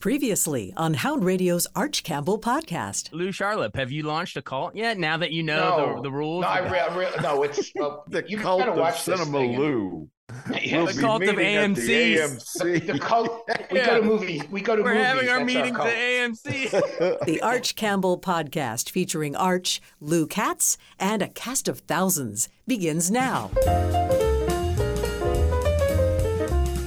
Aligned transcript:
Previously 0.00 0.72
on 0.76 0.94
Hound 0.94 1.24
Radio's 1.24 1.66
Arch 1.74 2.04
Campbell 2.04 2.38
podcast. 2.38 3.12
Lou 3.12 3.30
Charlip, 3.30 3.74
have 3.74 3.90
you 3.90 4.04
launched 4.04 4.36
a 4.36 4.42
cult 4.42 4.76
yet? 4.76 4.96
Now 4.96 5.16
that 5.16 5.32
you 5.32 5.42
know 5.42 5.76
No. 5.76 5.96
the, 5.96 6.02
the 6.02 6.12
rules? 6.12 6.42
No, 6.42 6.46
I 6.48 6.60
re- 6.70 6.78
I 6.78 6.96
re- 6.96 7.10
no, 7.20 7.42
it's 7.42 7.72
well, 7.74 8.04
The 8.06 8.22
you 8.28 8.36
cult 8.38 8.60
gotta 8.60 8.70
of 8.72 8.78
watch 8.78 9.04
this 9.04 9.18
Cinema 9.18 9.38
thing. 9.38 9.58
Lou. 9.58 10.08
Yeah, 10.62 10.84
The 10.84 11.00
cult 11.00 11.22
of 11.24 11.36
meeting 11.36 11.46
at 11.46 11.74
the 11.74 11.82
AMCs. 11.82 12.52
The, 12.86 12.92
the 12.92 12.98
cult. 13.00 13.50
We 13.72 13.80
go 13.80 14.00
to 14.00 14.06
movie. 14.06 14.42
We 14.52 14.60
go 14.60 14.76
to 14.76 14.82
We're 14.84 14.90
movies. 14.94 15.04
having 15.06 15.28
our 15.30 15.38
that's 15.38 15.46
meetings 15.52 15.76
cult. 15.76 15.88
at 15.88 15.96
AMC. 15.96 17.24
The 17.26 17.40
Arch 17.42 17.74
Campbell 17.74 18.20
podcast 18.20 18.90
featuring 18.90 19.34
Arch, 19.34 19.80
Lou 20.00 20.28
Katz, 20.28 20.78
and 21.00 21.22
a 21.22 21.28
cast 21.28 21.66
of 21.66 21.80
thousands 21.80 22.48
begins 22.68 23.10
now. 23.10 23.50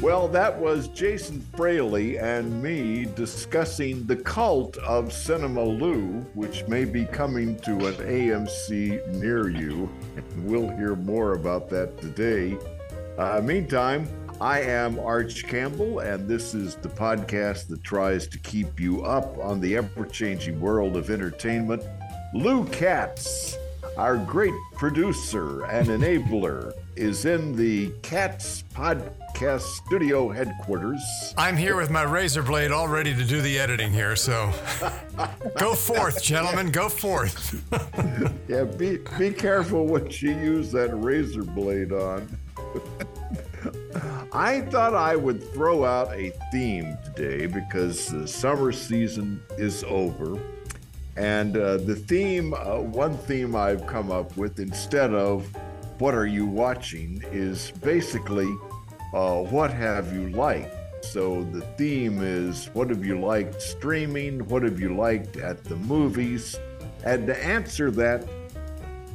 Well, 0.02 0.28
that 0.30 0.60
was 0.60 0.88
Jason 0.88 1.46
Fraley 1.56 2.18
and 2.18 2.64
me 2.64 3.06
discussing 3.16 4.08
the 4.08 4.16
cult 4.16 4.76
of 4.78 5.14
Cinema 5.14 5.64
Lou, 5.64 6.22
which 6.34 6.68
may 6.68 6.86
be 6.86 7.06
coming 7.06 7.56
to 7.60 7.74
an 7.86 7.94
AMC 7.94 9.08
near 9.10 9.50
you. 9.50 9.88
We'll 10.38 10.76
hear 10.76 10.96
more 10.96 11.34
about 11.34 11.70
that 11.70 12.02
today. 12.02 12.58
Uh, 13.20 13.42
meantime, 13.44 14.08
I 14.42 14.62
am 14.62 14.98
Arch 14.98 15.44
Campbell, 15.44 16.00
and 16.00 16.28
this 16.28 16.56
is 16.56 16.76
the 16.78 16.90
podcast 16.90 17.68
that 17.68 17.84
tries 17.84 18.28
to 18.30 18.40
keep 18.40 18.80
you 18.80 19.04
up 19.04 19.38
on 19.38 19.62
the 19.62 19.78
ever 19.78 20.06
changing 20.08 20.60
world 20.60 20.98
of 20.98 21.12
entertainment. 21.12 21.84
Lou 22.34 22.66
Katz, 22.66 23.56
our 23.98 24.18
great 24.18 24.54
producer 24.74 25.64
and 25.66 25.90
enabler, 25.90 26.74
is 26.96 27.26
in 27.26 27.56
the 27.56 27.92
Katz 28.02 28.64
Podcast 28.74 29.62
Studio 29.62 30.30
headquarters. 30.30 31.02
I'm 31.38 31.56
here 31.56 31.76
with 31.78 31.90
my 31.90 32.04
razor 32.04 32.44
blade 32.44 32.72
all 32.72 32.88
ready 32.88 33.16
to 33.16 33.24
do 33.24 33.42
the 33.42 33.60
editing 33.60 33.92
here, 33.92 34.16
so 34.16 34.52
go 35.58 35.74
forth, 35.74 36.22
gentlemen, 36.22 36.72
go 36.72 36.90
forth. 36.90 37.64
Yeah, 38.48 38.66
be 38.66 38.98
be 39.18 39.32
careful 39.32 39.86
what 39.86 40.22
you 40.22 40.32
use 40.32 40.74
that 40.74 40.90
razor 40.94 41.44
blade 41.44 41.94
on. 41.94 42.38
I 44.34 44.62
thought 44.62 44.94
I 44.94 45.16
would 45.16 45.42
throw 45.54 45.86
out 45.86 46.14
a 46.14 46.34
theme 46.52 46.98
today 47.16 47.46
because 47.46 48.08
the 48.08 48.28
summer 48.28 48.74
season 48.74 49.42
is 49.58 49.86
over. 49.86 50.38
And 51.16 51.56
uh, 51.56 51.78
the 51.78 51.96
theme, 51.96 52.54
uh, 52.54 52.80
one 52.80 53.18
theme 53.20 53.56
I've 53.56 53.86
come 53.88 54.12
up 54.12 54.36
with 54.36 54.60
instead 54.60 55.14
of 55.14 55.48
what 56.02 56.16
are 56.16 56.26
you 56.26 56.48
watching 56.48 57.24
is 57.32 57.70
basically 57.84 58.52
uh, 59.14 59.36
what 59.36 59.72
have 59.72 60.12
you 60.12 60.30
liked? 60.30 61.06
So 61.06 61.44
the 61.44 61.62
theme 61.78 62.24
is 62.24 62.72
what 62.74 62.90
have 62.90 63.06
you 63.06 63.20
liked 63.20 63.62
streaming? 63.62 64.40
What 64.48 64.64
have 64.64 64.80
you 64.80 64.96
liked 64.96 65.38
at 65.38 65.64
the 65.64 65.76
movies? 65.76 66.58
And 67.06 67.28
to 67.28 67.46
answer 67.46 67.92
that, 67.92 68.28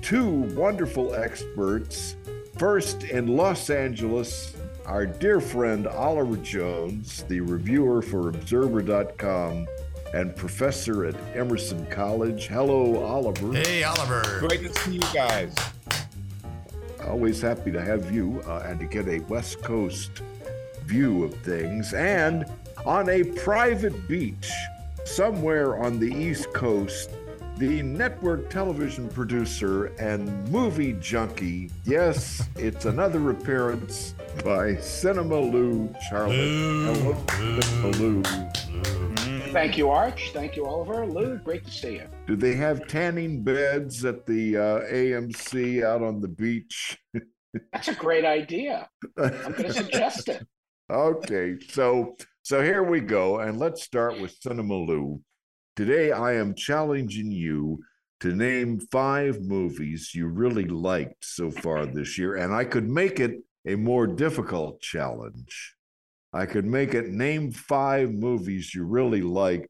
two 0.00 0.30
wonderful 0.54 1.12
experts. 1.16 2.14
First, 2.56 3.02
in 3.02 3.36
Los 3.36 3.68
Angeles, 3.68 4.54
our 4.84 5.06
dear 5.06 5.40
friend 5.40 5.88
Oliver 5.88 6.36
Jones, 6.36 7.24
the 7.24 7.40
reviewer 7.40 8.00
for 8.00 8.28
Observer.com 8.28 9.66
and 10.14 10.36
professor 10.36 11.04
at 11.04 11.16
Emerson 11.34 11.84
College. 11.86 12.46
Hello, 12.46 13.02
Oliver. 13.02 13.52
Hey, 13.54 13.82
Oliver. 13.82 14.38
Great 14.38 14.62
to 14.62 14.72
see 14.80 14.92
you 14.92 15.12
guys. 15.12 15.52
Always 17.06 17.40
happy 17.40 17.70
to 17.72 17.80
have 17.80 18.10
you 18.10 18.42
uh, 18.46 18.64
and 18.66 18.80
to 18.80 18.86
get 18.86 19.08
a 19.08 19.20
West 19.20 19.62
Coast 19.62 20.22
view 20.84 21.24
of 21.24 21.34
things. 21.38 21.94
And 21.94 22.44
on 22.84 23.08
a 23.08 23.24
private 23.24 24.08
beach 24.08 24.50
somewhere 25.04 25.82
on 25.82 25.98
the 25.98 26.12
East 26.12 26.52
Coast, 26.52 27.10
the 27.56 27.80
network 27.82 28.50
television 28.50 29.08
producer 29.08 29.86
and 29.98 30.48
movie 30.50 30.92
junkie. 30.94 31.70
Yes, 31.84 32.42
it's 32.56 32.84
another 32.84 33.30
appearance 33.30 34.14
by 34.44 34.76
Cinema 34.76 35.40
Lou 35.40 35.88
Charlip. 36.10 37.24
Hello, 37.30 37.60
Cinema 37.60 37.96
Lou. 37.96 39.25
Thank 39.56 39.78
you, 39.78 39.88
Arch. 39.88 40.32
Thank 40.34 40.54
you, 40.54 40.66
Oliver. 40.66 41.06
Lou, 41.06 41.38
great 41.38 41.64
to 41.64 41.70
see 41.70 41.94
you. 41.94 42.06
Do 42.26 42.36
they 42.36 42.54
have 42.56 42.86
tanning 42.88 43.42
beds 43.42 44.04
at 44.04 44.26
the 44.26 44.54
uh, 44.54 44.80
AMC 44.82 45.82
out 45.82 46.02
on 46.02 46.20
the 46.20 46.28
beach? 46.28 46.98
That's 47.72 47.88
a 47.88 47.94
great 47.94 48.26
idea. 48.26 48.86
I'm 49.16 49.52
going 49.52 49.64
to 49.64 49.72
suggest 49.72 50.28
it. 50.28 50.46
Okay, 50.88 51.56
so 51.70 52.14
so 52.42 52.62
here 52.62 52.84
we 52.84 53.00
go, 53.00 53.40
and 53.40 53.58
let's 53.58 53.82
start 53.82 54.20
with 54.20 54.36
Cinema 54.40 54.76
Lou. 54.76 55.20
Today, 55.74 56.12
I 56.12 56.34
am 56.34 56.54
challenging 56.54 57.32
you 57.32 57.82
to 58.20 58.36
name 58.36 58.78
five 58.92 59.40
movies 59.40 60.12
you 60.14 60.28
really 60.28 60.66
liked 60.66 61.24
so 61.24 61.50
far 61.50 61.86
this 61.86 62.16
year, 62.16 62.36
and 62.36 62.54
I 62.54 62.64
could 62.66 62.88
make 62.88 63.18
it 63.18 63.42
a 63.66 63.74
more 63.74 64.06
difficult 64.06 64.80
challenge. 64.80 65.75
I 66.32 66.46
could 66.46 66.66
make 66.66 66.94
it 66.94 67.08
name 67.08 67.52
five 67.52 68.12
movies 68.12 68.74
you 68.74 68.84
really 68.84 69.22
liked 69.22 69.66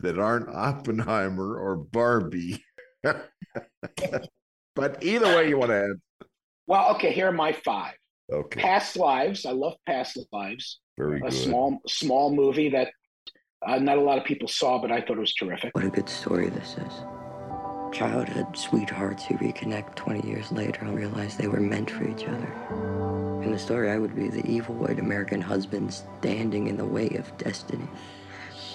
that 0.00 0.18
aren't 0.18 0.48
Oppenheimer 0.48 1.56
or 1.56 1.76
Barbie. 1.76 2.62
but 3.02 3.28
either 5.02 5.26
way 5.36 5.48
you 5.48 5.58
want 5.58 5.70
to 5.70 5.76
answer. 5.76 6.00
Well, 6.66 6.90
okay. 6.94 7.12
Here 7.12 7.28
are 7.28 7.32
my 7.32 7.52
five. 7.52 7.94
Okay, 8.32 8.60
Past 8.60 8.96
Lives. 8.96 9.44
I 9.44 9.50
love 9.52 9.74
Past 9.86 10.18
Lives. 10.32 10.80
very 10.96 11.18
A 11.18 11.22
good. 11.22 11.32
small, 11.32 11.78
small 11.86 12.34
movie 12.34 12.70
that 12.70 12.90
uh, 13.66 13.78
not 13.78 13.98
a 13.98 14.00
lot 14.00 14.18
of 14.18 14.24
people 14.24 14.48
saw, 14.48 14.80
but 14.80 14.90
I 14.90 15.00
thought 15.00 15.16
it 15.16 15.20
was 15.20 15.34
terrific. 15.34 15.74
What 15.74 15.84
a 15.84 15.90
good 15.90 16.08
story 16.08 16.48
this 16.48 16.76
is. 16.78 16.92
Childhood 17.92 18.56
sweethearts 18.56 19.26
who 19.26 19.36
reconnect 19.36 19.96
20 19.96 20.26
years 20.26 20.50
later 20.50 20.80
and 20.80 20.96
realize 20.96 21.36
they 21.36 21.48
were 21.48 21.60
meant 21.60 21.90
for 21.90 22.08
each 22.08 22.24
other. 22.24 23.01
In 23.42 23.50
the 23.50 23.58
story, 23.58 23.90
I 23.90 23.98
would 23.98 24.14
be 24.14 24.28
the 24.28 24.46
evil 24.48 24.74
white 24.74 25.00
American 25.00 25.40
husband 25.40 25.92
standing 25.92 26.68
in 26.68 26.76
the 26.76 26.84
way 26.84 27.08
of 27.10 27.36
destiny. 27.38 27.86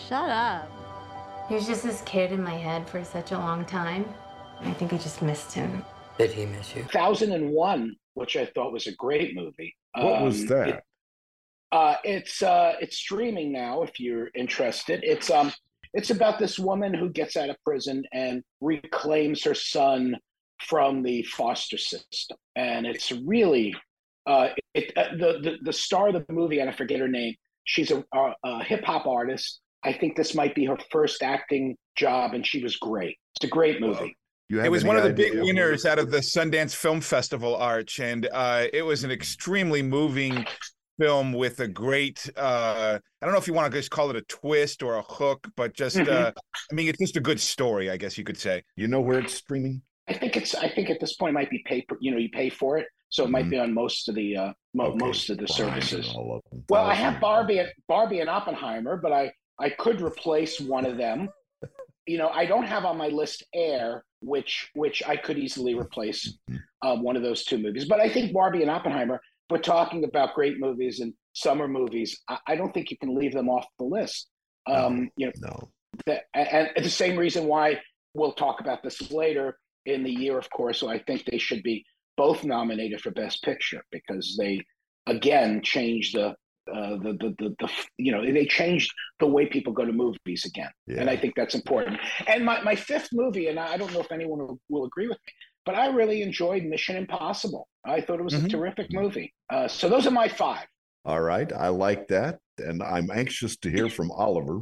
Shut 0.10 0.30
up. 0.30 0.70
He 1.48 1.56
was 1.56 1.66
just 1.66 1.84
this 1.84 2.02
kid 2.02 2.34
in 2.34 2.44
my 2.44 2.56
head 2.58 2.88
for 2.90 3.02
such 3.04 3.32
a 3.32 3.38
long 3.38 3.64
time. 3.66 4.06
I 4.60 4.74
think 4.74 4.92
I 4.92 4.98
just 4.98 5.22
missed 5.22 5.54
him. 5.54 5.86
Did 6.18 6.32
he 6.32 6.46
miss 6.46 6.76
you? 6.76 6.82
1001, 6.84 7.96
which 8.16 8.36
I 8.36 8.46
thought 8.48 8.74
was 8.74 8.88
a 8.88 8.92
great 8.96 9.36
movie. 9.36 9.76
What 9.96 10.22
was 10.22 10.42
Um, 10.42 10.48
that? 10.48 10.68
it- 10.70 10.84
uh, 11.72 11.96
it's 12.06 12.42
uh, 12.42 12.76
it's 12.82 12.98
streaming 12.98 13.52
now. 13.52 13.82
If 13.84 14.00
you're 14.00 14.30
interested, 14.36 15.02
it's 15.04 15.30
um, 15.30 15.52
it's 15.94 16.12
about 16.12 16.40
this 16.40 16.58
woman 16.58 16.94
who 16.94 17.10
gets 17.10 17.36
out 17.36 17.50
of 17.50 17.58
prison 17.66 18.04
and 18.14 18.42
reclaims 18.62 19.44
her 19.44 19.54
son 19.54 20.16
from 20.62 21.04
the 21.04 21.24
foster 21.24 21.78
system, 21.78 22.38
and 22.56 22.86
it's 22.88 23.12
really 23.12 23.76
uh, 24.28 24.50
it, 24.74 24.92
uh, 24.98 25.10
the, 25.12 25.40
the 25.42 25.58
the 25.64 25.74
star 25.74 26.10
of 26.10 26.14
the 26.14 26.26
movie, 26.30 26.60
and 26.60 26.70
I 26.70 26.74
forget 26.74 27.00
her 27.00 27.08
name. 27.08 27.34
She's 27.64 27.92
a, 27.92 28.04
a, 28.14 28.34
a 28.44 28.64
hip 28.64 28.84
hop 28.84 29.08
artist. 29.08 29.62
I 29.84 29.94
think 29.94 30.16
this 30.16 30.36
might 30.36 30.54
be 30.56 30.66
her 30.66 30.78
first 30.92 31.24
acting 31.24 31.76
job, 31.96 32.34
and 32.34 32.46
she 32.46 32.62
was 32.62 32.76
great. 32.78 33.18
It's 33.36 33.46
a 33.46 33.48
great 33.48 33.80
movie. 33.82 34.16
You 34.50 34.62
It 34.62 34.72
was 34.72 34.84
one 34.86 34.96
of 34.98 35.04
the 35.04 35.12
big 35.14 35.34
winners 35.40 35.86
out 35.86 36.00
of 36.00 36.10
the 36.12 36.20
Sundance 36.20 36.74
Film 36.74 37.02
Festival, 37.02 37.56
Arch, 37.56 38.00
and 38.00 38.30
uh, 38.32 38.66
it 38.72 38.82
was 38.84 39.04
an 39.04 39.12
extremely 39.12 39.82
moving 39.82 40.46
film 41.00 41.34
with 41.34 41.60
a 41.60 41.68
great. 41.68 42.30
Uh, 42.36 42.98
I 43.22 43.26
don't 43.26 43.34
know 43.34 43.40
if 43.40 43.48
you 43.48 43.54
want 43.54 43.72
to 43.72 43.78
just 43.78 43.92
call 43.92 44.10
it 44.10 44.16
a 44.16 44.22
twist 44.24 44.84
or 44.84 44.96
a 44.96 45.02
hook, 45.02 45.48
but 45.56 45.74
just. 45.74 45.98
Mhm. 45.98 46.08
Uh, 46.08 46.32
I 46.72 46.76
mean, 46.76 46.88
it's 46.88 46.98
just 47.00 47.18
a 47.18 47.22
good 47.22 47.40
story, 47.40 47.90
I 47.90 47.98
guess 47.98 48.18
you 48.18 48.24
could 48.24 48.38
say. 48.38 48.64
You 48.76 48.88
know 48.88 49.02
where 49.02 49.20
it's 49.20 49.34
streaming? 49.34 49.82
I 50.08 50.14
think 50.14 50.38
it's. 50.38 50.56
I 50.56 50.70
think 50.70 50.90
at 50.90 51.00
this 51.02 51.16
point 51.18 51.32
it 51.32 51.34
might 51.34 51.50
be 51.50 51.62
pay. 51.66 51.82
per- 51.82 51.98
You 52.00 52.12
know, 52.12 52.18
you 52.18 52.30
pay 52.30 52.50
for 52.50 52.78
it, 52.78 52.88
so 53.10 53.24
it 53.24 53.30
might 53.30 53.46
Mhm. 53.46 53.50
be 53.50 53.60
on 53.60 53.74
most 53.74 54.10
of 54.10 54.16
the 54.16 54.36
uh, 54.38 54.54
mo- 54.74 54.86
Okay, 54.88 54.98
most 55.06 55.30
of 55.30 55.38
the 55.38 55.48
fine, 55.48 55.58
services. 55.58 56.14
them. 56.14 56.42
Well, 56.70 56.86
I 56.86 56.94
have 56.94 57.20
Barbie 57.22 57.60
and 57.60 57.72
Barbie 57.88 58.20
and 58.20 58.30
Oppenheimer, 58.30 58.98
but 58.98 59.12
I 59.12 59.32
I 59.60 59.70
could 59.72 60.02
replace 60.02 60.60
one 60.60 60.86
of 60.86 60.98
them. 60.98 61.30
You 62.10 62.18
know, 62.18 62.30
I 62.30 62.46
don't 62.46 62.64
have 62.64 62.86
on 62.86 62.98
my 62.98 63.10
list 63.10 63.44
Air, 63.54 64.06
which 64.22 64.70
which 64.76 65.04
I 65.06 65.18
could 65.18 65.38
easily 65.38 65.74
replace 65.76 66.38
Mhm. 66.50 66.60
um, 66.82 67.04
one 67.04 67.18
of 67.18 67.22
those 67.22 67.44
two 67.44 67.58
movies. 67.58 67.84
But 67.86 68.00
I 68.00 68.08
think 68.08 68.32
Barbie 68.32 68.62
and 68.62 68.72
Oppenheimer. 68.72 69.20
We're 69.50 69.58
talking 69.60 70.04
about 70.06 70.34
great 70.34 70.58
movies 70.60 71.00
and 71.02 71.14
summer 71.34 71.68
movies. 71.68 72.22
I, 72.30 72.38
I 72.48 72.56
don't 72.56 72.74
think 72.74 72.92
you 72.92 72.98
can 72.98 73.14
leave 73.16 73.34
them 73.34 73.50
off 73.50 73.66
the 73.80 73.86
list. 73.86 74.30
Um, 74.68 75.10
you 75.18 75.26
know, 75.28 75.32
No. 75.42 75.70
that, 76.06 76.24
and, 76.34 76.70
and 76.76 76.86
the 76.86 76.90
same 76.90 77.18
reason 77.18 77.46
why 77.46 77.82
we'll 78.14 78.34
talk 78.34 78.60
about 78.62 78.84
this 78.84 79.10
later 79.12 79.58
in 79.86 80.04
the 80.04 80.12
year, 80.12 80.38
of 80.38 80.50
course. 80.50 80.80
So 80.80 80.90
I 80.90 81.00
think 81.00 81.24
they 81.26 81.38
should 81.38 81.64
be 81.64 81.86
both 82.18 82.44
nominated 82.44 83.02
for 83.02 83.12
Best 83.12 83.44
Picture 83.44 83.84
because 83.92 84.36
they 84.38 84.62
again 85.06 85.62
changed 85.64 86.16
the 86.16 86.36
uh, 86.74 86.98
the, 86.98 87.14
the 87.22 87.36
the 87.40 87.56
the 87.60 87.70
you 87.98 88.12
know 88.12 88.22
they 88.26 88.46
changed 88.46 88.92
the 89.22 89.28
way 89.28 89.46
people 89.46 89.72
go 89.72 89.86
to 89.86 89.94
movies 89.94 90.44
again, 90.46 90.70
Yeah. 90.86 91.00
and 91.00 91.10
I 91.10 91.16
think 91.16 91.36
that's 91.36 91.56
important. 91.56 91.98
And 92.28 92.44
my 92.44 92.62
my 92.62 92.76
fifth 92.76 93.10
movie, 93.14 93.48
and 93.48 93.58
I 93.58 93.78
don't 93.78 93.94
know 93.94 94.02
if 94.02 94.12
anyone 94.12 94.40
will, 94.40 94.60
will 94.68 94.84
agree 94.86 95.08
with 95.08 95.20
me, 95.26 95.34
but 95.66 95.76
I 95.76 95.88
really 95.88 96.22
enjoyed 96.24 96.64
Mission 96.66 96.98
Impossible. 96.98 97.70
I 97.86 98.02
thought 98.02 98.20
it 98.20 98.24
was 98.24 98.34
a 98.34 98.40
Mhm. 98.40 98.50
terrific 98.50 98.92
movie. 98.92 99.34
Uh, 99.50 99.70
so 99.70 99.88
those 99.88 100.06
are 100.06 100.12
my 100.12 100.28
five. 100.28 100.68
All 101.06 101.22
right. 101.22 101.50
I 101.54 101.70
like 101.70 102.10
that. 102.10 102.40
And 102.58 102.84
I'm 102.84 103.10
anxious 103.12 103.56
to 103.60 103.70
hear 103.70 103.88
from 103.88 104.12
Oliver. 104.12 104.60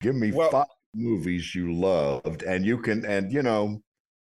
Give 0.00 0.14
me 0.14 0.30
Well- 0.30 0.50
five 0.50 0.66
movies 0.94 1.56
you 1.56 1.72
loved, 1.72 2.44
and 2.44 2.64
you 2.64 2.78
can. 2.78 3.04
And 3.04 3.32
you 3.32 3.42
know, 3.42 3.82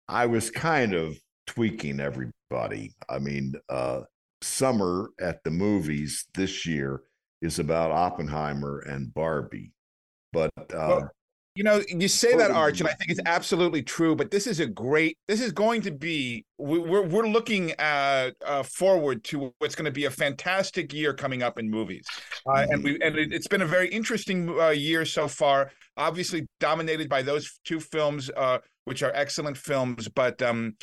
I 0.08 0.24
was 0.24 0.50
kind 0.50 0.94
of 0.94 1.18
tweaking 1.46 2.00
everybody. 2.00 2.93
I 3.08 3.19
mean, 3.19 3.55
uh, 3.69 4.02
summer 4.43 5.11
at 5.20 5.43
the 5.44 5.50
movies 5.50 6.26
this 6.35 6.67
year 6.67 7.02
is 7.43 7.58
about 7.58 7.91
Oppenheimer 7.91 8.81
and 8.81 9.12
Barbie, 9.12 9.73
but 10.32 10.50
uh, 10.58 10.64
Well, 10.73 11.11
You 11.56 11.62
know, 11.62 11.82
you 11.88 12.08
say 12.08 12.37
that, 12.37 12.50
Arch, 12.50 12.81
and 12.81 12.88
I 12.88 12.94
think 12.94 13.11
it's 13.12 13.20
absolutely 13.26 13.82
true. 13.82 14.17
But 14.17 14.31
this 14.32 14.46
is 14.49 14.58
a 14.61 14.67
great. 14.67 15.17
This 15.29 15.41
is 15.41 15.52
going 15.52 15.82
to 15.82 15.93
be. 15.93 16.44
we- 16.58 16.79
We're 16.81 17.06
we're 17.06 17.29
looking 17.29 17.70
at 17.73 18.31
uh, 18.44 18.62
forward 18.64 19.23
to 19.25 19.52
what's 19.58 19.75
going 19.76 19.85
to 19.85 19.93
be 19.93 20.06
a 20.06 20.11
fantastic 20.11 20.93
year 20.93 21.14
coming 21.14 21.43
up 21.44 21.58
in 21.58 21.70
movies, 21.70 22.06
uh, 22.46 22.67
and 22.70 22.82
we 22.82 22.99
and 23.00 23.17
it, 23.17 23.32
it's 23.32 23.46
been 23.46 23.62
a 23.62 23.67
very 23.67 23.88
interesting 23.88 24.49
uh, 24.58 24.70
year 24.70 25.05
so 25.05 25.29
far. 25.29 25.70
Obviously, 25.96 26.44
dominated 26.58 27.08
by 27.08 27.23
those 27.23 27.61
two 27.64 27.79
films, 27.79 28.31
uh, 28.37 28.58
which 28.87 29.02
are 29.05 29.12
excellent 29.14 29.56
films. 29.56 30.08
But 30.08 30.43
um, 30.43 30.75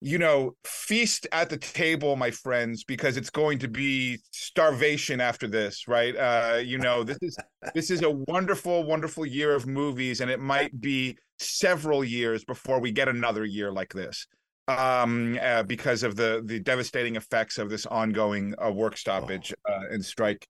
you 0.00 0.18
know, 0.18 0.54
feast 0.64 1.26
at 1.32 1.48
the 1.48 1.56
table, 1.56 2.16
my 2.16 2.30
friends, 2.30 2.84
because 2.84 3.16
it's 3.16 3.30
going 3.30 3.58
to 3.60 3.68
be 3.68 4.18
starvation 4.32 5.20
after 5.20 5.46
this, 5.46 5.88
right? 5.88 6.14
Uh, 6.16 6.58
you 6.58 6.78
know, 6.78 7.04
this 7.04 7.18
is 7.22 7.36
this 7.74 7.90
is 7.90 8.02
a 8.02 8.10
wonderful, 8.10 8.84
wonderful 8.84 9.24
year 9.24 9.54
of 9.54 9.66
movies, 9.66 10.20
and 10.20 10.30
it 10.30 10.40
might 10.40 10.78
be 10.80 11.16
several 11.38 12.04
years 12.04 12.44
before 12.44 12.80
we 12.80 12.92
get 12.92 13.08
another 13.08 13.44
year 13.44 13.72
like 13.72 13.92
this, 13.92 14.26
um, 14.68 15.38
uh, 15.40 15.62
because 15.62 16.02
of 16.02 16.16
the 16.16 16.42
the 16.44 16.60
devastating 16.60 17.16
effects 17.16 17.58
of 17.58 17.70
this 17.70 17.86
ongoing 17.86 18.54
uh, 18.64 18.70
work 18.70 18.96
stoppage 18.96 19.54
uh, 19.68 19.80
and 19.90 20.04
strike 20.04 20.46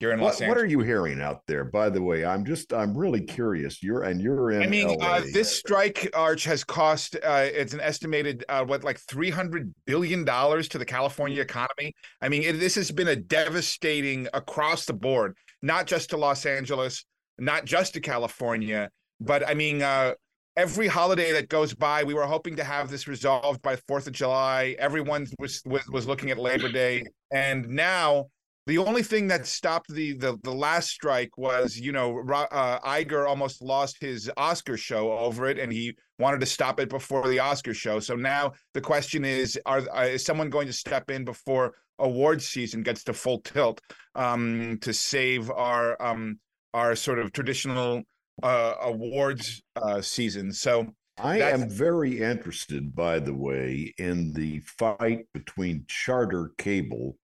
here 0.00 0.12
in 0.12 0.20
what, 0.20 0.40
Los 0.40 0.48
what 0.48 0.56
are 0.56 0.66
you 0.66 0.80
hearing 0.80 1.20
out 1.20 1.42
there? 1.46 1.64
By 1.64 1.90
the 1.90 2.00
way, 2.00 2.24
I'm 2.24 2.44
just 2.44 2.72
I'm 2.72 2.96
really 2.96 3.20
curious. 3.20 3.82
You're 3.82 4.04
and 4.04 4.20
you're 4.20 4.52
in. 4.52 4.62
I 4.62 4.66
mean, 4.66 4.96
LA. 4.98 5.06
uh, 5.06 5.22
this 5.32 5.50
strike 5.50 6.08
arch 6.14 6.44
has 6.44 6.62
cost 6.62 7.16
uh, 7.16 7.46
it's 7.52 7.74
an 7.74 7.80
estimated 7.80 8.44
uh, 8.48 8.64
what 8.64 8.84
like 8.84 8.98
three 9.00 9.30
hundred 9.30 9.74
billion 9.86 10.24
dollars 10.24 10.68
to 10.68 10.78
the 10.78 10.84
California 10.84 11.42
economy. 11.42 11.94
I 12.22 12.28
mean, 12.28 12.42
it, 12.42 12.52
this 12.54 12.76
has 12.76 12.90
been 12.90 13.08
a 13.08 13.16
devastating 13.16 14.28
across 14.34 14.84
the 14.84 14.94
board, 14.94 15.36
not 15.62 15.86
just 15.86 16.10
to 16.10 16.16
Los 16.16 16.46
Angeles, 16.46 17.04
not 17.38 17.64
just 17.64 17.94
to 17.94 18.00
California, 18.00 18.90
but 19.20 19.46
I 19.48 19.54
mean, 19.54 19.82
uh, 19.82 20.14
every 20.56 20.86
holiday 20.86 21.32
that 21.32 21.48
goes 21.48 21.74
by, 21.74 22.04
we 22.04 22.14
were 22.14 22.26
hoping 22.26 22.54
to 22.56 22.64
have 22.64 22.88
this 22.88 23.08
resolved 23.08 23.62
by 23.62 23.74
Fourth 23.88 24.06
of 24.06 24.12
July. 24.12 24.76
Everyone 24.78 25.26
was, 25.40 25.60
was 25.66 25.88
was 25.88 26.06
looking 26.06 26.30
at 26.30 26.38
Labor 26.38 26.70
Day, 26.70 27.04
and 27.32 27.68
now 27.68 28.26
the 28.68 28.76
only 28.76 29.02
thing 29.02 29.26
that 29.28 29.46
stopped 29.46 29.88
the 29.88 30.12
the, 30.12 30.38
the 30.42 30.52
last 30.52 30.90
strike 30.90 31.38
was, 31.38 31.78
you 31.78 31.90
know, 31.90 32.20
uh, 32.30 32.78
Iger 32.80 33.26
almost 33.26 33.62
lost 33.62 33.96
his 33.98 34.30
Oscar 34.36 34.76
show 34.76 35.10
over 35.10 35.48
it, 35.48 35.58
and 35.58 35.72
he 35.72 35.96
wanted 36.18 36.40
to 36.40 36.46
stop 36.46 36.78
it 36.78 36.90
before 36.90 37.26
the 37.26 37.38
Oscar 37.38 37.72
show. 37.72 37.98
So 37.98 38.14
now 38.14 38.52
the 38.74 38.82
question 38.82 39.24
is: 39.24 39.58
Are 39.64 39.82
uh, 39.90 40.02
is 40.02 40.24
someone 40.24 40.50
going 40.50 40.66
to 40.66 40.72
step 40.74 41.10
in 41.10 41.24
before 41.24 41.76
awards 41.98 42.46
season 42.46 42.82
gets 42.82 43.04
to 43.04 43.14
full 43.14 43.40
tilt 43.40 43.80
um, 44.14 44.78
to 44.82 44.92
save 44.92 45.50
our 45.50 46.00
um, 46.00 46.38
our 46.74 46.94
sort 46.94 47.20
of 47.20 47.32
traditional 47.32 48.02
uh, 48.42 48.74
awards 48.82 49.62
uh, 49.76 50.02
season? 50.02 50.52
So 50.52 50.92
I 51.18 51.38
That's- 51.38 51.62
am 51.62 51.70
very 51.70 52.20
interested, 52.20 52.94
by 52.94 53.18
the 53.18 53.34
way, 53.34 53.94
in 53.96 54.34
the 54.34 54.60
fight 54.60 55.26
between 55.32 55.86
charter 55.88 56.52
cable 56.58 57.16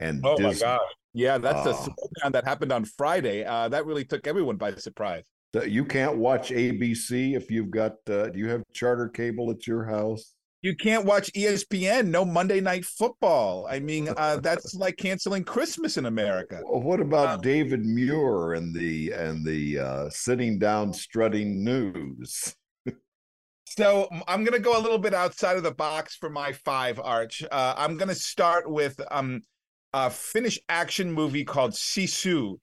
and 0.00 0.20
Oh 0.24 0.36
Disney. 0.36 0.52
My 0.54 0.58
god, 0.58 0.80
yeah, 1.14 1.38
that's 1.38 1.66
Oh. 1.66 1.72
slowdown 2.22 2.32
that 2.32 2.44
happened 2.44 2.72
on 2.72 2.84
Friday. 2.84 3.44
Uh, 3.44 3.68
that 3.68 3.86
really 3.86 4.04
took 4.04 4.26
everyone 4.26 4.56
by 4.56 4.74
surprise. 4.74 5.24
You 5.66 5.84
can't 5.84 6.16
watch 6.16 6.50
ABC 6.50 7.34
if 7.36 7.50
you've 7.50 7.70
got. 7.70 7.96
Uh, 8.08 8.28
do 8.30 8.38
you 8.38 8.48
have 8.48 8.62
charter 8.72 9.08
cable 9.08 9.50
at 9.50 9.66
your 9.66 9.84
house? 9.84 10.34
You 10.62 10.74
can't 10.76 11.04
watch 11.04 11.30
ESPN. 11.34 12.06
No 12.06 12.24
Monday 12.24 12.60
Night 12.60 12.84
Football. 12.84 13.66
I 13.68 13.80
mean, 13.80 14.08
uh, 14.16 14.36
that's 14.42 14.74
like 14.74 14.96
canceling 14.96 15.44
Christmas 15.44 15.96
in 15.96 16.06
America. 16.06 16.60
Well, 16.64 16.80
what 16.80 17.00
about 17.00 17.26
Uh, 17.28 17.36
David 17.38 17.84
Muir 17.84 18.54
and 18.54 18.72
the 18.74 19.10
and 19.12 19.44
the 19.44 19.78
uh, 19.78 20.08
sitting 20.10 20.58
down 20.58 20.92
strutting 20.92 21.62
news? 21.64 22.54
So 23.66 24.08
I'm 24.28 24.44
gonna 24.44 24.58
go 24.58 24.76
a 24.78 24.82
little 24.82 24.98
bit 24.98 25.14
outside 25.14 25.56
of 25.56 25.62
the 25.62 25.72
box 25.72 26.14
for 26.16 26.28
my 26.28 26.52
five 26.52 27.00
arch. 27.00 27.42
Uh, 27.50 27.74
I'm 27.76 27.96
gonna 27.96 28.14
start 28.14 28.70
with 28.70 29.00
um, 29.10 29.42
a 29.94 30.10
Finnish 30.10 30.58
action 30.68 31.12
movie 31.12 31.44
called 31.44 31.72
Sisu, 31.72 32.58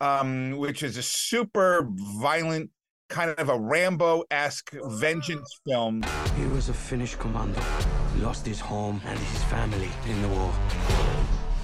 um, 0.00 0.56
which 0.58 0.82
is 0.82 0.96
a 0.96 1.02
super 1.02 1.88
violent, 2.20 2.70
kind 3.08 3.30
of 3.30 3.48
a 3.48 3.58
Rambo-esque 3.58 4.74
vengeance 4.86 5.48
film. 5.66 6.02
He 6.36 6.46
was 6.46 6.68
a 6.68 6.74
Finnish 6.74 7.14
commando. 7.14 7.60
He 8.14 8.20
lost 8.20 8.46
his 8.46 8.60
home 8.60 9.00
and 9.06 9.18
his 9.18 9.44
family 9.44 9.88
in 10.06 10.20
the 10.22 10.28
war. 10.28 10.52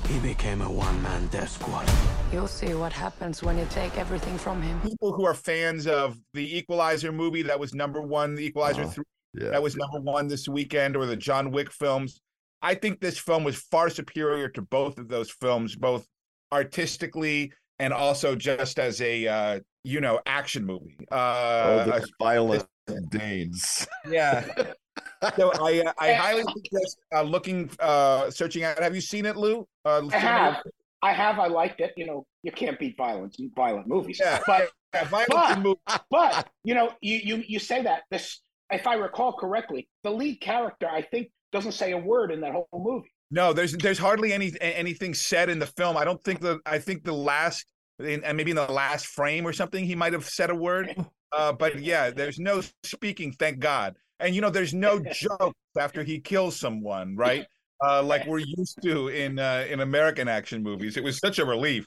He 0.08 0.18
became 0.20 0.60
a 0.62 0.70
one-man 0.70 1.28
death 1.28 1.50
squad. 1.50 1.88
You'll 2.32 2.48
see 2.48 2.74
what 2.74 2.92
happens 2.92 3.42
when 3.42 3.56
you 3.58 3.66
take 3.70 3.96
everything 3.96 4.36
from 4.38 4.60
him. 4.60 4.80
People 4.80 5.12
who 5.12 5.24
are 5.24 5.34
fans 5.34 5.86
of 5.86 6.18
the 6.34 6.56
Equalizer 6.58 7.12
movie 7.12 7.42
that 7.42 7.60
was 7.60 7.74
number 7.74 8.00
one, 8.00 8.34
the 8.34 8.44
Equalizer 8.44 8.82
Uh-huh. 8.82 8.90
three 8.90 9.04
Yeah, 9.34 9.50
that 9.50 9.62
was 9.62 9.76
number 9.76 10.00
one 10.00 10.26
this 10.26 10.48
weekend, 10.48 10.96
or 10.96 11.06
the 11.06 11.14
John 11.14 11.52
Wick 11.52 11.70
films. 11.70 12.20
I 12.62 12.74
think 12.74 13.00
this 13.00 13.18
film 13.18 13.44
was 13.44 13.56
far 13.56 13.88
superior 13.90 14.48
to 14.50 14.62
both 14.62 14.98
of 14.98 15.08
those 15.08 15.30
films, 15.30 15.76
both 15.76 16.06
artistically 16.52 17.52
and 17.78 17.92
also 17.92 18.34
just 18.36 18.78
as 18.78 19.00
a 19.00 19.26
uh, 19.26 19.60
you 19.84 20.00
know 20.00 20.20
action 20.26 20.64
movie. 20.66 20.96
oh, 21.10 21.16
Uh, 21.16 21.84
the 22.00 22.08
violent 22.20 22.66
Danes. 23.10 23.86
yeah. 24.08 24.44
so 25.36 25.52
I 25.62 25.80
uh, 25.86 25.92
I 25.98 26.12
highly 26.12 26.42
suggest 26.42 26.98
uh, 27.14 27.22
looking 27.22 27.70
uh, 27.80 28.30
searching 28.30 28.64
out. 28.64 28.78
Have 28.82 28.94
you 28.94 29.00
seen 29.00 29.24
it, 29.26 29.36
Lou? 29.36 29.66
Uh, 29.84 30.02
I 30.12 30.18
have. 30.18 30.62
I 31.02 31.12
have. 31.12 31.38
I 31.38 31.46
liked 31.46 31.80
it. 31.80 31.94
You 31.96 32.06
know, 32.06 32.26
you 32.42 32.52
can't 32.52 32.78
beat 32.78 32.96
violence 32.96 33.36
in 33.38 33.50
violent 33.56 33.86
movies. 33.86 34.20
Yeah. 34.22 34.40
But 34.46 34.70
Yeah, 34.92 35.04
violence 35.04 35.28
But- 35.32 35.58
movies. 35.60 35.98
but 36.10 36.48
you 36.64 36.74
know, 36.74 36.92
you 37.00 37.16
you 37.22 37.44
you 37.48 37.58
say 37.58 37.82
that 37.82 38.02
this, 38.10 38.40
if 38.70 38.86
I 38.86 38.94
recall 38.94 39.32
correctly, 39.32 39.88
the 40.02 40.10
lead 40.10 40.40
character 40.40 40.88
I 40.90 41.02
think 41.02 41.30
doesn't 41.52 41.72
say 41.72 41.92
a 41.92 41.98
word 41.98 42.30
in 42.30 42.40
that 42.40 42.52
whole 42.52 42.68
movie. 42.72 43.12
No, 43.30 43.52
there's 43.52 43.72
there's 43.72 43.98
hardly 43.98 44.32
any 44.32 44.52
anything 44.60 45.14
said 45.14 45.48
in 45.48 45.58
the 45.58 45.66
film. 45.66 45.96
I 45.96 46.04
don't 46.04 46.22
think 46.24 46.40
the 46.40 46.60
I 46.66 46.78
think 46.78 47.04
the 47.04 47.12
last 47.12 47.66
and 47.98 48.22
maybe 48.36 48.50
in 48.50 48.56
the 48.56 48.70
last 48.70 49.06
frame 49.06 49.46
or 49.46 49.52
something 49.52 49.84
he 49.84 49.94
might 49.94 50.12
have 50.12 50.28
said 50.28 50.50
a 50.50 50.54
word. 50.54 50.94
Uh, 51.32 51.52
but 51.52 51.78
yeah, 51.78 52.10
there's 52.10 52.40
no 52.40 52.60
speaking, 52.82 53.30
thank 53.30 53.60
God. 53.60 53.94
And 54.18 54.34
you 54.34 54.40
know, 54.40 54.50
there's 54.50 54.74
no 54.74 54.98
joke 55.12 55.54
after 55.78 56.02
he 56.02 56.18
kills 56.18 56.58
someone, 56.58 57.14
right? 57.14 57.46
Uh, 57.80 58.02
like 58.02 58.26
we're 58.26 58.40
used 58.40 58.82
to 58.82 59.06
in 59.10 59.38
uh, 59.38 59.64
in 59.70 59.78
American 59.78 60.26
action 60.26 60.60
movies. 60.60 60.96
It 60.96 61.04
was 61.04 61.18
such 61.18 61.38
a 61.38 61.44
relief. 61.44 61.86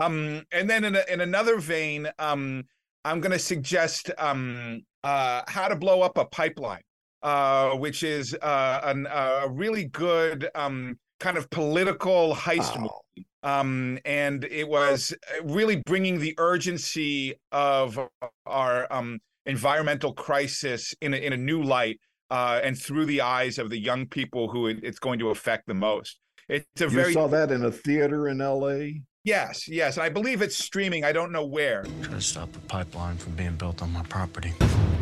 Um, 0.00 0.42
and 0.50 0.68
then 0.68 0.82
in 0.82 0.96
a, 0.96 1.04
in 1.08 1.20
another 1.20 1.60
vein, 1.60 2.08
um, 2.18 2.64
I'm 3.04 3.20
going 3.20 3.30
to 3.30 3.38
suggest 3.38 4.10
um, 4.18 4.82
uh, 5.04 5.42
how 5.46 5.68
to 5.68 5.76
blow 5.76 6.02
up 6.02 6.18
a 6.18 6.24
pipeline 6.24 6.82
uh, 7.22 7.70
which 7.70 8.02
is 8.02 8.34
uh, 8.40 8.80
an, 8.84 9.06
a 9.10 9.48
really 9.50 9.84
good 9.84 10.48
um, 10.54 10.98
kind 11.18 11.36
of 11.36 11.48
political 11.50 12.34
heist 12.34 12.76
Wow. 12.76 13.00
movie. 13.16 13.26
Um, 13.42 13.98
and 14.04 14.44
it 14.44 14.68
was 14.68 15.14
really 15.42 15.82
bringing 15.86 16.18
the 16.20 16.34
urgency 16.38 17.34
of 17.52 17.98
our 18.44 18.92
um, 18.92 19.18
environmental 19.46 20.12
crisis 20.12 20.94
in 21.00 21.14
a, 21.14 21.16
in 21.16 21.32
a 21.32 21.36
new 21.38 21.62
light 21.62 21.98
uh, 22.30 22.60
and 22.62 22.78
through 22.78 23.06
the 23.06 23.22
eyes 23.22 23.58
of 23.58 23.70
the 23.70 23.78
young 23.78 24.06
people 24.06 24.50
who 24.50 24.66
it, 24.66 24.80
it's 24.82 24.98
going 24.98 25.18
to 25.20 25.30
affect 25.30 25.66
the 25.66 25.74
most. 25.74 26.20
It's 26.48 26.64
a 26.80 26.84
You 26.84 26.90
very 26.90 27.12
saw 27.14 27.28
that 27.28 27.50
in 27.50 27.64
a 27.64 27.70
theater 27.70 28.28
in 28.28 28.40
L.A. 28.40 29.02
yes, 29.24 29.68
yes. 29.68 29.96
And 29.96 30.04
I 30.04 30.08
believe 30.08 30.42
it's 30.42 30.56
streaming. 30.56 31.04
I 31.04 31.12
don't 31.12 31.32
know 31.32 31.44
where. 31.44 31.84
Try 32.02 32.14
to 32.14 32.20
stop 32.20 32.54
a 32.56 32.58
pipeline 32.60 33.16
from 33.16 33.32
being 33.32 33.56
built 33.56 33.82
on 33.82 33.92
my 33.92 34.02
property. 34.04 34.52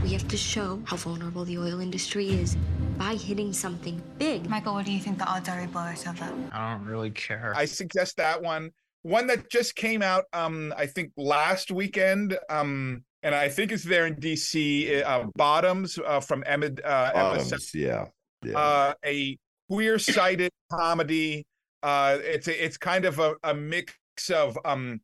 We 0.02 0.12
have 0.12 0.28
to 0.28 0.36
show 0.36 0.80
how 0.84 0.96
vulnerable 0.96 1.44
the 1.44 1.58
oil 1.58 1.80
industry 1.80 2.28
is 2.28 2.56
by 2.96 3.14
hitting 3.14 3.52
something 3.52 4.02
big. 4.18 4.48
Michael, 4.48 4.74
what 4.74 4.86
do 4.86 4.92
you 4.92 5.00
think 5.00 5.18
the 5.18 5.26
odds 5.26 5.48
are 5.48 5.58
Ebola 5.58 5.94
is 5.94 6.06
of 6.06 6.18
that? 6.18 6.32
I 6.52 6.74
don't 6.74 6.86
really 6.86 7.10
care. 7.10 7.52
I 7.56 7.64
suggest 7.64 8.16
that 8.16 8.42
one. 8.42 8.70
One 9.02 9.26
that 9.28 9.50
just 9.50 9.76
came 9.76 10.02
out, 10.02 10.24
um, 10.32 10.74
I 10.76 10.86
think 10.86 11.12
last 11.16 11.70
weekend, 11.70 12.36
um, 12.50 13.04
and 13.22 13.34
I 13.34 13.48
think 13.48 13.70
it's 13.72 13.84
there 13.84 14.06
in 14.06 14.16
DC. 14.16 15.04
Uh, 15.04 15.24
Bottoms 15.36 15.98
uh, 16.04 16.20
from 16.20 16.42
Emmett, 16.46 16.84
uh, 16.84 17.12
Emma 17.14 17.38
Bottoms, 17.38 17.74
yeah, 17.74 18.06
yeah. 18.42 18.58
uh, 18.58 18.94
a 19.04 19.38
queer-sided 19.70 20.50
comedy. 20.72 21.46
Uh, 21.82 22.18
it's 22.20 22.48
a, 22.48 22.64
it's 22.64 22.76
kind 22.76 23.04
of 23.04 23.18
a, 23.20 23.34
a 23.44 23.54
mix 23.54 23.94
of 24.30 24.58
um 24.64 25.00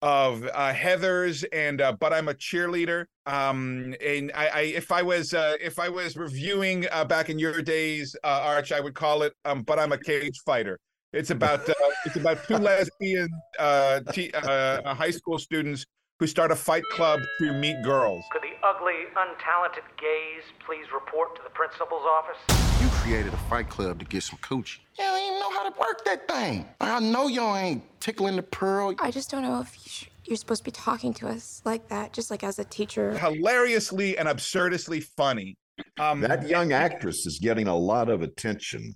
of 0.00 0.48
uh, 0.54 0.72
Heather's 0.72 1.42
and 1.44 1.80
uh, 1.80 1.92
but 1.98 2.12
I'm 2.12 2.28
a 2.28 2.34
cheerleader. 2.34 3.06
Um, 3.26 3.94
and 4.04 4.30
I, 4.34 4.48
I 4.48 4.60
if 4.60 4.92
I 4.92 5.02
was 5.02 5.34
uh, 5.34 5.56
if 5.60 5.78
I 5.78 5.88
was 5.88 6.16
reviewing 6.16 6.86
uh, 6.92 7.04
back 7.04 7.30
in 7.30 7.38
your 7.38 7.62
days, 7.62 8.14
uh, 8.22 8.40
Arch, 8.44 8.72
I 8.72 8.80
would 8.80 8.94
call 8.94 9.22
it 9.22 9.32
um, 9.44 9.62
but 9.62 9.78
I'm 9.78 9.92
a 9.92 9.98
cage 9.98 10.38
fighter. 10.46 10.78
It's 11.12 11.30
about 11.30 11.68
uh, 11.68 11.74
it's 12.04 12.16
about 12.16 12.46
two 12.46 12.56
lesbian 12.58 13.28
uh, 13.58 14.00
t- 14.12 14.30
uh, 14.32 14.94
high 14.94 15.10
school 15.10 15.38
students 15.38 15.84
who 16.20 16.26
start 16.26 16.50
a 16.50 16.56
fight 16.56 16.84
club 16.92 17.20
to 17.40 17.52
meet 17.52 17.76
girls. 17.82 18.24
Could 18.32 18.42
the 18.42 18.47
ugly, 18.62 19.06
untalented 19.16 19.84
gays 20.00 20.42
please 20.64 20.86
report 20.92 21.36
to 21.36 21.42
the 21.42 21.50
principal's 21.50 22.02
office? 22.04 22.36
You 22.82 22.88
created 23.02 23.32
a 23.32 23.36
fight 23.48 23.68
club 23.68 23.98
to 24.00 24.04
get 24.04 24.22
some 24.22 24.38
coochie. 24.40 24.78
You 24.98 25.04
don't 25.04 25.20
even 25.20 25.40
know 25.40 25.50
how 25.50 25.68
to 25.68 25.78
work 25.78 26.04
that 26.04 26.28
thing. 26.28 26.66
I 26.80 27.00
know 27.00 27.28
y'all 27.28 27.56
ain't 27.56 27.82
tickling 28.00 28.36
the 28.36 28.42
pearl. 28.42 28.94
I 29.00 29.10
just 29.10 29.30
don't 29.30 29.42
know 29.42 29.60
if 29.60 29.74
you 29.76 29.82
sh- 29.90 30.06
you're 30.24 30.36
supposed 30.36 30.60
to 30.60 30.64
be 30.64 30.70
talking 30.72 31.14
to 31.14 31.28
us 31.28 31.62
like 31.64 31.88
that, 31.88 32.12
just 32.12 32.30
like 32.30 32.44
as 32.44 32.58
a 32.58 32.64
teacher. 32.64 33.16
Hilariously 33.18 34.18
and 34.18 34.28
absurdistly 34.28 35.02
funny. 35.16 35.56
Um, 35.98 36.20
that 36.20 36.46
young 36.48 36.72
actress 36.72 37.24
is 37.24 37.38
getting 37.40 37.66
a 37.68 37.76
lot 37.76 38.08
of 38.10 38.20
attention. 38.22 38.94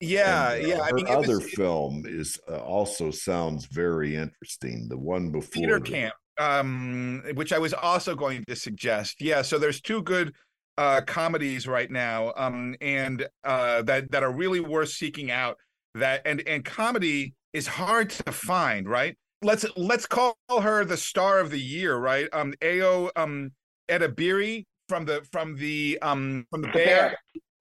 Yeah, 0.00 0.52
And, 0.52 0.64
uh, 0.64 0.68
yeah. 0.68 0.76
Her 0.78 0.82
I 0.84 0.92
mean, 0.92 1.06
other 1.08 1.38
was, 1.38 1.50
film 1.52 2.04
is 2.06 2.38
uh, 2.50 2.56
also 2.58 3.10
sounds 3.10 3.66
very 3.66 4.16
interesting. 4.16 4.86
The 4.88 4.96
one 4.98 5.30
before 5.30 5.50
Peter 5.52 5.78
the- 5.78 5.90
Camp, 5.90 6.14
um, 6.38 7.22
which 7.34 7.52
I 7.52 7.58
was 7.58 7.74
also 7.74 8.14
going 8.14 8.44
to 8.48 8.56
suggest. 8.56 9.20
Yeah, 9.20 9.42
so 9.42 9.58
there's 9.58 9.80
two 9.80 10.02
good 10.02 10.34
uh, 10.78 11.02
comedies 11.02 11.66
right 11.66 11.90
now, 11.90 12.32
um, 12.36 12.74
and 12.80 13.26
uh, 13.44 13.82
that 13.82 14.10
that 14.10 14.22
are 14.22 14.32
really 14.32 14.60
worth 14.60 14.90
seeking 14.90 15.30
out. 15.30 15.58
That 15.94 16.22
and 16.24 16.42
and 16.46 16.64
comedy 16.64 17.34
is 17.52 17.66
hard 17.66 18.10
to 18.10 18.32
find, 18.32 18.88
right? 18.88 19.16
Let's 19.42 19.66
let's 19.76 20.06
call 20.06 20.36
her 20.48 20.84
the 20.84 20.96
star 20.96 21.40
of 21.40 21.50
the 21.50 21.60
year, 21.60 21.96
right? 21.96 22.28
Um, 22.32 22.54
Ayo 22.62 23.10
um, 23.16 23.50
Edebiri 23.90 24.64
from 24.88 25.04
the 25.04 25.26
from 25.32 25.56
the 25.56 25.98
um 26.00 26.46
from 26.50 26.62
the 26.62 26.68
Bear, 26.68 27.08
Bear. 27.10 27.18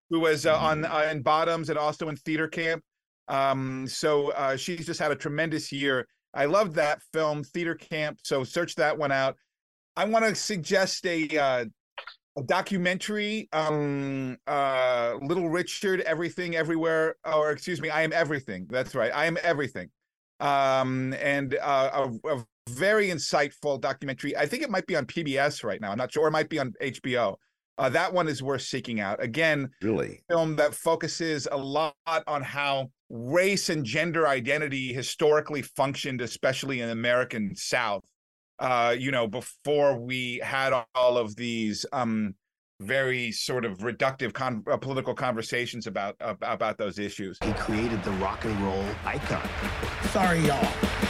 who 0.10 0.20
was 0.22 0.46
uh, 0.46 0.58
on 0.58 0.86
uh, 0.86 1.10
in 1.12 1.22
Bottoms 1.22 1.70
and 1.70 1.78
also 1.78 2.10
in 2.10 2.16
Theater 2.16 2.48
Camp. 2.48 2.82
Um, 3.28 3.88
so 3.88 4.32
uh, 4.32 4.56
she's 4.58 4.86
just 4.86 5.00
had 5.00 5.12
a 5.12 5.16
tremendous 5.16 5.72
year. 5.72 6.08
I 6.34 6.46
loved 6.46 6.76
that 6.76 7.02
film, 7.14 7.44
Theater 7.44 7.76
Camp. 7.76 8.20
So 8.24 8.44
search 8.44 8.76
that 8.76 8.98
one 8.98 9.12
out. 9.12 9.36
I 9.96 10.06
want 10.06 10.26
to 10.26 10.36
suggest 10.36 11.06
a 11.06 11.38
uh, 11.38 11.66
a 12.38 12.44
documentary, 12.44 13.50
um, 13.52 14.38
uh, 14.48 15.16
Little 15.22 15.50
Richard, 15.50 16.02
Everything, 16.02 16.56
Everywhere, 16.56 17.16
or 17.26 17.52
excuse 17.52 17.82
me, 17.82 17.90
I 17.90 18.04
Am 18.04 18.14
Everything. 18.14 18.68
That's 18.70 18.96
right, 18.96 19.12
I 19.14 19.26
Am 19.26 19.38
Everything. 19.44 19.90
Um, 20.40 21.14
and 21.22 21.56
uh, 21.62 22.08
a, 22.24 22.30
a 22.36 22.46
very 22.70 23.08
insightful 23.08 23.80
documentary. 23.80 24.36
I 24.36 24.46
think 24.46 24.64
it 24.64 24.70
might 24.70 24.88
be 24.88 24.96
on 24.96 25.06
PBS 25.06 25.64
right 25.64 25.80
now. 25.82 25.92
I'm 25.92 25.98
not 25.98 26.12
sure. 26.12 26.24
Or 26.24 26.28
it 26.28 26.32
might 26.32 26.50
be 26.50 26.60
on 26.60 26.74
HBO. 26.82 27.36
Uh, 27.82 27.90
that 27.90 28.14
one 28.14 28.28
is 28.28 28.44
worth 28.44 28.62
seeking 28.62 29.00
out. 29.00 29.22
Again, 29.24 29.68
really 29.82 30.22
film 30.30 30.56
that 30.58 30.76
focuses 30.76 31.48
a 31.52 31.58
lot 31.58 31.96
on 32.28 32.44
how 32.44 32.92
race 33.10 33.70
and 33.70 33.84
gender 33.84 34.28
identity 34.28 34.94
historically 34.94 35.64
functioned, 35.64 36.22
especially 36.22 36.82
in 36.82 36.86
the 36.86 36.94
American 36.94 37.56
South. 37.56 38.04
Uh, 38.60 38.96
you 38.96 39.10
know, 39.10 39.28
before 39.28 40.00
we 40.00 40.40
had 40.44 40.72
all 40.94 41.18
of 41.18 41.36
these 41.36 41.84
um, 41.92 42.36
very 42.82 43.32
sort 43.32 43.66
of 43.66 43.80
reductive 43.80 44.32
con- 44.32 44.64
uh, 44.70 44.78
political 44.78 45.16
conversations 45.16 45.88
about 45.88 46.16
uh, 46.22 46.36
about 46.44 46.78
those 46.78 47.00
issues. 47.00 47.36
He 47.44 47.52
created 47.54 48.04
the 48.04 48.12
rock 48.12 48.46
and 48.46 48.60
roll 48.62 48.86
icon. 49.06 49.50
Sorry, 50.12 50.40
y'all. 50.42 51.01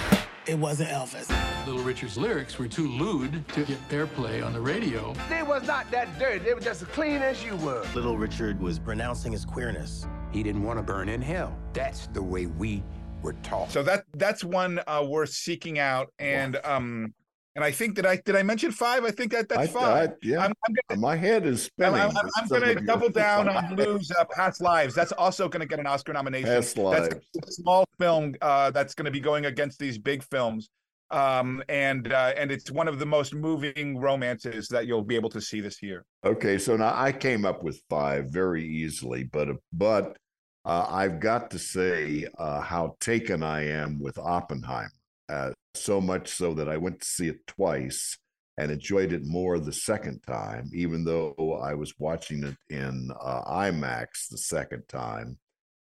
It 0.47 0.57
wasn't 0.57 0.89
Elvis. 0.89 1.29
Little 1.67 1.83
Richard's 1.83 2.17
lyrics 2.17 2.57
were 2.57 2.67
too 2.67 2.87
lewd 2.87 3.47
to 3.49 3.63
get 3.63 3.89
airplay 3.89 4.43
on 4.43 4.53
the 4.53 4.59
radio. 4.59 5.13
They 5.29 5.43
was 5.43 5.67
not 5.67 5.89
that 5.91 6.17
dirty. 6.17 6.39
They 6.39 6.55
were 6.55 6.59
just 6.59 6.81
as 6.81 6.87
clean 6.87 7.21
as 7.21 7.43
you 7.45 7.55
were. 7.57 7.85
Little 7.93 8.17
Richard 8.17 8.59
was 8.59 8.79
pronouncing 8.79 9.31
his 9.31 9.45
queerness. 9.45 10.07
He 10.31 10.41
didn't 10.41 10.63
want 10.63 10.79
to 10.79 10.83
burn 10.83 11.09
in 11.09 11.21
hell. 11.21 11.55
That's 11.73 12.07
the 12.07 12.23
way 12.23 12.47
we 12.47 12.83
were 13.21 13.33
taught. 13.43 13.69
So 13.69 13.83
that 13.83 14.05
that's 14.13 14.43
one 14.43 14.79
uh, 14.87 15.05
worth 15.07 15.29
seeking 15.29 15.77
out, 15.77 16.11
and 16.17 16.59
um, 16.63 17.13
and 17.55 17.63
I 17.65 17.71
think 17.71 17.95
that 17.97 18.05
I 18.05 18.15
did 18.17 18.35
I 18.35 18.43
mention 18.43 18.71
five? 18.71 19.03
I 19.03 19.11
think 19.11 19.31
that 19.33 19.49
that's 19.49 19.61
I- 19.61 19.67
five. 19.67 20.09
I- 20.09 20.13
yeah, 20.23 20.39
I'm, 20.45 20.53
I'm 20.67 20.75
gonna, 20.89 21.01
my 21.01 21.15
head 21.15 21.45
is 21.45 21.63
spinning. 21.63 21.99
I'm, 21.99 22.11
I'm 22.37 22.47
going 22.47 22.61
to 22.63 22.75
double 22.85 23.09
down 23.09 23.49
on. 23.49 23.75
Blue's 23.75 24.11
uh, 24.11 24.25
Past 24.33 24.61
Lives. 24.61 24.95
That's 24.95 25.11
also 25.13 25.47
going 25.49 25.61
to 25.61 25.65
get 25.67 25.79
an 25.79 25.87
Oscar 25.87 26.13
nomination. 26.13 26.47
Past 26.49 26.75
That's 26.75 27.13
Lives. 27.13 27.15
a 27.47 27.51
small 27.51 27.85
film 27.99 28.35
uh, 28.41 28.71
that's 28.71 28.93
going 28.93 29.05
to 29.05 29.11
be 29.11 29.19
going 29.19 29.45
against 29.45 29.79
these 29.79 29.97
big 29.97 30.23
films, 30.23 30.69
um, 31.09 31.61
and 31.69 32.11
uh, 32.11 32.33
and 32.37 32.51
it's 32.51 32.71
one 32.71 32.87
of 32.87 32.99
the 32.99 33.05
most 33.05 33.33
moving 33.33 33.97
romances 33.97 34.67
that 34.69 34.87
you'll 34.87 35.03
be 35.03 35.15
able 35.15 35.29
to 35.29 35.41
see 35.41 35.59
this 35.61 35.81
year. 35.81 36.05
Okay, 36.25 36.57
so 36.57 36.77
now 36.77 36.93
I 36.95 37.11
came 37.11 37.45
up 37.45 37.63
with 37.63 37.81
five 37.89 38.29
very 38.29 38.65
easily, 38.65 39.23
but 39.25 39.49
but 39.73 40.17
uh, 40.63 40.85
I've 40.89 41.19
got 41.19 41.51
to 41.51 41.59
say 41.59 42.27
uh, 42.37 42.61
how 42.61 42.95
taken 42.99 43.41
I 43.43 43.67
am 43.67 43.99
with 43.99 44.17
Oppenheimer. 44.17 44.91
Uh, 45.31 45.51
so 45.73 46.01
much 46.01 46.29
so 46.29 46.53
that 46.53 46.67
I 46.67 46.77
went 46.77 46.99
to 46.99 47.07
see 47.07 47.27
it 47.29 47.47
twice 47.47 48.17
and 48.57 48.69
enjoyed 48.71 49.13
it 49.13 49.25
more 49.25 49.57
the 49.57 49.71
second 49.73 50.21
time, 50.27 50.69
even 50.73 51.05
though 51.05 51.59
I 51.63 51.73
was 51.73 51.93
watching 51.97 52.43
it 52.43 52.57
in 52.69 53.09
uh, 53.19 53.43
IMAX 53.45 54.27
the 54.29 54.37
second 54.37 54.83
time, 54.89 55.37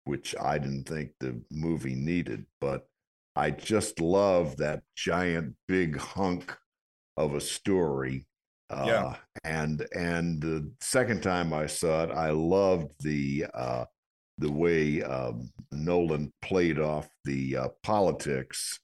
which 0.06 0.36
I 0.42 0.58
didn't 0.58 0.86
think 0.88 1.12
the 1.20 1.40
movie 1.52 1.96
needed. 1.96 2.46
But 2.60 2.88
I 3.36 3.52
just 3.52 4.00
love 4.00 4.58
that 4.58 4.82
giant 4.96 5.56
big 5.68 5.98
hunk 5.98 6.58
of 7.18 7.36
a 7.36 7.42
story. 7.42 8.26
Uh, 8.70 8.86
Yeah. 8.88 9.16
And 9.44 9.86
and 9.96 10.42
the 10.42 10.72
second 10.82 11.22
time 11.22 11.54
I 11.54 11.68
saw 11.68 12.04
it, 12.06 12.12
I 12.12 12.32
loved 12.32 12.92
the 13.04 13.46
uh, 13.54 13.86
the 14.40 14.52
way 14.52 15.04
um, 15.04 15.52
Nolan 15.72 16.34
played 16.42 16.80
off 16.80 17.08
the 17.26 17.58
uh, 17.58 17.68
politics 17.84 18.80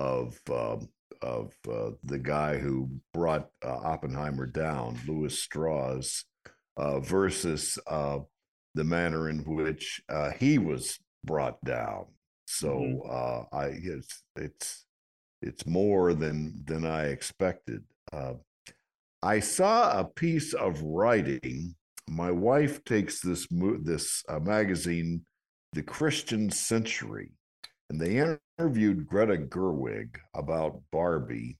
of 0.00 0.40
um, 0.50 0.88
of 1.22 1.52
uh, 1.70 1.90
the 2.04 2.18
guy 2.18 2.56
who 2.56 2.88
brought 3.12 3.50
uh, 3.62 3.76
Oppenheimer 3.76 4.46
down, 4.46 4.98
Lewis 5.06 5.38
Strauss, 5.38 6.24
uh, 6.78 7.00
versus 7.00 7.78
uh, 7.86 8.20
the 8.74 8.84
manner 8.84 9.28
in 9.28 9.40
which 9.40 10.00
uh, 10.08 10.30
he 10.30 10.56
was 10.58 10.98
brought 11.24 11.62
down. 11.62 12.06
So 12.46 13.02
uh, 13.08 13.54
I 13.54 13.66
it's 13.82 14.22
it's 14.36 14.86
it's 15.42 15.66
more 15.66 16.14
than 16.14 16.64
than 16.66 16.86
I 16.86 17.08
expected. 17.08 17.84
Uh, 18.12 18.34
I 19.22 19.40
saw 19.40 20.00
a 20.00 20.04
piece 20.04 20.54
of 20.54 20.82
writing. 20.82 21.74
My 22.08 22.30
wife 22.30 22.82
takes 22.84 23.20
this 23.20 23.46
mo- 23.52 23.78
this 23.82 24.24
uh, 24.28 24.40
magazine, 24.40 25.26
The 25.74 25.82
Christian 25.82 26.50
Century, 26.50 27.32
and 27.90 28.00
they 28.00 28.36
interviewed 28.58 29.06
Greta 29.06 29.36
Gerwig 29.38 30.16
about 30.34 30.82
Barbie, 30.92 31.58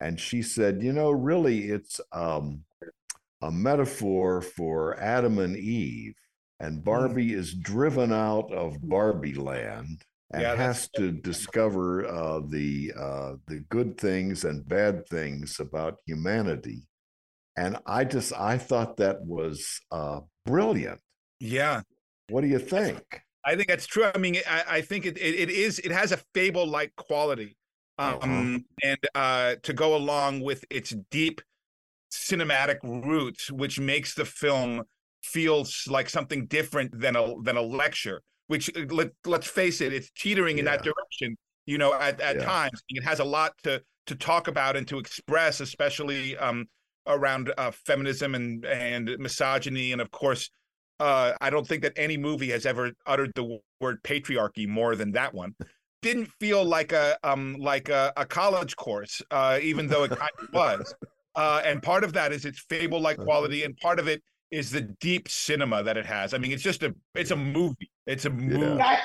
and 0.00 0.20
she 0.20 0.42
said, 0.42 0.82
"You 0.82 0.92
know, 0.92 1.10
really, 1.12 1.70
it's 1.70 2.00
um, 2.12 2.64
a 3.42 3.50
metaphor 3.50 4.42
for 4.42 4.98
Adam 5.00 5.38
and 5.38 5.56
Eve, 5.56 6.14
and 6.60 6.84
Barbie 6.84 7.32
is 7.34 7.54
driven 7.54 8.12
out 8.12 8.52
of 8.52 8.82
Barbie 8.82 9.34
Land." 9.34 10.04
And 10.32 10.42
Yeah, 10.42 10.56
has 10.56 10.88
to 10.96 11.12
discover 11.12 12.06
uh, 12.06 12.40
the 12.48 12.92
uh, 12.98 13.34
the 13.46 13.60
good 13.70 13.98
things 13.98 14.44
and 14.44 14.66
bad 14.68 15.06
things 15.08 15.60
about 15.60 15.98
humanity, 16.06 16.88
and 17.56 17.78
I 17.86 18.04
just 18.04 18.32
I 18.34 18.58
thought 18.58 18.98
that 18.98 19.22
was 19.24 19.80
uh, 19.92 20.20
brilliant. 20.46 21.00
Yeah. 21.40 21.82
What 22.28 22.42
do 22.42 22.48
you 22.48 22.58
think? 22.60 23.23
I 23.44 23.56
think 23.56 23.68
that's 23.68 23.86
true. 23.86 24.10
I 24.14 24.18
mean, 24.18 24.36
I, 24.48 24.64
I 24.68 24.80
think 24.80 25.06
it, 25.06 25.18
it 25.18 25.34
it 25.34 25.50
is 25.50 25.78
it 25.80 25.92
has 25.92 26.12
a 26.12 26.16
fable 26.34 26.66
like 26.66 26.94
quality, 26.96 27.56
um, 27.98 28.18
Uh-huh. 28.22 28.58
and 28.82 28.98
uh, 29.14 29.54
to 29.62 29.72
go 29.72 29.94
along 29.96 30.40
with 30.40 30.64
its 30.70 30.94
deep 31.10 31.40
cinematic 32.10 32.78
roots, 32.82 33.50
which 33.50 33.78
makes 33.80 34.14
the 34.14 34.24
film 34.24 34.82
feels 35.22 35.84
like 35.88 36.08
something 36.08 36.46
different 36.46 36.98
than 36.98 37.16
a 37.16 37.34
than 37.42 37.56
a 37.56 37.62
lecture. 37.62 38.22
Which 38.46 38.70
uh, 38.76 38.82
let 38.90 39.10
let's 39.26 39.46
face 39.46 39.80
it, 39.80 39.92
it's 39.92 40.10
teetering 40.16 40.58
in 40.58 40.64
that 40.66 40.82
direction. 40.82 41.36
You 41.66 41.78
know, 41.78 41.94
at 41.94 42.20
at 42.20 42.36
Yeah. 42.36 42.44
times 42.44 42.82
it 42.88 43.02
has 43.04 43.20
a 43.20 43.24
lot 43.24 43.52
to 43.64 43.82
to 44.06 44.14
talk 44.14 44.48
about 44.48 44.76
and 44.76 44.86
to 44.88 44.98
express, 44.98 45.60
especially 45.60 46.36
um, 46.36 46.66
around 47.06 47.52
uh, 47.58 47.70
feminism 47.72 48.34
and 48.34 48.64
and 48.64 49.16
misogyny, 49.18 49.92
and 49.92 50.00
of 50.00 50.10
course 50.10 50.50
uh, 51.00 51.32
I 51.40 51.50
don't 51.50 51.66
think 51.66 51.82
that 51.82 51.92
any 51.96 52.16
movie 52.16 52.50
has 52.50 52.66
ever 52.66 52.92
uttered 53.06 53.32
the 53.34 53.58
word 53.80 54.02
patriarchy 54.02 54.66
more 54.68 54.96
than 54.96 55.12
that 55.12 55.34
one. 55.34 55.54
Didn't 56.02 56.26
feel 56.38 56.64
like 56.64 56.92
a 56.92 57.16
um 57.24 57.56
like 57.58 57.88
a, 57.88 58.12
a 58.16 58.26
college 58.26 58.76
course, 58.76 59.22
uh, 59.30 59.58
even 59.62 59.86
though 59.86 60.04
it 60.04 60.10
kind 60.10 60.30
of 60.40 60.48
was. 60.52 60.94
Uh, 61.34 61.60
and 61.64 61.82
part 61.82 62.04
of 62.04 62.12
that 62.12 62.30
is 62.32 62.44
its 62.44 62.60
fable-like 62.68 63.18
quality, 63.18 63.64
and 63.64 63.76
part 63.78 63.98
of 63.98 64.06
it 64.06 64.22
is 64.50 64.70
the 64.70 64.82
deep 65.00 65.28
cinema 65.28 65.82
that 65.82 65.96
it 65.96 66.06
has. 66.06 66.32
I 66.32 66.38
mean, 66.38 66.52
it's 66.52 66.62
just 66.62 66.82
a 66.82 66.94
it's 67.14 67.30
a 67.32 67.36
movie. 67.36 67.90
It's 68.06 68.24
a 68.26 68.30
movie. 68.30 68.80
I, 68.80 68.98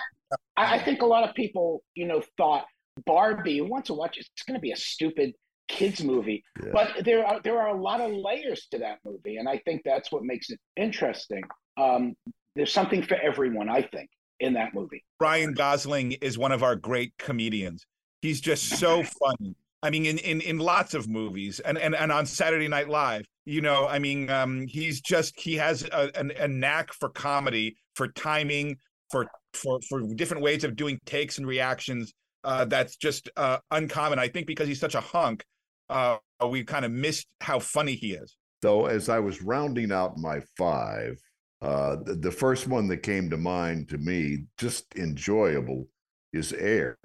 I 0.58 0.76
I 0.76 0.80
think 0.84 1.02
a 1.02 1.06
lot 1.06 1.28
of 1.28 1.34
people, 1.34 1.82
you 1.96 2.06
know, 2.06 2.22
thought 2.38 2.66
Barbie. 3.06 3.62
wants 3.62 3.88
to 3.88 3.94
watch? 3.94 4.18
It's 4.18 4.44
going 4.46 4.56
to 4.58 4.62
be 4.62 4.72
a 4.72 4.76
stupid 4.78 5.34
kids 5.70 6.04
movie, 6.04 6.44
Yeah. 6.64 6.72
but 6.74 7.06
there 7.06 7.26
are 7.26 7.40
there 7.42 7.60
are 7.60 7.70
a 7.70 7.82
lot 7.82 8.02
of 8.02 8.12
layers 8.12 8.68
to 8.72 8.80
that 8.80 9.00
movie, 9.06 9.38
and 9.38 9.48
I 9.48 9.58
think 9.66 9.82
that's 9.86 10.12
what 10.12 10.24
makes 10.24 10.50
it 10.50 10.60
interesting. 10.76 11.44
Um, 11.80 12.16
there's 12.56 12.74
something 12.74 13.02
for 13.02 13.16
everyone, 13.16 13.70
I 13.70 13.82
think, 13.82 14.10
in 14.40 14.54
that 14.54 14.74
movie. 14.74 15.04
Ryan 15.20 15.54
Gosling 15.54 16.14
is 16.14 16.38
one 16.38 16.52
of 16.52 16.64
our 16.64 16.76
great 16.76 17.14
comedians. 17.18 17.86
He's 18.22 18.42
just 18.42 18.78
so 18.78 19.04
funny. 19.20 19.56
I 19.82 19.90
mean, 19.90 20.06
in, 20.06 20.18
in 20.18 20.42
in 20.42 20.58
lots 20.58 20.94
of 20.94 21.08
movies 21.08 21.62
and, 21.62 21.78
and 21.78 21.96
and 21.96 22.12
on 22.12 22.26
Saturday 22.26 22.68
Night 22.68 22.90
Live, 22.90 23.26
you 23.46 23.62
know, 23.62 23.88
I 23.88 23.98
mean, 23.98 24.30
um, 24.30 24.68
he's 24.68 25.00
just 25.00 25.40
he 25.40 25.56
has 25.56 25.84
a, 25.84 26.12
a, 26.16 26.44
a 26.44 26.48
knack 26.50 26.92
for 26.92 27.10
comedy, 27.10 27.78
for 27.96 28.10
timing, 28.10 28.78
for 29.10 29.28
for 29.54 29.80
for 29.88 30.02
different 30.16 30.44
ways 30.44 30.66
of 30.66 30.76
doing 30.76 31.00
takes 31.06 31.38
and 31.38 31.48
reactions. 31.48 32.14
Uh, 32.44 32.66
that's 32.66 32.98
just 32.98 33.30
uh, 33.38 33.58
uncommon. 33.72 34.20
I 34.20 34.28
think 34.28 34.48
because 34.48 34.68
he's 34.68 34.80
such 34.80 34.96
a 34.96 35.02
hunk, 35.02 35.46
uh, 35.90 36.18
we 36.46 36.64
kind 36.64 36.84
of 36.84 36.92
missed 36.92 37.28
how 37.40 37.60
funny 37.60 37.96
he 37.96 38.12
is. 38.14 38.36
So 38.62 38.88
as 38.88 39.08
I 39.08 39.20
was 39.20 39.42
rounding 39.42 39.92
out 39.92 40.18
my 40.18 40.42
five, 40.58 41.18
uh, 41.62 41.98
the, 42.04 42.16
the 42.16 42.32
first 42.32 42.68
one 42.68 42.88
that 42.88 43.04
came 43.04 43.30
to 43.30 43.38
mind 43.38 43.90
to 43.90 43.98
me, 43.98 44.46
just 44.58 44.96
enjoyable, 44.96 45.88
is 46.32 46.54
Air 46.54 46.98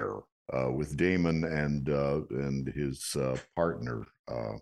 uh, 0.53 0.71
with 0.71 0.97
Damon 0.97 1.45
and 1.45 1.89
uh, 1.89 2.21
and 2.31 2.69
his 2.69 3.17
uh, 3.17 3.37
partner 3.57 4.07
uh, 4.29 4.55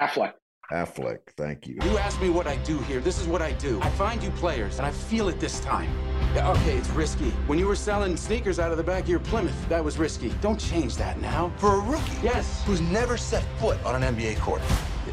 Affleck. 0.00 0.34
Affleck. 0.70 1.20
Thank 1.36 1.66
you. 1.66 1.78
You 1.82 1.98
asked 1.98 2.20
me 2.20 2.28
what 2.28 2.46
I 2.46 2.56
do 2.56 2.78
here. 2.80 3.00
This 3.00 3.18
is 3.18 3.26
what 3.26 3.40
I 3.40 3.52
do. 3.52 3.80
I 3.80 3.88
find 3.90 4.22
you 4.22 4.30
players, 4.32 4.78
and 4.78 4.86
I 4.86 4.90
feel 4.90 5.28
it 5.28 5.40
this 5.40 5.60
time. 5.60 5.90
Yeah, 6.34 6.50
okay, 6.50 6.76
it's 6.76 6.90
risky. 6.90 7.30
When 7.46 7.58
you 7.58 7.66
were 7.66 7.76
selling 7.76 8.16
sneakers 8.16 8.58
out 8.58 8.70
of 8.70 8.76
the 8.76 8.84
back 8.84 9.04
of 9.04 9.08
your 9.08 9.18
Plymouth, 9.18 9.68
that 9.70 9.82
was 9.82 9.98
risky. 9.98 10.28
Don't 10.42 10.60
change 10.60 10.96
that 10.96 11.20
now. 11.20 11.50
For 11.56 11.76
a 11.76 11.80
rookie? 11.80 12.18
Yes. 12.22 12.62
Who's 12.64 12.82
never 12.82 13.16
set 13.16 13.44
foot 13.58 13.82
on 13.84 14.02
an 14.02 14.14
NBA 14.14 14.40
court. 14.40 14.60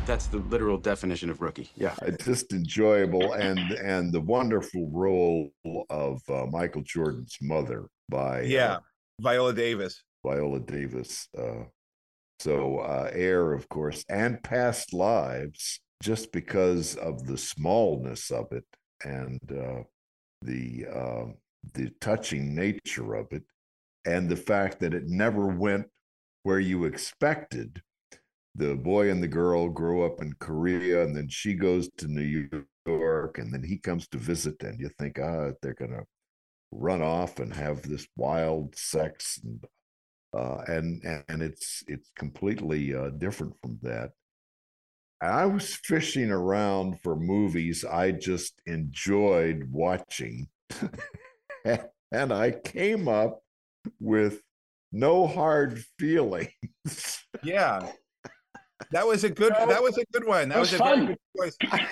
That's 0.06 0.28
the 0.28 0.38
literal 0.38 0.78
definition 0.78 1.32
of 1.32 1.42
rookie. 1.42 1.72
Yeah. 1.76 1.96
It's 2.04 2.26
just 2.26 2.54
enjoyable 2.54 3.34
and 3.34 3.60
and 3.72 4.14
the 4.14 4.22
wonderful 4.22 4.88
role 4.92 5.50
of 5.90 6.22
uh, 6.30 6.46
Michael 6.46 6.84
Jordan's 6.84 7.38
mother 7.42 7.88
by 8.08 8.42
Yeah, 8.42 8.74
uh, 8.74 8.80
Viola 9.20 9.54
Davis. 9.54 10.04
Viola 10.24 10.60
Davis. 10.60 11.28
Uh, 11.36 11.64
so 12.40 12.80
uh, 12.80 13.10
Air, 13.14 13.54
of 13.54 13.68
course, 13.70 14.06
and 14.08 14.42
Past 14.44 14.94
Lives, 14.94 15.80
just 16.04 16.32
because 16.32 16.96
of 16.96 17.26
the 17.26 17.38
smallness 17.38 18.30
of 18.30 18.52
it 18.52 18.66
and 19.04 19.40
uh, 19.52 19.84
the 20.42 20.86
uh, 20.94 21.26
the 21.74 21.90
touching 22.00 22.54
nature 22.54 23.16
of 23.16 23.28
it, 23.32 23.44
and 24.06 24.30
the 24.30 24.36
fact 24.36 24.80
that 24.82 24.94
it 24.94 25.08
never 25.08 25.48
went 25.48 25.88
where 26.44 26.60
you 26.60 26.86
expected. 26.86 27.82
The 28.56 28.76
boy 28.76 29.12
and 29.12 29.22
the 29.22 29.28
girl 29.28 29.70
grow 29.70 30.06
up 30.06 30.22
in 30.22 30.34
Korea, 30.40 31.04
and 31.04 31.16
then 31.16 31.28
she 31.28 31.54
goes 31.54 31.90
to 31.98 32.08
New 32.08 32.50
York, 32.86 33.38
and 33.38 33.54
then 33.54 33.64
he 33.64 33.78
comes 33.78 34.08
to 34.10 34.18
visit, 34.18 34.64
and 34.64 34.80
you 34.80 34.90
think, 34.98 35.20
ah, 35.20 35.52
they're 35.62 35.74
gonna 35.74 36.04
run 36.72 37.02
off 37.02 37.40
and 37.40 37.54
have 37.54 37.82
this 37.84 38.08
wild 38.18 38.76
sex 38.76 39.40
and 39.44 39.66
uh, 40.36 40.62
and 40.68 41.02
and 41.30 41.42
it's 41.42 41.84
it's 41.88 42.12
completely 42.16 42.94
uh, 42.94 43.10
different 43.10 43.54
from 43.62 43.80
that. 43.82 44.12
I 45.22 45.46
was 45.46 45.74
fishing 45.76 46.30
around 46.30 47.00
for 47.02 47.16
movies 47.16 47.86
I 47.86 48.12
just 48.12 48.62
enjoyed 48.66 49.70
watching, 49.72 50.50
and 51.66 52.34
I 52.34 52.52
came 52.52 53.08
up 53.08 53.42
with 54.00 54.42
No 54.92 55.26
Hard 55.26 55.84
Feelings. 55.98 56.52
Yeah, 57.44 57.92
that 58.92 59.06
was 59.06 59.24
a 59.24 59.30
good. 59.30 59.54
That 59.54 59.82
was 59.82 59.98
a 59.98 60.06
good 60.12 60.26
one. 60.26 60.50
That 60.50 60.60
was, 60.60 60.72
was 60.72 60.82
a 60.82 60.84
fun. 60.84 61.06
good 61.08 61.18
choice. 61.38 61.58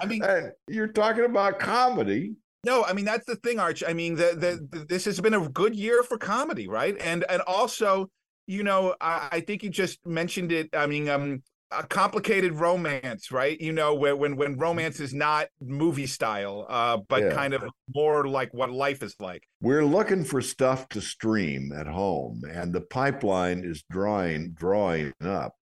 I 0.00 0.06
mean, 0.06 0.22
you're 0.68 0.88
talking 0.88 1.24
about 1.24 1.58
comedy. 1.58 2.34
No, 2.64 2.84
I 2.84 2.92
mean 2.92 3.04
that's 3.04 3.24
the 3.24 3.36
thing, 3.36 3.58
Arch. 3.58 3.82
I 3.86 3.92
mean, 3.92 4.16
the, 4.16 4.34
the, 4.36 4.78
the 4.78 4.84
this 4.84 5.04
has 5.04 5.20
been 5.20 5.34
a 5.34 5.48
good 5.48 5.74
year 5.74 6.02
for 6.02 6.18
comedy, 6.18 6.68
right? 6.68 6.96
And 7.00 7.24
and 7.28 7.40
also, 7.42 8.10
you 8.46 8.62
know, 8.62 8.94
I, 9.00 9.28
I 9.32 9.40
think 9.40 9.62
you 9.62 9.70
just 9.70 10.04
mentioned 10.04 10.52
it. 10.52 10.68
I 10.74 10.86
mean, 10.86 11.08
um, 11.08 11.42
a 11.70 11.82
complicated 11.86 12.52
romance, 12.54 13.30
right? 13.30 13.60
You 13.60 13.72
know, 13.72 13.94
where 13.94 14.16
when 14.16 14.36
when 14.36 14.56
romance 14.56 15.00
is 15.00 15.12
not 15.12 15.48
movie 15.60 16.06
style, 16.06 16.66
uh, 16.68 16.98
but 17.08 17.22
Yeah. 17.22 17.34
kind 17.34 17.54
of 17.54 17.62
more 17.94 18.26
like 18.26 18.52
what 18.54 18.70
life 18.70 19.02
is 19.02 19.14
like. 19.20 19.42
We're 19.60 19.84
looking 19.84 20.24
for 20.24 20.40
stuff 20.40 20.88
to 20.90 21.00
stream 21.00 21.72
at 21.72 21.86
home, 21.86 22.42
and 22.50 22.72
the 22.72 22.80
pipeline 22.80 23.64
is 23.64 23.82
drawing 23.90 24.52
drawing 24.52 25.12
up. 25.20 25.54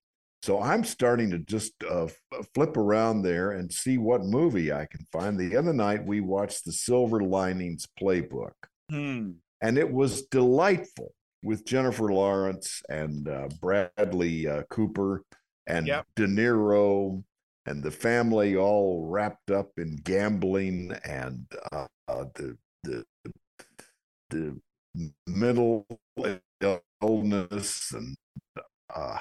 So 0.43 0.61
I'm 0.61 0.83
starting 0.85 1.31
to 1.31 1.39
just 1.39 1.73
uh, 1.83 2.07
flip 2.53 2.77
around 2.77 3.23
there 3.23 3.51
and 3.51 3.71
see 3.73 3.97
what 3.97 4.23
movie 4.23 4.71
I 4.71 4.85
can 4.85 5.05
find. 5.11 5.37
The 5.37 5.57
other 5.57 5.73
night 5.73 6.05
we 6.05 6.21
watched 6.21 6.63
the 6.63 6.71
Silver 6.71 7.21
Linings 7.21 7.87
Playbook, 7.99 8.53
Hmm. 8.89 9.31
and 9.61 9.77
it 9.77 9.91
was 9.91 10.21
delightful 10.27 11.13
with 11.43 11.65
Jennifer 11.65 12.11
Lawrence 12.13 12.81
and 12.87 13.27
uh, 13.27 13.49
Bradley 13.59 14.47
uh, 14.47 14.63
Cooper 14.69 15.23
and 15.67 15.87
Yep. 15.87 16.05
De 16.15 16.25
Niro 16.27 17.23
and 17.65 17.83
the 17.83 17.91
family 17.91 18.55
all 18.55 19.05
wrapped 19.09 19.51
up 19.51 19.69
in 19.77 19.97
gambling 19.97 20.93
and 21.03 21.45
uh, 21.71 21.85
uh, 22.07 22.25
the 22.35 22.57
the 22.83 23.03
the 24.29 24.59
mental 25.27 25.85
illness 27.01 27.91
and 27.93 28.15
uh, 28.95 29.19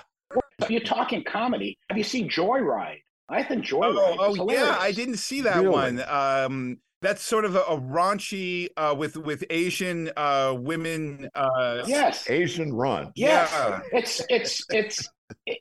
If 0.61 0.70
you're 0.70 0.80
talking 0.80 1.22
comedy, 1.24 1.76
have 1.88 1.98
you 1.98 2.04
seen 2.04 2.28
Joyride? 2.28 3.00
I 3.28 3.42
think 3.42 3.64
Joyride. 3.64 4.16
Oh, 4.18 4.32
is 4.32 4.38
oh 4.40 4.50
yeah, 4.50 4.76
I 4.80 4.92
didn't 4.92 5.16
see 5.16 5.42
that 5.42 5.56
Really? 5.56 5.68
one. 5.68 6.02
Um, 6.09 6.78
that's 7.02 7.22
sort 7.22 7.44
of 7.44 7.56
a, 7.56 7.61
a 7.62 7.78
raunchy 7.78 8.68
uh, 8.76 8.94
with 8.96 9.16
with 9.16 9.44
Asian 9.50 10.11
uh, 10.16 10.54
women. 10.56 11.28
Uh, 11.35 11.82
Yes. 11.87 12.30
Asian 12.30 12.72
run. 12.72 13.12
Yes. 13.16 13.50
Yeah. 13.52 13.80
It's 13.92 14.22
it's 14.28 14.64
it's 14.70 15.09
it, 15.44 15.59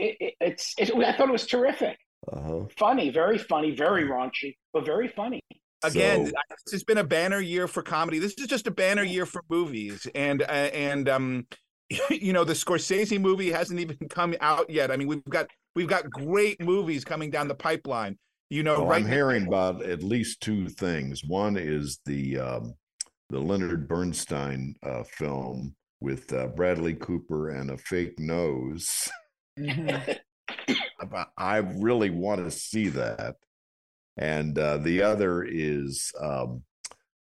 it, 0.00 0.16
it, 0.20 0.34
it's 0.40 0.74
it, 0.78 0.94
I 0.94 1.12
thought 1.16 1.28
it 1.28 1.32
was 1.32 1.46
terrific. 1.46 1.96
Uh-huh. 2.32 2.66
Funny, 2.78 3.10
very 3.10 3.38
funny, 3.38 3.70
very 3.74 4.04
raunchy, 4.04 4.56
but 4.72 4.84
very 4.84 5.08
funny. 5.08 5.40
again 5.84 6.26
So- 6.26 6.32
this 6.66 6.72
has 6.72 6.84
been 6.84 6.98
a 6.98 7.04
banner 7.04 7.40
year 7.40 7.66
for 7.66 7.82
comedy 7.82 8.18
this 8.18 8.34
is 8.34 8.46
just 8.46 8.66
a 8.66 8.70
banner 8.70 9.02
year 9.02 9.24
for 9.24 9.42
movies 9.48 10.06
and 10.14 10.42
uh, 10.42 10.44
and 10.44 11.08
um 11.08 11.46
you 12.10 12.34
know 12.34 12.44
the 12.44 12.52
scorsese 12.52 13.18
movie 13.18 13.50
hasn't 13.50 13.80
even 13.80 13.96
come 14.10 14.34
out 14.42 14.68
yet 14.68 14.90
i 14.90 14.96
mean 14.98 15.08
we've 15.08 15.24
got 15.24 15.46
we've 15.74 15.88
got 15.88 16.10
great 16.10 16.60
movies 16.62 17.02
coming 17.02 17.30
down 17.30 17.48
the 17.48 17.54
pipeline 17.54 18.18
you 18.50 18.62
know 18.62 18.80
Well, 18.80 18.88
right 18.88 19.02
I'm 19.02 19.08
hearing 19.10 19.46
about 19.46 19.82
at 19.82 20.02
least 20.02 20.42
two 20.42 20.68
things. 20.68 21.24
One 21.24 21.56
is 21.56 22.00
the 22.04 22.38
um, 22.38 22.74
the 23.30 23.38
Leonard 23.38 23.86
Bernstein 23.88 24.74
uh, 24.82 25.04
film 25.04 25.74
with 26.00 26.30
uh, 26.32 26.48
Bradley 26.48 26.94
Cooper 26.94 27.50
and 27.50 27.70
a 27.70 27.78
fake 27.78 28.18
nose. 28.18 29.08
I 31.36 31.56
really 31.58 32.10
want 32.10 32.44
to 32.44 32.50
see 32.50 32.88
that. 32.88 33.36
And 34.16 34.58
uh, 34.58 34.78
the 34.78 35.02
other 35.02 35.42
is 35.44 36.12
um, 36.20 36.62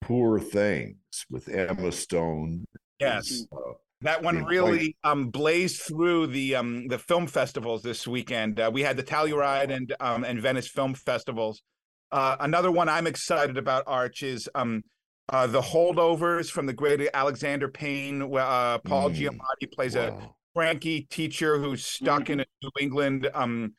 Poor 0.02 0.40
Things 0.40 0.98
with 1.30 1.50
Emma 1.50 1.92
Stone. 1.92 2.66
Yes. 3.00 3.46
uh, 3.52 3.74
that 4.02 4.22
one 4.22 4.44
really 4.46 4.96
um 5.04 5.30
blazed 5.30 5.82
through 5.82 6.28
the 6.28 6.56
um 6.56 6.88
the 6.88 7.00
film 7.00 7.26
festivals 7.26 7.82
this 7.82 8.08
weekend 8.08 8.60
uh, 8.60 8.70
we 8.72 8.82
had 8.84 8.96
the 8.96 9.04
telluride 9.04 9.72
and 9.72 9.96
um 10.00 10.24
and 10.24 10.40
venice 10.40 10.68
film 10.68 10.94
festivals 10.94 11.64
uh 12.12 12.36
another 12.40 12.72
one 12.72 12.90
i'm 12.90 13.08
excited 13.08 13.58
about 13.58 13.84
arch 13.88 14.22
is 14.22 14.48
um 14.54 14.84
uh 15.30 15.48
the 15.48 15.62
holdovers 15.62 16.50
from 16.52 16.68
the 16.68 16.74
great 16.74 17.10
alexander 17.14 17.68
payne 17.68 18.30
where 18.30 18.46
uh 18.46 18.78
paul 18.80 19.10
Mm, 19.10 19.16
giamatti 19.16 19.72
plays 19.74 19.96
a 19.96 20.12
wow. 20.12 20.36
Cranky 20.58 21.02
teacher 21.02 21.60
who's 21.60 21.86
stuck 21.86 22.32
in 22.32 22.40
a 22.40 22.46
new 22.64 22.72
england 22.80 23.30
um 23.36 23.74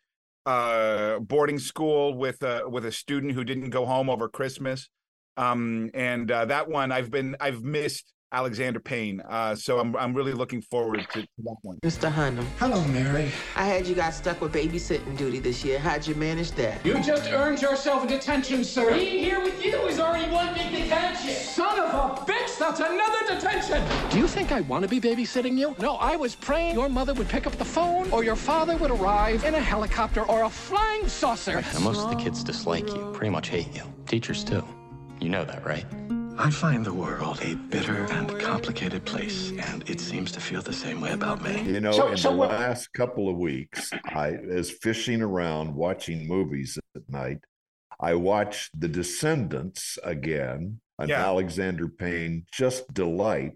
uh 0.47 1.19
boarding 1.19 1.59
school 1.59 2.15
with 2.17 2.41
uh 2.45 2.63
with 2.69 2.85
a 2.85 2.93
student 2.93 3.33
who 3.33 3.43
didn't 3.43 3.71
go 3.71 3.85
home 3.85 4.09
over 4.09 4.29
christmas. 4.29 4.89
Um 5.37 5.91
and 5.93 6.31
uh, 6.31 6.45
that 6.45 6.69
one 6.69 6.93
i've 6.93 7.11
been 7.11 7.35
i've 7.41 7.65
missed 7.65 8.13
alexander 8.33 8.81
payne 8.81 9.21
uh 9.29 9.55
so 9.55 9.79
i'm 9.79 9.97
i'm 9.97 10.15
really 10.15 10.33
looking 10.33 10.61
forward 10.61 11.07
to, 11.13 11.23
to 11.23 11.29
that 11.45 11.57
one 11.63 11.79
Mr. 11.83 12.11
Hunham. 12.13 12.45
Hello, 12.59 12.83
Mary. 12.89 13.31
I 13.55 13.65
had 13.65 13.87
you 13.87 13.95
guys 13.95 14.17
stuck 14.17 14.41
with 14.41 14.53
babysitting 14.53 15.17
duty 15.17 15.39
this 15.39 15.65
year. 15.65 15.79
How'd 15.79 16.07
you 16.07 16.15
manage 16.17 16.51
that? 16.53 16.85
You 16.85 17.01
just 17.01 17.31
earned 17.31 17.63
yourself 17.63 18.05
a 18.05 18.09
detention, 18.09 18.65
sir. 18.65 18.93
Being 18.93 19.25
here 19.25 19.41
with 19.41 19.65
you 19.65 19.77
is 19.87 20.01
already 20.01 20.31
one 20.31 20.53
big 20.55 20.71
detention. 20.73 21.31
Son 21.35 21.79
of 21.79 21.95
a 21.95 22.25
bitch, 22.25 22.59
that's 22.59 22.81
another 22.81 23.35
detention. 23.35 23.83
Do 24.11 24.19
you 24.19 24.27
think 24.27 24.53
I 24.53 24.61
want 24.63 24.83
to 24.83 24.89
be 24.89 25.01
babysitting 25.01 25.57
you? 25.57 25.75
No, 25.79 25.95
I 25.97 26.17
was 26.17 26.35
praying 26.35 26.75
your 26.75 26.89
mother 26.89 27.15
would 27.15 27.29
pick 27.29 27.47
up 27.47 27.55
the 27.55 27.65
phone 27.65 28.11
or 28.11 28.25
your 28.25 28.37
father 28.37 28.77
would 28.79 28.91
arrive 28.91 29.45
in 29.45 29.55
a 29.55 29.61
helicopter 29.61 30.23
or 30.25 30.45
a 30.45 30.51
flying 30.51 31.09
saucer. 31.09 31.63
Now, 31.75 31.81
most 31.81 32.01
of 32.01 32.11
the 32.11 32.17
kids 32.17 32.43
dislike 32.43 32.89
you, 32.89 33.11
pretty 33.15 33.31
much 33.31 33.49
hate 33.49 33.75
you. 33.75 33.83
Teachers 34.07 34.43
too. 34.43 34.65
You 35.21 35.29
know 35.29 35.45
that, 35.45 35.65
right? 35.65 35.87
I 36.41 36.51
find 36.51 36.85
the 36.87 36.93
world 36.95 37.41
a 37.43 37.55
bitter 37.57 38.05
and 38.13 38.39
complicated 38.39 39.05
place, 39.05 39.51
and 39.59 39.89
it 39.91 40.01
seems 40.01 40.31
to 40.33 40.41
feel 40.41 40.63
the 40.63 40.73
same 40.73 41.01
way 41.01 41.11
about 41.13 41.43
me. 41.43 41.63
You 41.63 41.81
know, 41.81 41.91
So- 41.93 42.09
in 42.13 42.17
so 42.17 42.31
the 42.31 42.37
what- 42.37 42.51
last 42.51 42.93
couple 42.93 43.29
of 43.29 43.37
weeks, 43.37 43.91
I 44.05 44.31
as 44.35 44.71
fishing 44.71 45.21
around 45.21 45.75
watching 45.75 46.29
movies 46.29 46.79
at 46.95 47.09
night, 47.09 47.39
I 48.01 48.15
watched 48.15 48.79
The 48.79 48.87
Descendants 48.89 49.99
again, 50.05 50.81
an 51.01 51.09
Yeah. 51.09 51.27
Alexander 51.27 51.89
Payne 51.89 52.47
just 52.53 52.95
delight, 52.95 53.55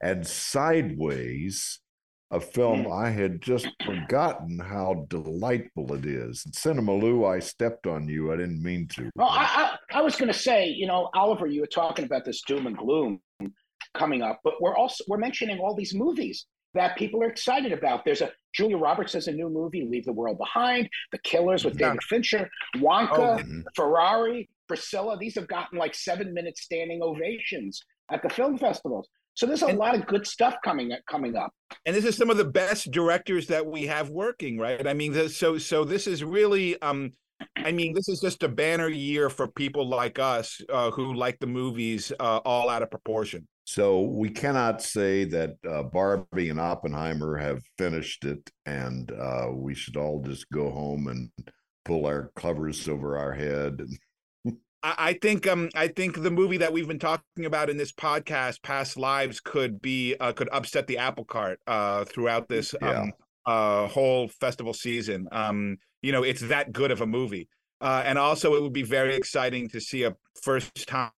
and 0.00 0.26
Sideways, 0.26 1.80
a 2.34 2.40
film 2.40 2.84
Mm. 2.84 2.92
I 3.04 3.10
had 3.10 3.40
just 3.40 3.68
forgotten 3.84 4.58
how 4.58 5.06
delightful 5.08 5.94
it 5.94 6.04
is. 6.04 6.44
And 6.44 6.54
Cinema 6.54 6.92
Lou, 6.94 7.24
I 7.24 7.38
stepped 7.38 7.86
on 7.86 8.08
you. 8.08 8.32
I 8.32 8.36
didn't 8.36 8.62
mean 8.62 8.88
to. 8.88 9.10
Well, 9.14 9.28
I, 9.28 9.76
I, 9.92 9.98
I 9.98 10.02
was 10.02 10.16
going 10.16 10.32
to 10.32 10.38
say, 10.38 10.66
you 10.68 10.86
know, 10.86 11.10
Oliver, 11.14 11.46
you 11.46 11.60
were 11.60 11.66
talking 11.66 12.04
about 12.04 12.24
this 12.24 12.42
doom 12.42 12.66
and 12.66 12.76
gloom 12.76 13.20
coming 13.94 14.22
up, 14.22 14.40
but 14.42 14.54
we're 14.60 14.76
also 14.76 15.04
we're 15.08 15.18
mentioning 15.18 15.58
all 15.60 15.74
these 15.74 15.94
movies 15.94 16.46
that 16.74 16.96
people 16.96 17.22
are 17.22 17.28
excited 17.28 17.72
about. 17.72 18.04
There's 18.04 18.20
a 18.20 18.32
Julia 18.52 18.76
Roberts 18.76 19.12
has 19.12 19.28
a 19.28 19.32
new 19.32 19.48
movie, 19.48 19.86
Leave 19.88 20.04
the 20.04 20.12
World 20.12 20.38
Behind, 20.38 20.88
The 21.12 21.18
Killers 21.18 21.64
with. 21.64 21.78
David 21.78 22.02
Fincher, 22.02 22.50
Wonka, 22.76 23.44
Oh, 23.44 23.70
Ferrari, 23.76 24.48
Priscilla. 24.66 25.16
These 25.18 25.36
have 25.36 25.46
gotten 25.46 25.78
like 25.78 25.94
seven 25.94 26.34
minute 26.34 26.58
standing 26.58 27.00
ovations 27.02 27.80
at 28.10 28.22
the 28.22 28.28
film 28.28 28.58
festivals. 28.58 29.08
So 29.34 29.46
there's 29.46 29.62
a 29.62 29.68
lot 29.68 29.94
of 29.94 30.06
good 30.06 30.26
stuff 30.26 30.56
coming 30.64 30.92
coming 31.08 31.36
up. 31.36 31.52
and 31.86 31.94
this 31.94 32.04
is 32.04 32.16
some 32.16 32.30
of 32.30 32.36
the 32.36 32.44
best 32.44 32.90
directors 32.90 33.46
that 33.48 33.66
we 33.66 33.86
have 33.86 34.08
working 34.10 34.58
right 34.58 34.86
i 34.86 34.94
mean 34.94 35.12
this, 35.12 35.36
so 35.36 35.58
so 35.58 35.84
this 35.84 36.06
is 36.06 36.22
really 36.22 36.80
um 36.82 37.12
i 37.56 37.72
mean 37.72 37.92
this 37.94 38.08
is 38.08 38.20
just 38.20 38.42
a 38.44 38.48
banner 38.48 38.88
year 38.88 39.28
for 39.28 39.48
people 39.48 39.88
like 39.88 40.18
us 40.18 40.60
uh, 40.72 40.90
who 40.92 41.14
like 41.14 41.38
the 41.40 41.46
movies 41.46 42.12
uh, 42.20 42.38
all 42.44 42.68
out 42.68 42.82
of 42.82 42.90
proportion 42.90 43.46
So 43.66 44.02
we 44.02 44.28
cannot 44.28 44.82
say 44.82 45.24
that 45.36 45.52
uh, 45.66 45.82
Barbie 45.84 46.50
and 46.50 46.60
Oppenheimer 46.60 47.36
have 47.38 47.60
finished 47.78 48.24
it, 48.26 48.50
and 48.66 49.10
uh, 49.10 49.48
we 49.52 49.74
should 49.74 49.96
all 49.96 50.20
just 50.20 50.44
go 50.50 50.70
home 50.70 51.08
and 51.08 51.30
pull 51.86 52.04
our 52.04 52.30
covers 52.36 52.88
over 52.88 53.16
our 53.16 53.32
head. 53.32 53.80
I, 54.84 54.94
I 54.98 55.12
think 55.14 55.46
um 55.48 55.70
I 55.74 55.88
think 55.88 56.22
the 56.22 56.30
movie 56.30 56.58
that 56.58 56.72
we've 56.72 56.86
been 56.86 56.98
talking 56.98 57.46
about 57.46 57.70
in 57.70 57.76
this 57.76 57.90
podcast, 57.90 58.62
Past 58.62 58.96
Lives, 58.96 59.40
could 59.40 59.80
be 59.82 60.14
uh, 60.20 60.32
could 60.32 60.48
upset 60.52 60.86
the 60.86 60.98
apple 60.98 61.24
cart 61.24 61.58
uh, 61.66 62.04
throughout 62.04 62.48
this 62.48 62.74
Yeah. 62.80 63.00
um, 63.00 63.12
uh, 63.46 63.88
whole 63.88 64.28
festival 64.28 64.72
season. 64.74 65.26
Um, 65.32 65.78
you 66.02 66.12
know, 66.12 66.22
it's 66.22 66.42
that 66.42 66.72
good 66.72 66.90
of 66.90 67.00
a 67.00 67.06
movie, 67.06 67.48
uh, 67.80 68.02
and 68.04 68.18
also 68.18 68.54
it 68.54 68.62
would 68.62 68.72
be 68.72 68.82
very 68.82 69.16
exciting 69.16 69.68
to 69.70 69.80
see 69.80 70.04
a 70.04 70.14
first 70.42 70.86
time 70.86 71.10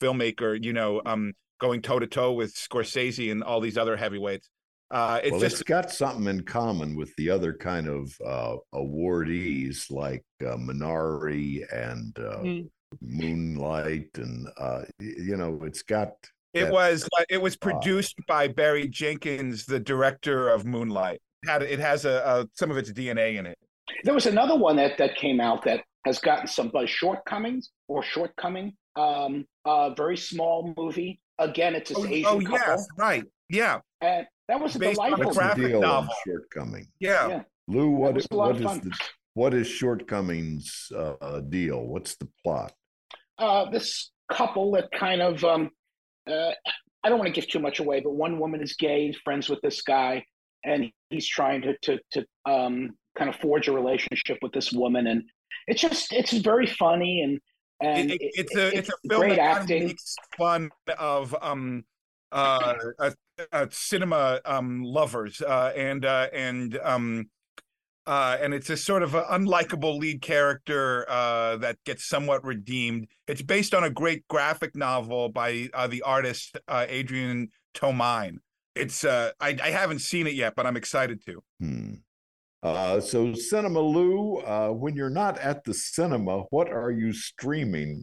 filmmaker, 0.00 0.62
you 0.62 0.72
know, 0.72 1.02
um, 1.04 1.32
going 1.60 1.82
toe 1.82 1.98
to 1.98 2.06
toe 2.06 2.32
with 2.32 2.54
Scorsese 2.54 3.32
and 3.32 3.42
all 3.42 3.60
these 3.60 3.76
other 3.78 3.96
heavyweights. 3.96 4.50
Uh, 4.90 5.20
it's 5.22 5.32
well, 5.32 5.40
just 5.40 5.60
it's 5.60 5.62
got 5.64 5.90
something 5.90 6.26
in 6.26 6.42
common 6.44 6.96
with 6.96 7.14
the 7.16 7.28
other 7.28 7.52
kind 7.52 7.86
of 7.88 8.10
uh, 8.24 8.56
awardees 8.74 9.90
like 9.90 10.24
uh, 10.42 10.56
Minari 10.56 11.62
and 11.72 12.18
uh, 12.18 12.38
Mm. 12.38 12.70
Moonlight, 13.00 14.08
and 14.16 14.48
uh, 14.58 14.82
you 14.98 15.36
know, 15.36 15.60
it's 15.64 15.82
got. 15.82 16.12
It 16.54 16.64
that- 16.64 16.72
was 16.72 17.08
uh, 17.18 17.24
it 17.28 17.40
was 17.40 17.54
uh, 17.54 17.58
produced 17.60 18.16
by 18.26 18.48
Barry 18.48 18.88
Jenkins, 18.88 19.66
the 19.66 19.80
director 19.80 20.48
of 20.48 20.64
Moonlight. 20.64 21.20
It 21.42 21.48
had 21.48 21.62
it 21.62 21.78
has 21.78 22.04
a, 22.04 22.22
a 22.24 22.48
some 22.54 22.70
of 22.70 22.76
its 22.76 22.90
DNA 22.92 23.36
in 23.38 23.46
it. 23.46 23.58
There 24.04 24.14
was 24.14 24.26
another 24.26 24.56
one 24.56 24.76
that 24.76 24.98
that 24.98 25.16
came 25.16 25.40
out 25.40 25.64
that 25.64 25.82
has 26.04 26.18
gotten 26.18 26.46
some 26.46 26.68
buzz, 26.68 26.88
Shortcomings 26.90 27.70
or 27.88 28.02
Shortcoming. 28.02 28.74
Um, 28.96 29.44
a 29.64 29.94
very 29.96 30.16
small 30.16 30.74
movie. 30.76 31.20
Again, 31.38 31.74
it's 31.76 31.90
an 31.90 31.96
Oh, 32.00 32.06
Asian 32.06 32.26
oh, 32.26 32.40
couple, 32.40 32.52
yes, 32.66 32.88
right, 32.96 33.24
yeah. 33.48 33.78
and 34.00 34.26
that 34.48 34.58
was 34.60 34.74
a 34.74 34.78
Based 34.80 34.98
on 34.98 35.06
a 35.12 35.16
delightful. 35.16 35.26
What's 35.26 35.38
graphic 35.38 35.80
novel. 35.80 36.14
shortcoming? 36.26 36.88
Yeah. 36.98 37.28
Yeah. 37.28 37.42
Lou, 37.68 37.90
what 37.90 38.14
was 38.14 38.24
is, 38.24 38.28
a 38.32 38.34
lot 38.34 38.46
what 38.46 38.56
of 38.56 38.60
is 38.62 38.66
fun. 38.66 38.80
the 38.80 38.98
what 39.38 39.54
is 39.54 39.68
shortcomings 39.68 40.90
uh, 40.96 41.40
deal? 41.48 41.80
What's 41.86 42.16
the 42.16 42.28
plot? 42.42 42.72
uh, 43.38 43.70
this 43.70 44.10
couple 44.32 44.72
that 44.72 44.90
kind 44.90 45.22
of 45.22 45.44
um, 45.44 45.70
uh, 46.28 46.50
I 47.04 47.08
don't 47.08 47.18
want 47.18 47.32
to 47.32 47.40
give 47.40 47.48
too 47.48 47.60
much 47.60 47.78
away, 47.78 48.00
but 48.00 48.10
one 48.14 48.40
woman 48.40 48.60
is 48.60 48.74
gay 48.74 49.06
and 49.06 49.16
friends 49.24 49.48
with 49.48 49.60
this 49.62 49.80
guy, 49.82 50.24
and 50.64 50.90
he's 51.10 51.28
trying 51.28 51.62
to 51.62 51.76
to 51.82 52.00
to 52.12 52.26
um, 52.46 52.90
kind 53.16 53.30
of 53.30 53.36
forge 53.36 53.68
a 53.68 53.72
relationship 53.72 54.38
with 54.42 54.52
this 54.52 54.72
woman, 54.72 55.06
and 55.06 55.22
it's 55.68 55.80
just 55.80 56.12
it's 56.12 56.32
very 56.32 56.66
funny 56.66 57.22
and 57.22 57.38
and 57.80 58.10
It- 58.10 58.20
it- 58.20 58.22
it- 58.22 58.32
it's 58.40 58.56
a 58.56 58.66
it- 58.68 58.74
it's 58.74 58.88
a 58.88 59.08
film 59.08 59.20
great 59.20 59.36
that 59.36 59.38
kind 59.38 59.50
of 59.52 59.62
acting. 59.62 59.86
makes 59.86 60.16
fun 60.36 60.70
of 60.98 61.34
um 61.40 61.84
uh, 62.32 62.74
uh, 62.98 63.10
uh 63.52 63.66
cinema 63.70 64.40
um 64.44 64.82
lovers 64.82 65.40
uh 65.40 65.72
and 65.76 66.04
uh 66.04 66.26
and 66.32 66.76
um 66.82 67.30
uh 68.08 68.36
and 68.40 68.52
it's 68.54 68.70
a 68.70 68.76
sort 68.76 69.02
of 69.02 69.14
an 69.14 69.22
unlikable 69.30 69.98
lead 69.98 70.20
character 70.20 71.04
uh 71.08 71.56
that 71.58 71.76
gets 71.84 72.08
somewhat 72.08 72.44
redeemed 72.44 73.06
it's 73.28 73.42
based 73.42 73.74
on 73.74 73.84
a 73.84 73.90
great 73.90 74.26
graphic 74.28 74.74
novel 74.74 75.28
by 75.28 75.68
uh, 75.74 75.86
the 75.86 76.02
artist 76.02 76.56
uh 76.66 76.86
adrian 76.88 77.48
tomine 77.74 78.38
it's 78.74 79.04
uh 79.04 79.30
I, 79.38 79.56
I 79.62 79.70
haven't 79.70 80.00
seen 80.00 80.26
it 80.26 80.34
yet 80.34 80.54
but 80.56 80.66
i'm 80.66 80.76
excited 80.76 81.24
to 81.26 81.42
Hmm. 81.60 81.94
Uh, 82.60 82.98
so, 83.00 83.32
Cinema 83.34 83.78
Lou, 83.78 84.38
uh, 84.38 84.70
when 84.70 84.96
you're 84.96 85.08
not 85.10 85.38
at 85.38 85.62
the 85.62 85.72
cinema, 85.72 86.40
what 86.50 86.68
are 86.68 86.90
you 86.90 87.12
streaming 87.12 88.02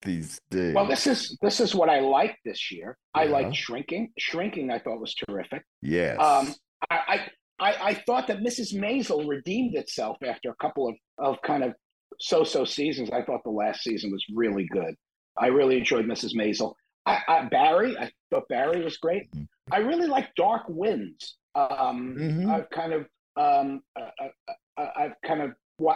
these 0.00 0.40
days? 0.50 0.74
Well, 0.74 0.86
this 0.86 1.06
is 1.06 1.36
this 1.42 1.60
is 1.60 1.74
what 1.74 1.90
I 1.90 2.00
like 2.00 2.38
this 2.42 2.72
year. 2.72 2.96
I 3.12 3.26
like 3.26 3.54
Shrinking. 3.54 4.08
Shrinking, 4.18 4.70
I 4.70 4.78
thought 4.78 4.98
was 4.98 5.14
terrific. 5.14 5.62
yes. 5.82 6.18
Um, 6.18 6.54
I, 6.90 6.96
I, 7.06 7.28
I, 7.62 7.90
I 7.90 7.94
thought 7.94 8.26
that 8.26 8.40
Mrs. 8.40 8.74
Maisel 8.74 9.28
redeemed 9.28 9.74
itself 9.76 10.16
after 10.26 10.50
a 10.50 10.54
couple 10.56 10.88
of, 10.88 10.94
of 11.18 11.42
kind 11.42 11.62
of 11.62 11.74
so-so 12.18 12.64
seasons. 12.64 13.10
I 13.10 13.22
thought 13.22 13.42
the 13.44 13.50
last 13.50 13.82
season 13.82 14.10
was 14.10 14.24
really 14.34 14.66
good. 14.70 14.94
I 15.38 15.46
really 15.46 15.78
enjoyed 15.78 16.06
Mrs. 16.06 16.34
Maisel. 16.34 16.74
I, 17.06 17.18
I, 17.28 17.44
Barry, 17.44 17.96
I 17.96 18.10
thought 18.30 18.48
Barry 18.48 18.82
was 18.84 18.96
great. 18.96 19.30
Mm-hmm. 19.30 19.44
I 19.72 19.78
really 19.78 20.06
like 20.08 20.34
Dark 20.34 20.62
Winds. 20.68 21.36
Um, 21.54 22.16
Mhm. 22.18 22.50
I've 22.52 22.68
kind 22.70 22.92
of, 22.92 23.06
um, 23.36 23.80
uh, 23.98 24.08
uh, 24.20 24.52
uh, 24.80 24.88
I've 24.96 25.14
kind 25.24 25.42
of, 25.42 25.50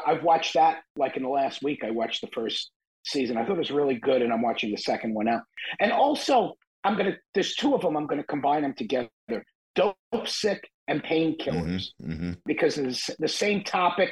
I've 0.07 0.22
watched 0.22 0.55
that 0.55 0.83
like 0.96 1.16
in 1.16 1.22
the 1.22 1.29
last 1.29 1.62
week. 1.62 1.83
I 1.85 1.90
watched 1.90 2.20
the 2.20 2.29
first 2.33 2.70
season. 3.05 3.37
I 3.37 3.44
thought 3.44 3.57
it 3.57 3.59
was 3.59 3.70
really 3.70 3.96
good, 3.96 4.22
and 4.22 4.33
I'm 4.33 4.42
watching 4.42 4.70
the 4.70 4.79
second 4.79 5.14
one 5.14 5.26
now. 5.26 5.42
And 5.81 5.92
also, 5.92 6.55
I'm 6.85 6.96
gonna. 6.96 7.16
There's 7.35 7.55
two 7.55 7.74
of 7.74 7.83
them. 7.83 7.96
I'm 7.96 8.07
gonna 8.07 8.24
combine 8.24 8.62
them 8.62 8.74
together. 8.74 9.09
Dope 9.74 9.96
Sick 10.24 10.68
and 10.88 11.03
Painkillers 11.03 11.90
hmm 12.01 12.33
because 12.44 12.79
it's 12.79 13.11
the 13.18 13.29
same 13.29 13.64
topic. 13.64 14.11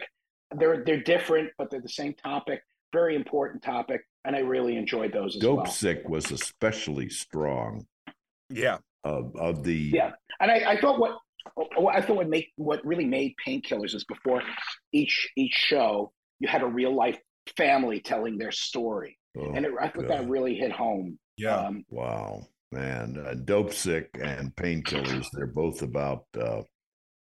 They're 0.57 0.83
they're 0.85 1.03
different, 1.03 1.51
but 1.59 1.71
they're 1.71 1.81
the 1.81 1.89
same 1.89 2.15
topic. 2.15 2.63
Very 2.93 3.17
important 3.17 3.63
topic, 3.63 4.03
and 4.25 4.37
I 4.37 4.41
really 4.41 4.77
enjoyed 4.77 5.13
those 5.13 5.37
as 5.37 5.43
Dope 5.43 5.57
well. 5.57 5.67
Sick 5.67 6.09
was 6.09 6.31
especially 6.31 7.09
strong. 7.09 7.87
yeah 8.51 8.79
Of, 9.05 9.35
of 9.37 9.65
the 9.65 9.75
Yeah, 9.75 10.13
and 10.41 10.51
I, 10.51 10.73
I 10.73 10.81
thought 10.81 10.99
what 10.99 11.19
what 11.77 11.95
I 11.97 12.01
thought 12.01 12.17
what 12.17 12.29
make 12.29 12.53
what 12.57 12.85
really 12.85 13.05
made 13.05 13.35
Painkillers 13.47 13.95
is 13.95 14.05
before 14.05 14.43
each 14.93 15.29
each 15.37 15.53
show 15.55 16.13
you 16.41 16.49
had 16.49 16.63
a 16.63 16.67
real 16.67 16.95
life 16.95 17.19
family 17.57 18.01
telling 18.01 18.39
their 18.39 18.53
story, 18.53 19.19
Oh, 19.37 19.53
and 19.55 19.65
it, 19.67 19.73
I 19.81 19.89
thought 19.89 20.09
that 20.09 20.29
really 20.29 20.55
hit 20.57 20.73
home. 20.73 21.19
yeah 21.37 21.57
Um, 21.67 21.85
Wow, 21.91 22.47
man, 22.75 23.25
uh, 23.25 23.35
dope 23.35 23.73
sick 23.73 24.11
and 24.21 24.55
painkillers. 24.57 25.27
They're 25.33 25.47
both 25.47 25.83
about 25.83 26.25
uh, 26.39 26.63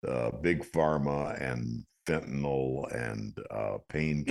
uh, 0.06 0.30
big 0.42 0.64
pharma 0.72 1.40
and 1.40 1.84
fentanyl 2.06 2.92
and 2.94 3.38
uh, 3.50 3.78
painkillers. 3.88 4.26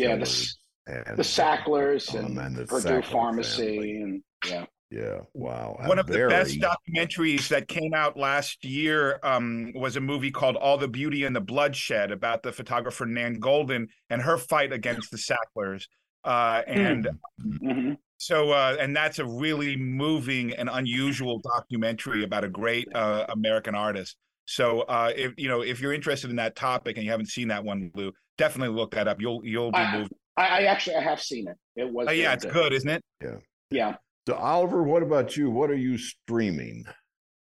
Yeah, 0.87 1.03
the 1.03 1.09
and 1.09 1.17
the 1.17 1.23
Sacklers 1.23 2.13
um, 2.13 2.37
and, 2.37 2.55
the 2.55 2.65
Purdue 2.65 2.89
Sackler 2.89 3.05
Pharmacy, 3.05 3.75
family. 3.75 4.01
and 4.01 4.23
yeah. 4.47 4.65
Yeah, 4.91 5.21
wow. 5.33 5.77
one 5.83 5.97
of 5.97 6.05
the 6.05 6.27
best 6.29 6.59
documentaries 6.59 7.49
that 7.49 7.67
came 7.67 7.93
out 7.95 8.17
last 8.17 8.63
year 8.63 9.19
um, 9.23 9.73
was 9.73 9.97
a 9.97 9.99
movie 9.99 10.29
called 10.29 10.55
All 10.55 10.77
the 10.77 10.87
Beauty 10.87 11.25
and 11.25 11.35
the 11.35 11.41
Bloodshed 11.41 12.11
about 12.11 12.43
the 12.43 12.53
photographer 12.53 13.05
Nan 13.05 13.41
Goldin 13.41 13.87
and 14.11 14.21
her 14.21 14.37
fight 14.37 14.71
against 14.71 15.09
the 15.09 15.17
Sacklers. 15.17 15.87
Uh, 16.23 16.61
and 16.67 17.09
hmm 17.41 17.93
so, 18.17 18.51
uh, 18.51 18.77
and 18.79 18.95
that's 18.95 19.19
a 19.19 19.25
really 19.25 19.75
moving 19.75 20.53
and 20.53 20.69
unusual 20.71 21.39
documentary 21.39 22.23
about 22.23 22.43
a 22.43 22.49
great 22.49 22.87
uh, 22.95 23.25
American 23.29 23.75
artist. 23.75 24.15
So, 24.45 24.81
uh, 24.81 25.11
if 25.15 25.33
you 25.37 25.47
know, 25.47 25.61
if 25.61 25.81
you're 25.81 25.93
interested 25.93 26.29
in 26.29 26.35
that 26.37 26.55
topic 26.55 26.97
and 26.97 27.05
you 27.05 27.11
haven't 27.11 27.27
seen 27.27 27.49
that 27.49 27.63
one, 27.63 27.91
Lou, 27.95 28.11
definitely 28.37 28.75
look 28.75 28.91
that 28.91 29.07
up. 29.07 29.19
You'll 29.19 29.41
you'll 29.43 29.71
be 29.71 29.79
I, 29.79 29.97
moved. 29.97 30.13
I, 30.37 30.47
I 30.47 30.63
actually 30.63 30.97
I 30.97 31.01
have 31.01 31.21
seen 31.21 31.47
it. 31.47 31.57
It 31.75 31.91
was 31.91 32.07
Oh, 32.09 32.11
yeah, 32.11 32.33
it's 32.33 32.45
good, 32.45 32.73
isn't 32.73 32.89
it? 32.89 33.03
Yeah. 33.21 33.37
Yeah. 33.71 33.95
So 34.27 34.35
Oliver, 34.35 34.83
what 34.83 35.03
about 35.03 35.35
you? 35.35 35.49
What 35.49 35.69
are 35.69 35.75
you 35.75 35.97
streaming? 35.97 36.85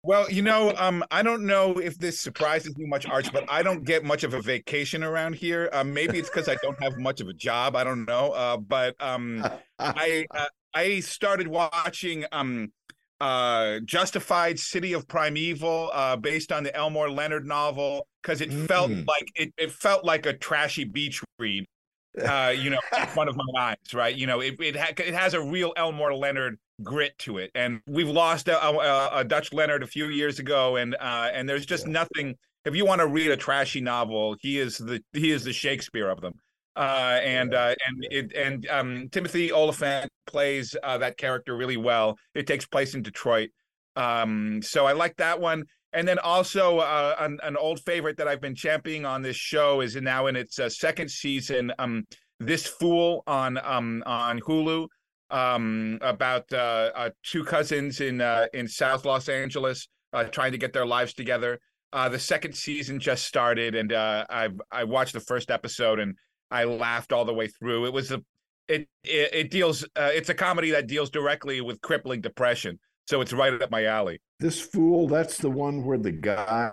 Well, 0.03 0.31
you 0.31 0.43
know, 0.43 0.75
um, 0.77 1.03
I 1.11 1.23
don't 1.23 1.47
know 1.47 1.79
if 1.79 1.97
this 1.99 2.21
surprises 2.21 2.75
you 2.77 2.87
much, 2.87 3.07
Arch, 3.07 3.33
but 3.33 3.51
I 3.51 3.63
don't 3.63 3.85
get 3.85 4.05
much 4.05 4.23
of 4.23 4.35
a 4.35 4.43
vacation 4.43 5.03
around 5.03 5.35
here. 5.35 5.71
Um, 5.73 5.95
maybe 5.95 6.19
it's 6.19 6.29
because 6.29 6.47
I 6.47 6.57
don't 6.57 6.81
have 6.83 6.99
much 6.99 7.23
of 7.23 7.29
a 7.29 7.33
job. 7.33 7.75
I 7.75 7.85
don't 7.85 8.05
know. 8.05 8.33
Uh, 8.33 8.59
but 8.59 8.97
um, 9.01 9.43
I 9.79 10.27
uh, 10.31 10.45
I 10.75 11.01
started 11.01 11.49
watching 11.49 12.25
um, 12.33 12.73
uh, 13.21 13.81
Justified 13.85 14.59
City 14.59 14.93
of 14.93 15.07
Primeval, 15.09 15.91
uh, 15.93 16.17
based 16.17 16.53
on 16.53 16.65
the 16.65 16.75
Elmore 16.75 17.11
Leonard 17.11 17.47
novel, 17.47 18.07
because 18.23 18.41
it 18.41 18.53
felt 18.53 18.91
Mm. 18.91 19.07
like 19.07 19.31
it, 19.35 19.53
it 19.57 19.71
felt 19.73 20.05
like 20.05 20.27
a 20.27 20.33
trashy 20.33 20.85
beach 20.85 21.23
read. 21.39 21.65
Uh, 22.17 22.55
you 22.57 22.71
know, 22.71 22.79
in 22.97 23.07
front 23.09 23.29
of 23.29 23.35
my 23.35 23.61
eyes, 23.61 23.93
right? 23.93 24.15
You 24.15 24.29
know, 24.29 24.39
it 24.39 24.55
it, 24.61 24.77
ha- 24.77 24.93
it 24.99 25.15
has 25.15 25.35
a 25.35 25.43
real 25.43 25.73
Elmore 25.77 26.15
Leonard 26.15 26.59
grit 26.81 27.19
to 27.19 27.39
it, 27.39 27.51
and 27.57 27.81
we've 27.89 28.09
lost 28.09 28.47
a, 28.47 28.65
a, 28.65 29.09
a 29.19 29.25
Dutch 29.25 29.53
Leonard 29.53 29.83
a 29.83 29.87
few 29.89 30.07
years 30.07 30.39
ago, 30.39 30.77
and 30.77 30.95
uh, 30.95 31.31
and 31.33 31.49
there's 31.49 31.67
just 31.67 31.89
nothing 31.89 32.37
if 32.65 32.77
you 32.77 32.87
want 32.87 33.01
to 33.01 33.09
read 33.09 33.33
a 33.33 33.37
trashy 33.37 33.81
novel, 33.81 34.37
he 34.41 34.61
is 34.61 34.79
the 34.79 35.03
he 35.13 35.33
is 35.33 35.43
the 35.43 35.53
Shakespeare 35.53 36.09
of 36.09 36.21
them. 36.21 36.35
Uh, 36.77 37.21
and 37.23 37.55
uh, 37.55 37.75
and 37.87 38.07
it, 38.11 38.33
and 38.35 38.67
um, 38.69 39.09
Timothy 39.13 39.53
Olyphant 39.53 40.11
plays 40.27 40.75
uh, 40.83 40.99
that 40.99 41.17
character 41.17 41.57
really 41.57 41.77
well. 41.77 42.19
It 42.35 42.47
takes 42.47 42.67
place 42.67 42.95
in 42.95 43.03
Detroit, 43.03 43.51
um, 43.97 44.61
so 44.63 44.85
I 44.87 44.93
like 44.93 45.17
that 45.17 45.41
one. 45.41 45.65
And 45.93 46.09
then 46.09 46.19
also 46.19 46.79
uh, 46.79 47.15
an, 47.21 47.39
an 47.45 47.57
old 47.57 47.79
favorite 47.81 48.17
that 48.17 48.27
I've 48.27 48.41
been 48.41 48.57
championing 48.57 49.07
on 49.07 49.23
this 49.23 49.37
show 49.37 49.81
is 49.81 49.95
now 49.95 50.27
in 50.27 50.35
its 50.35 50.59
uh, 50.59 50.69
second 50.69 51.09
season. 51.09 51.73
Um, 51.79 52.05
this 52.41 52.67
Fool 52.67 53.23
on 53.29 53.59
um, 53.63 54.03
on 54.05 54.41
Hulu 54.41 54.89
um, 55.31 55.99
about 56.03 56.53
uh, 56.53 56.91
uh, 56.95 57.11
two 57.23 57.45
cousins 57.45 58.01
in 58.01 58.21
uh, 58.21 58.47
in 58.53 58.69
South 58.69 59.05
Los 59.05 59.29
Angeles 59.29 59.89
uh, 60.13 60.25
trying 60.25 60.53
to 60.53 60.59
get 60.59 60.73
their 60.73 60.87
lives 60.87 61.15
together. 61.15 61.59
Uh, 61.93 62.09
the 62.09 62.19
second 62.19 62.55
season 62.55 62.99
just 62.99 63.25
started, 63.25 63.75
and 63.75 63.93
uh, 63.93 64.25
I 64.29 64.49
I 64.71 64.85
watched 64.85 65.13
the 65.13 65.21
first 65.21 65.51
episode 65.51 65.99
and 66.01 66.17
I 66.55 66.65
laughed 66.65 67.13
all 67.13 67.25
the 67.25 67.35
way 67.35 67.49
through. 67.49 67.87
It 67.87 67.93
was 67.93 68.13
a 68.13 68.23
it 68.69 68.89
it, 69.03 69.35
it 69.35 69.51
deals 69.51 69.85
it's 69.97 70.29
a 70.29 70.35
comedy 70.35 70.71
that 70.71 70.87
deals 70.87 71.11
directly 71.11 71.61
with 71.61 71.81
crippling 71.81 72.21
depression, 72.21 72.79
so 73.07 73.21
it's 73.21 73.33
right 73.33 73.61
up 73.61 73.71
my 73.71 73.85
alley. 73.85 74.21
This 74.41 74.61
fool, 74.61 75.09
that's 75.09 75.39
the 75.39 75.51
one 75.51 75.85
where 75.85 75.99
the 75.99 76.13
guy 76.13 76.73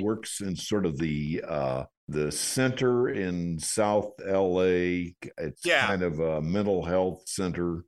works 0.00 0.40
in 0.40 0.56
sort 0.56 0.86
of 0.86 0.98
the 0.98 1.42
uh 1.46 1.84
the 2.08 2.32
center 2.32 3.10
in 3.10 3.58
South 3.58 4.12
LA. 4.26 5.12
It's 5.36 5.64
Yeah. 5.64 5.86
kind 5.86 6.02
of 6.02 6.18
a 6.20 6.40
mental 6.40 6.82
health 6.84 7.22
center. 7.26 7.84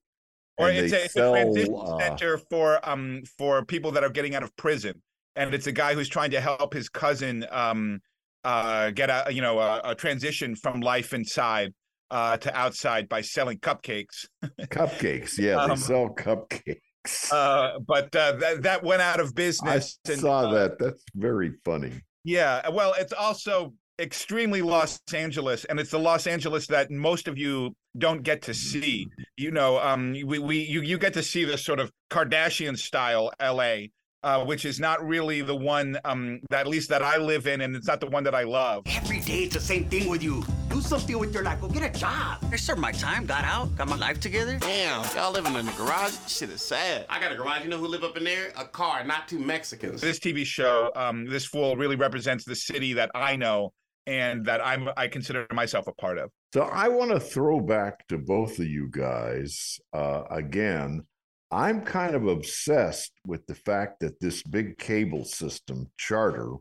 or 0.59 0.69
it's 0.69 0.93
a, 0.93 1.05
it's 1.05 1.15
sell, 1.15 1.33
a 1.35 1.39
transition 1.45 1.75
uh, 1.75 1.99
center 2.01 2.37
for 2.37 2.87
um 2.87 3.23
for 3.39 3.65
people 3.65 3.91
that 3.93 4.05
are 4.05 4.11
getting 4.11 4.35
out 4.35 4.43
of 4.43 4.55
prison 4.57 5.01
and 5.37 5.55
it's 5.55 5.67
a 5.67 5.73
guy 5.73 5.95
who's 5.95 6.09
trying 6.09 6.31
to 6.33 6.41
help 6.41 6.75
his 6.75 6.89
cousin 6.91 7.47
um 7.51 8.01
uh 8.45 8.91
get 8.91 9.11
a 9.11 9.33
you 9.33 9.43
know 9.43 9.59
a, 9.59 9.81
a 9.85 9.95
transition 9.95 10.55
from 10.57 10.81
life 10.81 11.13
inside 11.13 11.73
uh 12.11 12.37
to 12.37 12.55
outside 12.57 13.09
by 13.09 13.21
selling 13.21 13.59
cupcakes 13.59 14.27
cupcakes. 14.63 15.39
Yeah, 15.39 15.67
they 15.67 15.73
Um, 15.73 15.77
sell 15.77 16.09
cupcakes. 16.11 17.33
uh 17.33 17.79
but 17.87 18.15
uh 18.17 18.33
that, 18.41 18.63
that 18.63 18.83
went 18.83 19.03
out 19.03 19.21
of 19.21 19.29
I 19.29 19.33
business 19.35 19.99
and, 20.09 20.21
saw 20.21 20.41
uh, 20.49 20.55
that. 20.55 20.79
That's 20.79 21.03
very 21.15 21.53
funny. 21.65 21.93
yeah 22.25 22.69
well 22.69 22.95
it's 22.99 23.13
also 23.13 23.73
extremely 23.99 24.63
los 24.63 24.99
angeles 25.13 25.65
and 25.67 25.79
it's 25.79 25.91
the 25.91 25.99
los 25.99 26.27
angeles 26.27 26.67
that 26.69 26.91
most 26.91 27.29
of 27.29 27.37
you 27.37 27.75
don't 27.99 28.23
get 28.23 28.41
to 28.43 28.55
see 28.55 29.07
you 29.37 29.51
know 29.51 29.79
um 29.79 30.13
we, 30.25 30.39
we 30.39 30.59
you, 30.61 30.81
you 30.81 30.97
get 30.99 31.13
to 31.13 31.23
see 31.23 31.45
this 31.45 31.63
sort 31.65 31.79
of 31.81 31.91
kardashian 32.11 32.77
style 32.79 33.31
la 33.41 33.77
uh, 34.23 34.45
which 34.45 34.65
is 34.65 34.79
not 34.81 35.07
really 35.07 35.41
the 35.43 35.55
one 35.57 35.99
um 36.05 36.41
that 36.51 36.61
at 36.61 36.67
least 36.67 36.89
that 36.89 37.03
i 37.03 37.17
live 37.17 37.47
in 37.47 37.61
and 37.63 37.75
it's 37.77 37.87
not 37.87 38.01
the 38.01 38.07
one 38.07 38.23
that 38.25 38.35
i 38.35 38.43
love 38.43 38.83
Every 38.87 39.21
day 39.21 39.45
it's 39.45 39.55
the 39.55 39.61
same 39.61 39.85
thing 39.89 40.09
with 40.09 40.23
you. 40.23 40.45
Do 40.69 40.81
something 40.81 41.19
with 41.19 41.35
your 41.35 41.43
life. 41.43 41.61
Go 41.61 41.69
get 41.69 41.83
a 41.83 41.99
job. 41.99 42.39
I 42.53 42.57
served 42.57 42.81
my 42.81 42.93
time, 42.93 43.27
got 43.27 43.45
out, 43.45 43.75
got 43.77 43.89
my 43.89 43.97
life 43.97 44.21
together. 44.21 44.57
Damn, 44.61 45.05
y'all 45.17 45.33
living 45.33 45.55
in 45.57 45.67
the 45.67 45.73
garage? 45.73 46.15
Shit 46.29 46.51
is 46.51 46.63
sad. 46.63 47.07
I 47.09 47.19
got 47.21 47.33
a 47.33 47.35
garage. 47.35 47.65
You 47.65 47.71
know 47.71 47.79
who 47.79 47.89
live 47.89 48.05
up 48.05 48.17
in 48.17 48.23
there? 48.25 48.53
A 48.57 48.65
car, 48.65 49.03
not 49.05 49.27
two 49.27 49.39
Mexicans. 49.41 50.01
this 50.01 50.19
tv 50.21 50.45
show 50.45 50.91
um 50.95 51.27
this 51.27 51.45
fool 51.45 51.77
really 51.77 51.97
represents 51.97 52.45
the 52.45 52.55
city 52.55 52.93
that 52.95 53.11
i 53.15 53.35
know 53.37 53.73
and 54.07 54.45
that 54.47 54.65
i'm 54.65 54.89
i 54.97 55.09
consider 55.09 55.47
myself 55.53 55.87
a 55.89 55.93
part 55.95 56.19
of 56.19 56.31
So 56.55 56.63
I 56.63 56.89
want 56.89 57.11
to 57.11 57.21
throw 57.21 57.61
back 57.61 58.07
to 58.09 58.19
both 58.19 58.59
of 58.59 58.67
you 58.67 58.89
guys 58.91 59.79
uh, 59.93 60.23
again. 60.31 61.03
I'm 61.51 61.83
kind 61.83 62.15
of 62.15 62.27
obsessed 62.27 63.13
with 63.27 63.47
the 63.47 63.55
fact 63.55 64.01
that 64.01 64.21
this 64.21 64.43
big 64.43 64.79
cable 64.79 65.25
system, 65.25 65.91
Charter, 65.99 66.55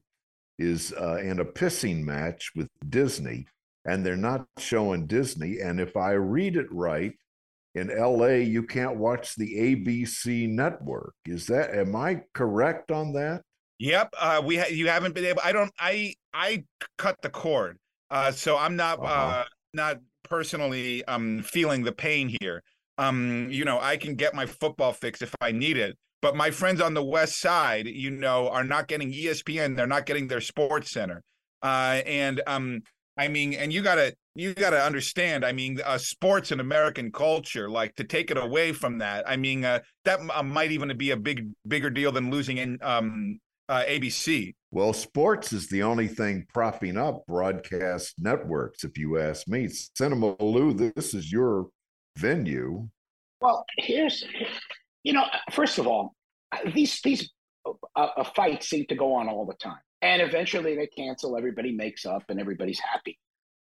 is 0.57 0.93
uh, 0.99 1.17
in 1.17 1.39
a 1.39 1.45
pissing 1.45 2.01
match 2.01 2.51
with 2.55 2.67
Disney, 2.89 3.45
and 3.85 4.05
they're 4.05 4.15
not 4.17 4.45
showing 4.57 5.07
Disney. 5.07 5.59
And 5.59 5.79
if 5.79 5.95
I 5.95 6.11
read 6.11 6.57
it 6.57 6.71
right, 6.71 7.13
in 7.75 7.87
LA, 7.87 8.37
you 8.41 8.63
can't 8.63 8.97
watch 8.97 9.35
the 9.35 9.55
ABC 9.55 10.49
network. 10.49 11.13
Is 11.25 11.45
that, 11.47 11.73
am 11.73 11.95
I 11.95 12.23
correct 12.33 12.91
on 12.91 13.13
that? 13.13 13.43
Yep. 13.79 14.13
Uh, 14.19 14.41
we 14.43 14.57
ha- 14.57 14.69
you 14.69 14.87
haven't 14.89 15.15
been 15.15 15.25
able. 15.25 15.41
I 15.43 15.53
don't. 15.53 15.71
I 15.79 16.13
I 16.33 16.65
cut 16.97 17.15
the 17.21 17.29
cord. 17.29 17.77
Uh, 18.11 18.31
so 18.31 18.57
I'm 18.57 18.75
not 18.75 18.99
uh, 19.01 19.45
not 19.73 19.99
personally 20.23 21.03
um 21.05 21.41
feeling 21.43 21.83
the 21.83 21.93
pain 21.93 22.35
here. 22.41 22.61
Um, 22.99 23.47
you 23.49 23.63
know, 23.63 23.79
I 23.79 23.95
can 23.97 24.15
get 24.15 24.35
my 24.35 24.45
football 24.45 24.91
fix 24.91 25.21
if 25.21 25.33
I 25.39 25.51
need 25.51 25.77
it. 25.77 25.97
But 26.21 26.35
my 26.35 26.51
friends 26.51 26.81
on 26.81 26.93
the 26.93 27.03
west 27.03 27.39
side, 27.39 27.87
you 27.87 28.11
know, 28.11 28.49
are 28.49 28.65
not 28.65 28.89
getting 28.89 29.11
ESPN. 29.11 29.77
They're 29.77 29.87
not 29.87 30.05
getting 30.05 30.27
their 30.27 30.41
sports 30.41 30.91
center. 30.91 31.23
Uh, 31.63 32.01
and 32.05 32.41
um, 32.45 32.81
I 33.17 33.29
mean, 33.29 33.53
and 33.53 33.71
you 33.71 33.81
gotta 33.81 34.13
you 34.35 34.53
gotta 34.53 34.83
understand. 34.83 35.45
I 35.45 35.53
mean, 35.53 35.79
uh, 35.83 35.97
sports 35.97 36.51
and 36.51 36.59
American 36.59 37.09
culture, 37.11 37.69
like 37.69 37.95
to 37.95 38.03
take 38.03 38.31
it 38.31 38.37
away 38.37 38.73
from 38.73 38.97
that. 38.97 39.27
I 39.29 39.37
mean, 39.37 39.63
uh, 39.63 39.79
that 40.03 40.19
uh, 40.33 40.43
might 40.43 40.71
even 40.71 40.95
be 40.97 41.11
a 41.11 41.17
big 41.17 41.47
bigger 41.65 41.89
deal 41.89 42.11
than 42.11 42.29
losing 42.31 42.57
in 42.57 42.79
um 42.81 43.39
uh, 43.69 43.83
ABC. 43.87 44.55
Well, 44.71 44.93
sports 44.93 45.53
is 45.53 45.69
the 45.69 45.83
only 45.83 46.07
thing 46.07 46.45
propping 46.53 46.97
up 46.97 47.23
broadcast 47.27 48.15
networks, 48.17 48.83
if 48.83 48.97
you 48.97 49.19
ask 49.19 49.47
me. 49.47 49.69
Cinema 49.95 50.35
Lou, 50.41 50.73
this 50.73 51.13
is 51.13 51.31
your 51.31 51.67
venue. 52.17 52.87
Well, 53.41 53.65
here's, 53.77 54.25
you 55.03 55.13
know, 55.13 55.25
first 55.51 55.77
of 55.79 55.87
all, 55.87 56.15
these 56.73 56.99
these 57.01 57.31
uh, 57.65 57.71
uh, 57.95 58.23
fights 58.35 58.69
seem 58.69 58.85
to 58.87 58.95
go 58.95 59.13
on 59.13 59.29
all 59.29 59.45
the 59.45 59.53
time, 59.53 59.81
and 60.01 60.21
eventually 60.21 60.75
they 60.75 60.87
cancel. 60.87 61.37
Everybody 61.37 61.71
makes 61.71 62.05
up, 62.05 62.23
and 62.29 62.39
everybody's 62.39 62.79
happy. 62.79 63.17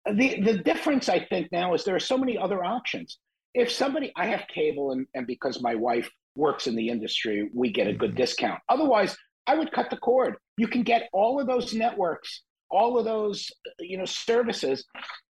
The 0.06 0.40
the 0.40 0.58
difference, 0.58 1.08
I 1.08 1.24
think, 1.24 1.52
now 1.52 1.74
is 1.74 1.84
there 1.84 1.96
are 1.96 2.00
so 2.00 2.18
many 2.18 2.36
other 2.38 2.64
options. 2.64 3.18
If 3.52 3.70
somebody, 3.70 4.12
I 4.16 4.26
have 4.26 4.44
cable, 4.52 4.92
and, 4.92 5.06
and 5.14 5.26
because 5.26 5.60
my 5.60 5.74
wife 5.74 6.08
works 6.36 6.66
in 6.66 6.76
the 6.76 6.88
industry, 6.88 7.50
we 7.52 7.70
get 7.72 7.88
a 7.88 7.92
good 7.92 8.14
discount. 8.14 8.60
Otherwise, 8.68 9.16
I 9.46 9.56
would 9.56 9.72
cut 9.72 9.90
the 9.90 9.96
cord. 9.96 10.36
You 10.56 10.68
can 10.68 10.82
get 10.82 11.08
all 11.12 11.40
of 11.40 11.46
those 11.46 11.74
networks, 11.74 12.42
all 12.70 12.98
of 12.98 13.04
those, 13.04 13.50
you 13.80 13.98
know, 13.98 14.04
services 14.04 14.84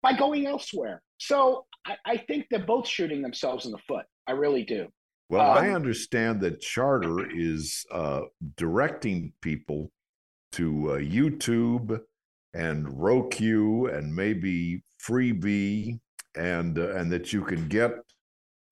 by 0.03 0.13
going 0.13 0.47
elsewhere. 0.47 1.03
So 1.19 1.65
I, 1.87 1.97
I 2.05 2.17
think 2.17 2.47
they're 2.51 2.61
both 2.61 2.87
shooting 2.87 3.23
themselves 3.23 3.67
in 3.67 3.73
the 3.73 3.79
foot. 3.89 4.07
I 4.27 4.33
really 4.33 4.65
do. 4.65 4.89
Well, 5.29 5.51
Um, 5.51 5.59
I 5.59 5.71
understand 5.71 6.41
that 6.43 6.61
Charter 6.61 7.29
is 7.31 7.85
uh, 7.91 8.23
directing 8.57 9.33
people 9.41 9.91
to 10.53 10.93
uh, 10.93 10.99
YouTube 10.99 11.99
and 12.55 12.87
Roku 13.01 13.87
and 13.87 14.15
maybe 14.15 14.83
Freebie, 15.03 15.99
and 16.37 16.79
uh, 16.79 16.95
and 16.95 17.11
that 17.11 17.33
you 17.33 17.43
can 17.43 17.67
get 17.69 17.93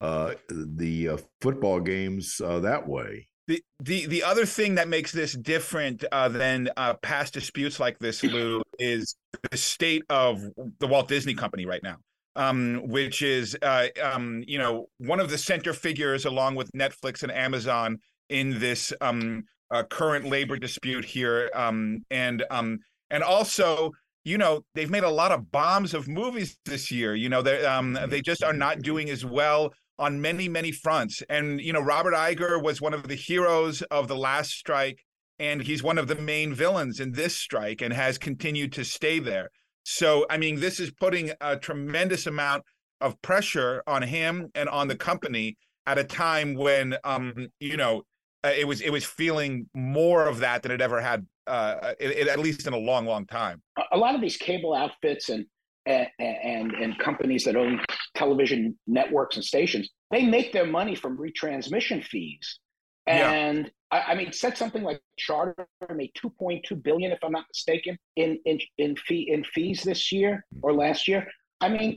uh, 0.01 0.35
the 0.49 1.09
uh, 1.09 1.17
football 1.41 1.81
games 1.81 2.41
uh, 2.45 2.61
that 2.61 2.87
way. 2.87 3.27
The, 3.47 3.63
the 3.81 4.07
the 4.07 4.23
other 4.23 4.47
thing 4.47 4.75
that 4.77 4.89
makes 4.89 5.13
this 5.13 5.33
different 5.33 6.05
uh, 6.13 6.29
than 6.29 6.69
uh, 6.77 6.95
past 6.95 7.35
disputes 7.35 7.81
like 7.81 7.99
this, 7.99 8.23
Lou, 8.23 8.63
is 8.79 9.17
the 9.51 9.57
state 9.57 10.05
of 10.11 10.43
the 10.79 10.87
Walt 10.87 11.09
Disney 11.09 11.35
Company 11.35 11.67
right 11.67 11.83
now, 11.83 11.97
um, 12.37 12.83
which 12.87 13.23
is 13.23 13.57
uh, 13.63 13.89
um, 14.03 14.43
you 14.47 14.59
know 14.59 14.87
one 14.99 15.21
of 15.21 15.31
the 15.31 15.39
center 15.39 15.73
figures 15.73 16.25
along 16.25 16.55
with 16.55 16.71
Netflix 16.73 17.23
and 17.23 17.33
Amazon 17.33 17.99
in 18.29 18.59
this 18.59 18.93
um, 19.01 19.45
uh, 19.71 19.83
current 19.85 20.27
labor 20.27 20.57
dispute 20.57 21.05
here, 21.05 21.51
um, 21.55 22.05
and 22.11 22.45
um, 22.51 22.79
and 23.11 23.23
also 23.23 23.91
you 24.25 24.39
know 24.39 24.63
they've 24.75 24.91
made 24.91 25.05
a 25.05 25.11
lot 25.11 25.33
of 25.33 25.51
bombs 25.51 25.95
of 25.95 26.09
movies 26.09 26.57
this 26.65 26.91
year. 26.91 27.15
You 27.15 27.29
know 27.29 27.43
they 27.43 27.65
um, 27.65 27.99
they 28.09 28.21
just 28.21 28.45
are 28.45 28.53
not 28.53 28.83
doing 28.83 29.11
as 29.11 29.25
well 29.25 29.73
on 30.01 30.19
many 30.19 30.49
many 30.49 30.73
fronts 30.73 31.23
and 31.29 31.61
you 31.61 31.75
know 31.75 31.81
robert 31.81 32.15
Iger 32.15 32.61
was 32.61 32.81
one 32.81 32.95
of 32.95 33.07
the 33.07 33.15
heroes 33.15 33.83
of 33.91 34.09
the 34.09 34.17
last 34.17 34.53
strike 34.53 35.05
and 35.39 35.63
he's 35.63 35.83
one 35.83 35.99
of 35.99 36.09
the 36.09 36.15
main 36.15 36.55
villains 36.55 37.01
in 37.01 37.13
this 37.13 37.37
strike 37.37 37.83
and 37.83 37.93
has 37.93 38.17
continued 38.17 38.73
to 38.73 38.85
stay 38.85 39.19
there 39.19 39.51
so 39.85 40.27
i 40.31 40.37
mean 40.37 40.61
this 40.61 40.79
is 40.81 40.91
putting 40.91 41.33
a 41.41 41.57
tremendous 41.57 42.27
amount 42.27 42.63
of 43.01 43.21
pressure 43.23 43.83
on 43.87 44.03
him 44.03 44.49
and 44.55 44.69
on 44.69 44.89
the 44.89 44.97
company 44.97 45.57
at 45.87 45.99
a 45.99 46.05
time 46.05 46.55
when 46.55 46.97
um 47.05 47.49
you 47.61 47.77
know 47.77 48.03
uh, 48.45 48.53
it 48.57 48.67
was 48.67 48.81
it 48.81 48.91
was 48.91 49.05
feeling 49.05 49.67
more 49.75 50.27
of 50.27 50.39
that 50.41 50.63
than 50.63 50.71
it 50.73 50.81
ever 50.81 51.01
had 51.01 51.27
uh 51.47 51.93
it, 51.99 52.11
it- 52.11 52.29
at 52.29 52.39
least 52.39 52.67
in 52.67 52.73
a 52.73 52.79
long 52.79 53.07
long 53.07 53.27
time 53.27 53.63
a- 53.93 53.97
lot 53.97 54.15
of 54.15 54.21
these 54.21 54.37
cable 54.37 54.75
outfits 54.75 55.29
and 55.31 55.47
and 55.87 56.07
and, 56.19 56.73
and 56.73 56.99
companies 56.99 57.45
that 57.45 57.57
own 57.57 57.81
television 58.15 58.79
networks 58.87 59.37
and 59.37 59.45
stations 59.45 59.89
they 60.11 60.25
make 60.25 60.53
their 60.53 60.67
money 60.67 60.95
from 60.95 61.17
retransmission 61.17 62.05
fees. 62.05 62.59
And 63.07 63.71
I, 63.91 64.01
I 64.09 64.15
mean 64.15 64.33
said 64.33 64.57
something 64.57 64.83
like 64.83 65.01
charter 65.17 65.67
made 65.95 66.13
2.2 66.15 66.83
billion 66.83 67.13
if 67.13 67.19
i'm 67.23 67.33
not 67.33 67.47
mistaken 67.49 67.99
in 68.17 68.39
in 68.45 68.61
in 68.79 68.97
fee 68.97 69.31
in 69.31 69.45
fees 69.45 69.83
this 69.83 70.13
year 70.13 70.45
or 70.63 70.73
last 70.73 71.09
year 71.09 71.27
i 71.61 71.69
mean 71.69 71.95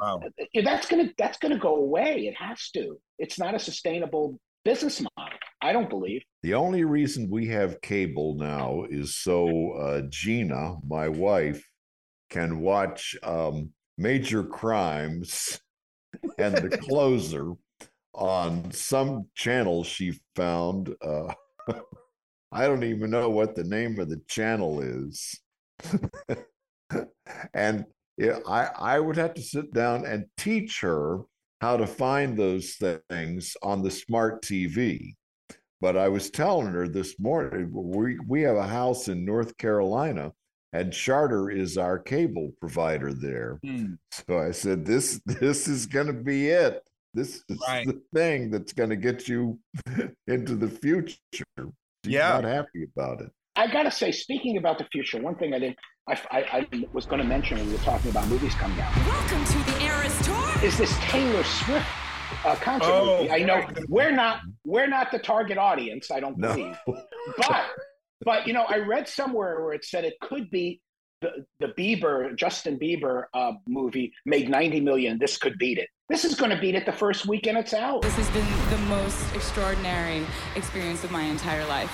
that's 0.64 0.88
gonna 0.88 1.10
that's 1.18 1.38
gonna 1.38 1.60
go 1.60 1.76
away 1.76 2.28
it 2.28 2.36
has 2.36 2.70
to 2.72 2.98
it's 3.20 3.38
not 3.38 3.56
a 3.56 3.60
sustainable 3.60 4.40
business 4.64 5.02
model. 5.02 5.38
I 5.62 5.74
don't 5.74 5.90
believe. 5.90 6.24
The 6.42 6.54
only 6.54 6.84
reason 6.84 7.30
we 7.30 7.48
have 7.48 7.82
cable 7.82 8.36
now 8.36 8.86
is 8.90 9.16
so 9.16 9.72
uh, 9.74 10.02
Gina, 10.10 10.76
my 10.86 11.08
wife, 11.08 11.66
can 12.30 12.60
watch 12.60 13.16
um, 13.24 13.72
Major 13.98 14.44
Crimes 14.44 15.60
and 16.38 16.56
The 16.56 16.78
Closer 16.78 17.54
on 18.14 18.72
some 18.72 19.28
channel 19.36 19.84
she 19.84 20.20
found. 20.36 20.96
Uh, 21.02 21.34
I 22.52 22.68
don't 22.68 22.84
even 22.84 23.10
know 23.10 23.30
what 23.30 23.56
the 23.56 23.64
name 23.64 24.00
of 24.00 24.10
the 24.10 24.22
channel 24.28 24.82
is. 24.82 25.40
and 27.54 27.86
yeah, 28.18 28.40
I, 28.48 28.70
I 28.78 29.00
would 29.00 29.18
have 29.18 29.34
to 29.34 29.42
sit 29.42 29.74
down 29.74 30.06
and 30.06 30.26
teach 30.38 30.82
her 30.82 31.22
how 31.62 31.78
to 31.78 31.88
find 31.88 32.38
those 32.38 32.80
things 33.10 33.58
on 33.64 33.82
the 33.82 33.90
smart 33.90 34.44
TV. 34.44 35.16
But 35.82 35.98
I 35.98 36.10
was 36.10 36.30
telling 36.30 36.68
her 36.68 36.88
this 36.88 37.20
morning, 37.20 37.70
we, 37.74 38.20
we 38.28 38.42
have 38.44 38.56
a 38.56 38.68
house 38.68 39.08
in 39.08 39.26
North 39.26 39.58
Carolina 39.58 40.32
and 40.74 40.92
Charter 40.92 41.52
is 41.52 41.78
our 41.78 42.00
cable 42.00 42.52
provider 42.60 43.14
there. 43.14 43.60
Hmm. 43.64 43.94
So 44.12 44.40
I 44.40 44.52
said, 44.52 44.86
this 44.86 45.22
this 45.26 45.68
is 45.68 45.86
going 45.86 46.08
to 46.08 46.14
be 46.14 46.50
it. 46.50 46.82
This 47.14 47.44
is 47.48 47.60
Right. 47.68 47.86
the 47.86 48.02
thing 48.14 48.50
that's 48.50 48.74
going 48.74 48.90
to 48.90 48.96
get 48.96 49.28
you 49.28 49.60
into 50.28 50.56
the 50.56 50.68
future. 50.68 51.18
She's 51.58 51.68
Yeah. 52.06 52.30
not 52.30 52.44
happy 52.44 52.86
about 52.96 53.22
it. 53.22 53.32
I 53.56 53.68
gotta 53.72 53.92
say, 53.92 54.12
speaking 54.12 54.58
about 54.58 54.80
the 54.80 54.86
future, 54.86 55.22
one 55.22 55.36
thing 55.36 55.54
I 55.54 55.60
didn't, 55.60 55.78
I, 56.10 56.14
I, 56.32 56.40
I 56.74 56.86
was 56.92 57.06
going 57.06 57.22
to 57.22 57.28
mention 57.28 57.58
when 57.60 57.68
we 57.68 57.74
were 57.74 57.80
talking 57.80 58.10
about 58.10 58.28
movies 58.28 58.56
coming 58.56 58.80
out. 58.82 58.96
Welcome 59.06 59.46
to 59.46 59.72
the 59.72 59.84
Eras 59.86 60.26
Tour. 60.26 60.66
Is 60.68 60.76
this 60.76 60.98
Taylor 61.02 61.44
Swift 61.44 61.86
uh, 62.46 62.56
concert 62.56 62.90
Oh, 62.92 63.18
movie? 63.20 63.32
I 63.32 63.44
know 63.44 63.64
we're 63.88 64.12
not 64.12 64.40
we're 64.66 64.88
not 64.88 65.12
the 65.12 65.20
target 65.20 65.60
audience. 65.60 66.10
I 66.10 66.20
don't 66.20 66.36
No. 66.40 66.56
believe, 66.56 66.76
but 67.38 67.66
but 68.26 68.48
you 68.48 68.54
know, 68.54 68.64
I 68.64 68.80
read 68.80 69.08
somewhere 69.08 69.64
where 69.64 69.74
it 69.74 69.86
said 69.86 70.04
it 70.04 70.16
could 70.20 70.50
be 70.50 70.82
the 71.24 71.46
the 71.60 71.74
Bieber 71.74 72.36
Justin 72.36 72.78
Bieber 72.78 73.24
uh, 73.34 73.54
movie 73.66 74.14
made 74.26 74.50
ninety 74.50 74.80
million. 74.80 75.18
This 75.18 75.38
could 75.38 75.58
beat 75.58 75.78
it. 75.80 75.90
This 76.10 76.26
is 76.26 76.36
going 76.36 76.52
to 76.52 76.60
beat 76.60 76.76
it 76.76 76.86
the 76.86 76.92
first 76.92 77.26
weekend 77.26 77.58
it's 77.58 77.74
out. 77.74 78.02
This 78.04 78.16
has 78.16 78.30
been 78.32 78.46
the 78.70 78.86
most 78.88 79.34
extraordinary 79.34 80.26
experience 80.56 81.04
of 81.04 81.12
my 81.12 81.24
entire 81.24 81.66
life. 81.66 81.90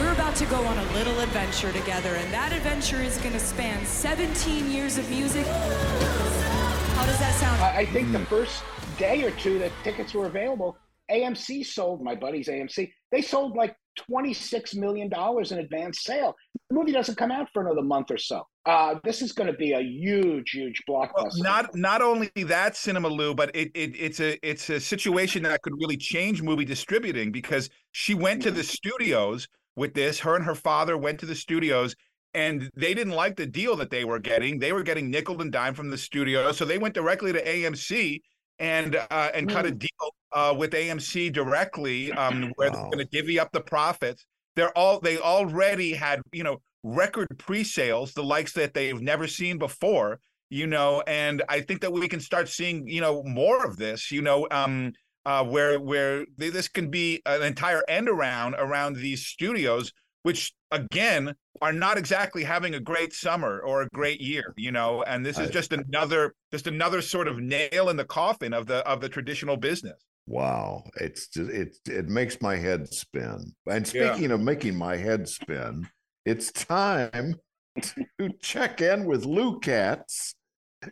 We're 0.00 0.12
about 0.12 0.34
to 0.36 0.46
go 0.46 0.64
on 0.64 0.78
a 0.78 0.92
little 0.94 1.20
adventure 1.20 1.70
together, 1.72 2.14
and 2.14 2.32
that 2.32 2.52
adventure 2.52 3.02
is 3.02 3.18
going 3.18 3.34
to 3.34 3.40
span 3.40 3.84
17 3.84 4.70
years 4.70 4.96
of 4.96 5.08
music. 5.10 5.46
How 5.46 7.06
does 7.06 7.18
that 7.18 7.34
sound? 7.38 7.62
I, 7.62 7.80
I 7.80 7.86
think 7.86 8.12
the 8.12 8.24
first 8.26 8.64
day 8.96 9.22
or 9.22 9.30
two 9.32 9.58
that 9.58 9.72
tickets 9.84 10.14
were 10.14 10.26
available, 10.26 10.78
AMC 11.10 11.64
sold 11.66 12.02
my 12.02 12.14
buddies 12.14 12.48
AMC. 12.48 12.90
They 13.10 13.22
sold 13.22 13.56
like 13.56 13.74
twenty 13.96 14.32
six 14.32 14.74
million 14.74 15.08
dollars 15.08 15.52
in 15.52 15.58
advance 15.58 16.02
sale. 16.02 16.34
The 16.68 16.76
movie 16.76 16.92
doesn't 16.92 17.16
come 17.16 17.30
out 17.30 17.48
for 17.52 17.62
another 17.62 17.82
month 17.82 18.10
or 18.10 18.18
so. 18.18 18.46
Uh, 18.66 18.96
this 19.02 19.22
is 19.22 19.32
going 19.32 19.46
to 19.46 19.56
be 19.56 19.72
a 19.72 19.80
huge, 19.80 20.50
huge 20.50 20.82
blockbuster. 20.88 21.14
Well, 21.14 21.30
not 21.38 21.74
not 21.74 22.02
only 22.02 22.30
that, 22.36 22.76
Cinema 22.76 23.08
Lou, 23.08 23.34
but 23.34 23.50
it, 23.54 23.70
it 23.74 23.96
it's 23.98 24.20
a 24.20 24.38
it's 24.48 24.68
a 24.70 24.78
situation 24.78 25.42
that 25.44 25.62
could 25.62 25.74
really 25.80 25.96
change 25.96 26.42
movie 26.42 26.64
distributing 26.64 27.32
because 27.32 27.70
she 27.92 28.14
went 28.14 28.42
to 28.42 28.50
the 28.50 28.62
studios 28.62 29.48
with 29.76 29.94
this. 29.94 30.20
Her 30.20 30.36
and 30.36 30.44
her 30.44 30.54
father 30.54 30.98
went 30.98 31.18
to 31.20 31.26
the 31.26 31.34
studios, 31.34 31.96
and 32.34 32.70
they 32.76 32.92
didn't 32.92 33.14
like 33.14 33.36
the 33.36 33.46
deal 33.46 33.76
that 33.76 33.90
they 33.90 34.04
were 34.04 34.18
getting. 34.18 34.58
They 34.58 34.72
were 34.72 34.82
getting 34.82 35.10
nickel 35.10 35.40
and 35.40 35.50
dime 35.50 35.74
from 35.74 35.90
the 35.90 35.98
studio, 35.98 36.52
so 36.52 36.64
they 36.64 36.78
went 36.78 36.94
directly 36.94 37.32
to 37.32 37.42
AMC 37.42 38.20
and 38.58 38.96
uh, 38.96 39.30
and 39.34 39.48
cut 39.48 39.66
a 39.66 39.70
deal 39.70 39.88
uh, 40.32 40.54
with 40.56 40.72
AMC 40.72 41.32
directly, 41.32 42.12
um, 42.12 42.52
where 42.56 42.70
they're 42.70 42.82
going 42.82 42.98
to 42.98 43.04
divvy 43.06 43.38
up 43.38 43.52
the 43.52 43.60
profits. 43.60 44.24
They're 44.56 44.76
all 44.76 45.00
they 45.00 45.18
already 45.18 45.92
had, 45.94 46.20
you 46.32 46.42
know, 46.42 46.60
record 46.82 47.28
pre-sales, 47.38 48.12
the 48.12 48.24
likes 48.24 48.52
that 48.54 48.74
they've 48.74 49.00
never 49.00 49.26
seen 49.26 49.58
before. 49.58 50.20
You 50.50 50.66
know, 50.66 51.02
and 51.06 51.42
I 51.48 51.60
think 51.60 51.82
that 51.82 51.92
we 51.92 52.08
can 52.08 52.20
start 52.20 52.48
seeing, 52.48 52.88
you 52.88 53.02
know, 53.02 53.22
more 53.24 53.64
of 53.64 53.76
this. 53.76 54.10
You 54.10 54.22
know, 54.22 54.48
um, 54.50 54.92
uh, 55.26 55.44
where 55.44 55.78
where 55.78 56.24
this 56.36 56.68
can 56.68 56.90
be 56.90 57.20
an 57.26 57.42
entire 57.42 57.82
end 57.86 58.08
around 58.08 58.54
around 58.54 58.96
these 58.96 59.26
studios, 59.26 59.92
which 60.22 60.52
again 60.70 61.34
are 61.60 61.72
not 61.72 61.98
exactly 61.98 62.44
having 62.44 62.74
a 62.74 62.80
great 62.80 63.12
summer 63.12 63.60
or 63.60 63.82
a 63.82 63.88
great 63.92 64.20
year. 64.20 64.54
You 64.56 64.72
know, 64.72 65.02
and 65.02 65.24
this 65.24 65.38
is 65.38 65.50
just 65.50 65.72
another 65.72 66.34
just 66.52 66.66
another 66.66 67.02
sort 67.02 67.28
of 67.28 67.38
nail 67.38 67.88
in 67.88 67.96
the 67.96 68.04
coffin 68.04 68.52
of 68.52 68.66
the 68.66 68.86
of 68.86 69.00
the 69.00 69.08
traditional 69.08 69.56
business. 69.56 70.00
Wow, 70.26 70.84
it's 71.00 71.28
just, 71.28 71.50
it 71.50 71.76
it 71.88 72.08
makes 72.08 72.40
my 72.42 72.56
head 72.56 72.88
spin. 72.88 73.54
And 73.70 73.94
Yeah. 73.94 74.12
speaking 74.14 74.30
of 74.30 74.40
making 74.40 74.76
my 74.76 74.96
head 74.96 75.26
spin, 75.28 75.88
it's 76.26 76.52
time 76.52 77.36
to 77.80 78.28
check 78.42 78.80
in 78.80 79.06
with 79.06 79.24
Lou 79.24 79.58
Katz 79.60 80.34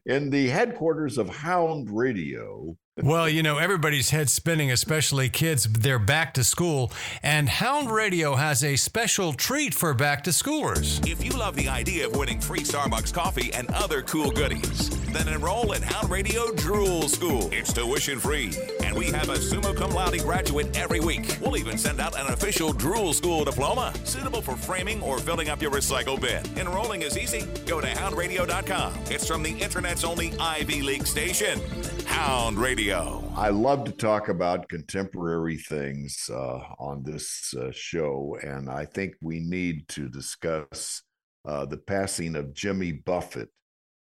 in 0.07 0.31
the 0.31 0.49
headquarters 0.49 1.19
of 1.19 1.29
Hound 1.29 1.91
Radio. 1.91 2.77
Well, 3.03 3.29
you 3.29 3.43
know, 3.43 3.59
everybody's 3.59 4.09
head 4.09 4.31
spinning, 4.31 4.73
especially 4.73 5.29
kids. 5.29 5.65
They're 5.65 5.99
back 5.99 6.33
to 6.33 6.43
school, 6.43 6.91
and 7.23 7.47
Hound 7.47 7.91
Radio 7.91 8.37
has 8.37 8.65
a 8.65 8.77
special 8.77 9.35
treat 9.35 9.75
for 9.75 9.93
back 9.93 10.25
to 10.25 10.31
schoolers. 10.31 11.07
If 11.07 11.23
you 11.23 11.31
love 11.33 11.57
the 11.57 11.69
idea 11.69 12.07
of 12.07 12.17
winning 12.17 12.41
free 12.41 12.61
Starbucks 12.61 13.13
coffee 13.13 13.53
and 13.53 13.69
other 13.73 14.01
cool 14.01 14.31
goodies, 14.31 14.89
then 15.17 15.29
enroll 15.29 15.73
in 15.73 15.81
Hound 15.81 16.11
Radio 16.11 16.53
Drool 16.53 17.09
School. 17.09 17.49
It's 17.51 17.73
tuition 17.73 18.21
free, 18.21 18.53
and 18.85 18.95
we 18.95 19.07
have 19.07 19.31
a 19.31 19.41
summa 19.41 19.73
cum 19.73 19.93
laude 19.93 20.21
graduate 20.21 20.77
every 20.77 21.01
week. 21.01 21.39
We'll 21.41 21.57
even 21.57 21.79
send 21.79 22.01
out 22.01 22.19
an 22.19 22.27
official 22.27 22.73
Drool 22.75 23.15
School 23.15 23.43
diploma, 23.45 23.95
suitable 24.05 24.43
for 24.43 24.57
framing 24.57 25.03
or 25.03 25.19
filling 25.19 25.49
up 25.49 25.63
your 25.63 25.71
recycle 25.71 26.21
bin. 26.21 26.45
Enrolling 26.59 27.01
is 27.01 27.17
easy. 27.17 27.47
Go 27.65 27.81
to 27.81 27.87
houndradio.com. 27.87 28.93
It's 29.11 29.27
from 29.27 29.43
the 29.43 29.53
internet's 29.53 30.05
only 30.05 30.35
Ivy 30.39 30.83
League 30.83 31.07
station, 31.07 31.61
Hound 32.05 32.59
Radio. 32.59 33.25
I 33.35 33.49
love 33.49 33.85
to 33.85 33.93
talk 33.93 34.29
about 34.29 34.69
contemporary 34.69 35.57
things 35.57 36.29
uh, 36.31 36.59
on 36.79 37.03
this 37.03 37.55
uh, 37.55 37.71
show, 37.73 38.37
and 38.43 38.69
I 38.69 38.85
think 38.85 39.15
we 39.23 39.41
need 39.41 39.89
to 39.89 40.11
discuss 40.11 41.03
uh, 41.47 41.65
the 41.65 41.79
passing 41.79 42.37
of 42.37 42.53
Jimmy 42.53 42.93
Buffett, 42.93 43.49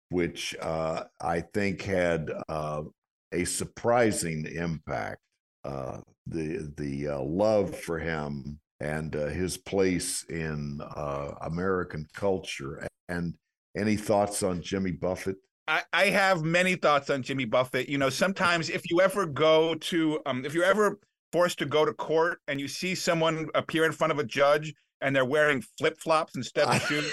which 0.09 0.55
uh, 0.61 1.03
I 1.21 1.41
think 1.41 1.81
had 1.81 2.31
uh, 2.49 2.83
a 3.31 3.45
surprising 3.45 4.45
impact. 4.45 5.19
Uh, 5.63 6.01
the 6.27 6.71
the 6.77 7.07
uh, 7.07 7.19
love 7.19 7.75
for 7.75 7.97
him 7.97 8.59
and 8.79 9.15
uh, 9.15 9.27
his 9.27 9.57
place 9.57 10.23
in 10.29 10.79
uh, 10.95 11.31
American 11.41 12.07
culture. 12.13 12.87
And 13.09 13.33
any 13.75 13.95
thoughts 13.95 14.43
on 14.43 14.61
Jimmy 14.61 14.91
Buffett? 14.91 15.37
I, 15.67 15.81
I 15.93 16.05
have 16.05 16.43
many 16.43 16.75
thoughts 16.75 17.09
on 17.09 17.23
Jimmy 17.23 17.45
Buffett. 17.45 17.89
You 17.89 17.97
know, 17.97 18.09
sometimes 18.09 18.69
if 18.69 18.89
you 18.89 19.01
ever 19.01 19.25
go 19.25 19.75
to, 19.75 20.19
um, 20.25 20.45
if 20.45 20.53
you're 20.53 20.65
ever 20.65 20.99
forced 21.31 21.59
to 21.59 21.65
go 21.65 21.85
to 21.85 21.93
court 21.93 22.39
and 22.47 22.59
you 22.59 22.67
see 22.67 22.95
someone 22.95 23.47
appear 23.55 23.85
in 23.85 23.91
front 23.91 24.11
of 24.11 24.19
a 24.19 24.23
judge 24.23 24.73
and 25.01 25.15
they're 25.15 25.25
wearing 25.25 25.61
flip 25.77 25.97
flops 25.99 26.35
instead 26.35 26.67
of 26.67 26.81
shoes, 26.83 27.11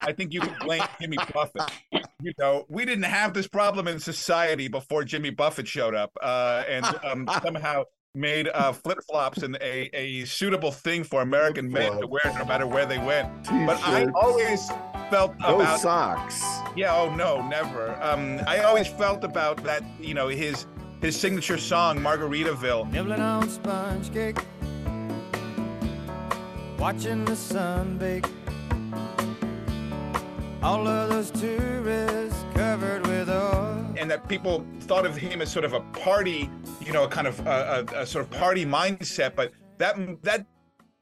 I 0.00 0.12
think 0.12 0.32
you 0.32 0.40
can 0.40 0.54
blame 0.60 0.82
Jimmy 1.00 1.16
Buffett. 1.32 1.62
You 2.22 2.32
know, 2.38 2.64
we 2.68 2.84
didn't 2.84 3.04
have 3.04 3.34
this 3.34 3.46
problem 3.48 3.88
in 3.88 3.98
society 3.98 4.68
before 4.68 5.04
Jimmy 5.04 5.30
Buffett 5.30 5.66
showed 5.66 5.94
up 5.94 6.12
uh, 6.22 6.64
and 6.68 6.84
um, 7.04 7.28
somehow 7.42 7.84
made 8.14 8.48
uh, 8.54 8.72
flip 8.72 8.98
flops 9.10 9.42
and 9.42 9.56
a, 9.60 9.90
a 9.96 10.24
suitable 10.24 10.72
thing 10.72 11.04
for 11.04 11.20
American 11.22 11.70
men 11.70 11.98
to 12.00 12.06
wear 12.06 12.22
no 12.38 12.44
matter 12.44 12.66
where 12.66 12.86
they 12.86 12.98
went. 12.98 13.28
But 13.44 13.78
I 13.84 14.00
T-shirts. 14.04 14.12
always 14.14 14.70
felt 15.10 15.34
No 15.38 15.56
about 15.60 15.80
socks. 15.80 16.42
yeah, 16.76 16.94
oh 16.96 17.14
no, 17.14 17.46
never. 17.48 17.96
Um, 18.02 18.40
I 18.46 18.60
always 18.60 18.88
felt 18.88 19.22
about 19.24 19.62
that, 19.64 19.82
you 20.00 20.14
know, 20.14 20.28
his 20.28 20.66
his 21.02 21.18
signature 21.18 21.58
song, 21.58 21.98
Margaritaville. 21.98 22.90
Nibbling 22.90 23.20
on 23.20 23.48
sponge 23.50 24.10
cake, 24.12 24.38
watching 26.78 27.24
the 27.26 27.36
sun 27.36 27.98
bake. 27.98 28.26
All 30.66 30.88
of 30.88 31.10
those 31.10 31.30
tourists 31.30 32.44
covered 32.52 33.06
with 33.06 33.30
oil. 33.30 33.86
And 33.96 34.10
that 34.10 34.28
people 34.28 34.66
thought 34.80 35.06
of 35.06 35.16
him 35.16 35.40
as 35.40 35.48
sort 35.48 35.64
of 35.64 35.74
a 35.74 35.80
party, 35.92 36.50
you 36.84 36.92
know, 36.92 37.04
a 37.04 37.08
kind 37.08 37.28
of 37.28 37.38
a, 37.46 37.86
a, 37.92 38.00
a 38.00 38.06
sort 38.06 38.24
of 38.24 38.32
party 38.32 38.66
mindset. 38.66 39.36
But 39.36 39.52
that 39.78 39.96
that 40.22 40.44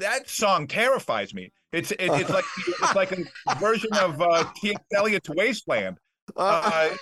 that 0.01 0.29
song 0.29 0.67
terrifies 0.67 1.33
me. 1.33 1.51
It's 1.73 1.93
it, 1.93 1.97
it's 1.99 2.29
like 2.29 2.45
it's 2.83 2.95
like 2.95 3.12
a 3.12 3.55
version 3.55 3.89
of 3.95 4.21
uh, 4.21 4.45
T.S. 4.61 4.77
Eliot's 4.95 5.31
Wasteland. 5.31 5.97
Uh, 6.37 6.95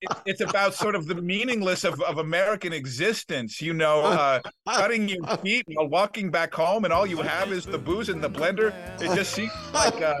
it, 0.00 0.12
it's 0.24 0.40
about 0.40 0.72
sort 0.72 0.94
of 0.94 1.08
the 1.08 1.16
meaningless 1.16 1.82
of, 1.82 2.00
of 2.02 2.18
American 2.18 2.72
existence, 2.72 3.60
you 3.60 3.74
know, 3.74 4.02
uh, 4.02 4.40
cutting 4.68 5.08
your 5.08 5.26
feet 5.38 5.64
while 5.66 5.88
walking 5.88 6.30
back 6.30 6.54
home, 6.54 6.84
and 6.84 6.92
all 6.92 7.06
you 7.06 7.18
have 7.18 7.50
is 7.50 7.66
the 7.66 7.76
booze 7.76 8.08
in 8.08 8.20
the 8.20 8.30
blender. 8.30 8.72
It 9.02 9.14
just 9.16 9.32
seems 9.32 9.52
like 9.74 10.00
uh, 10.00 10.20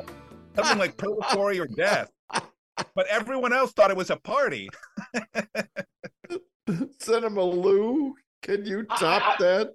something 0.58 0.78
like 0.78 0.96
purgatory 0.96 1.60
or 1.60 1.66
death. 1.66 2.10
but 2.94 3.06
everyone 3.08 3.52
else 3.52 3.72
thought 3.72 3.90
it 3.90 3.96
was 3.96 4.10
a 4.10 4.16
party. 4.16 4.68
Cinema 7.00 7.42
Lou, 7.42 8.14
can 8.42 8.64
you 8.64 8.84
top 8.84 9.38
that? 9.38 9.72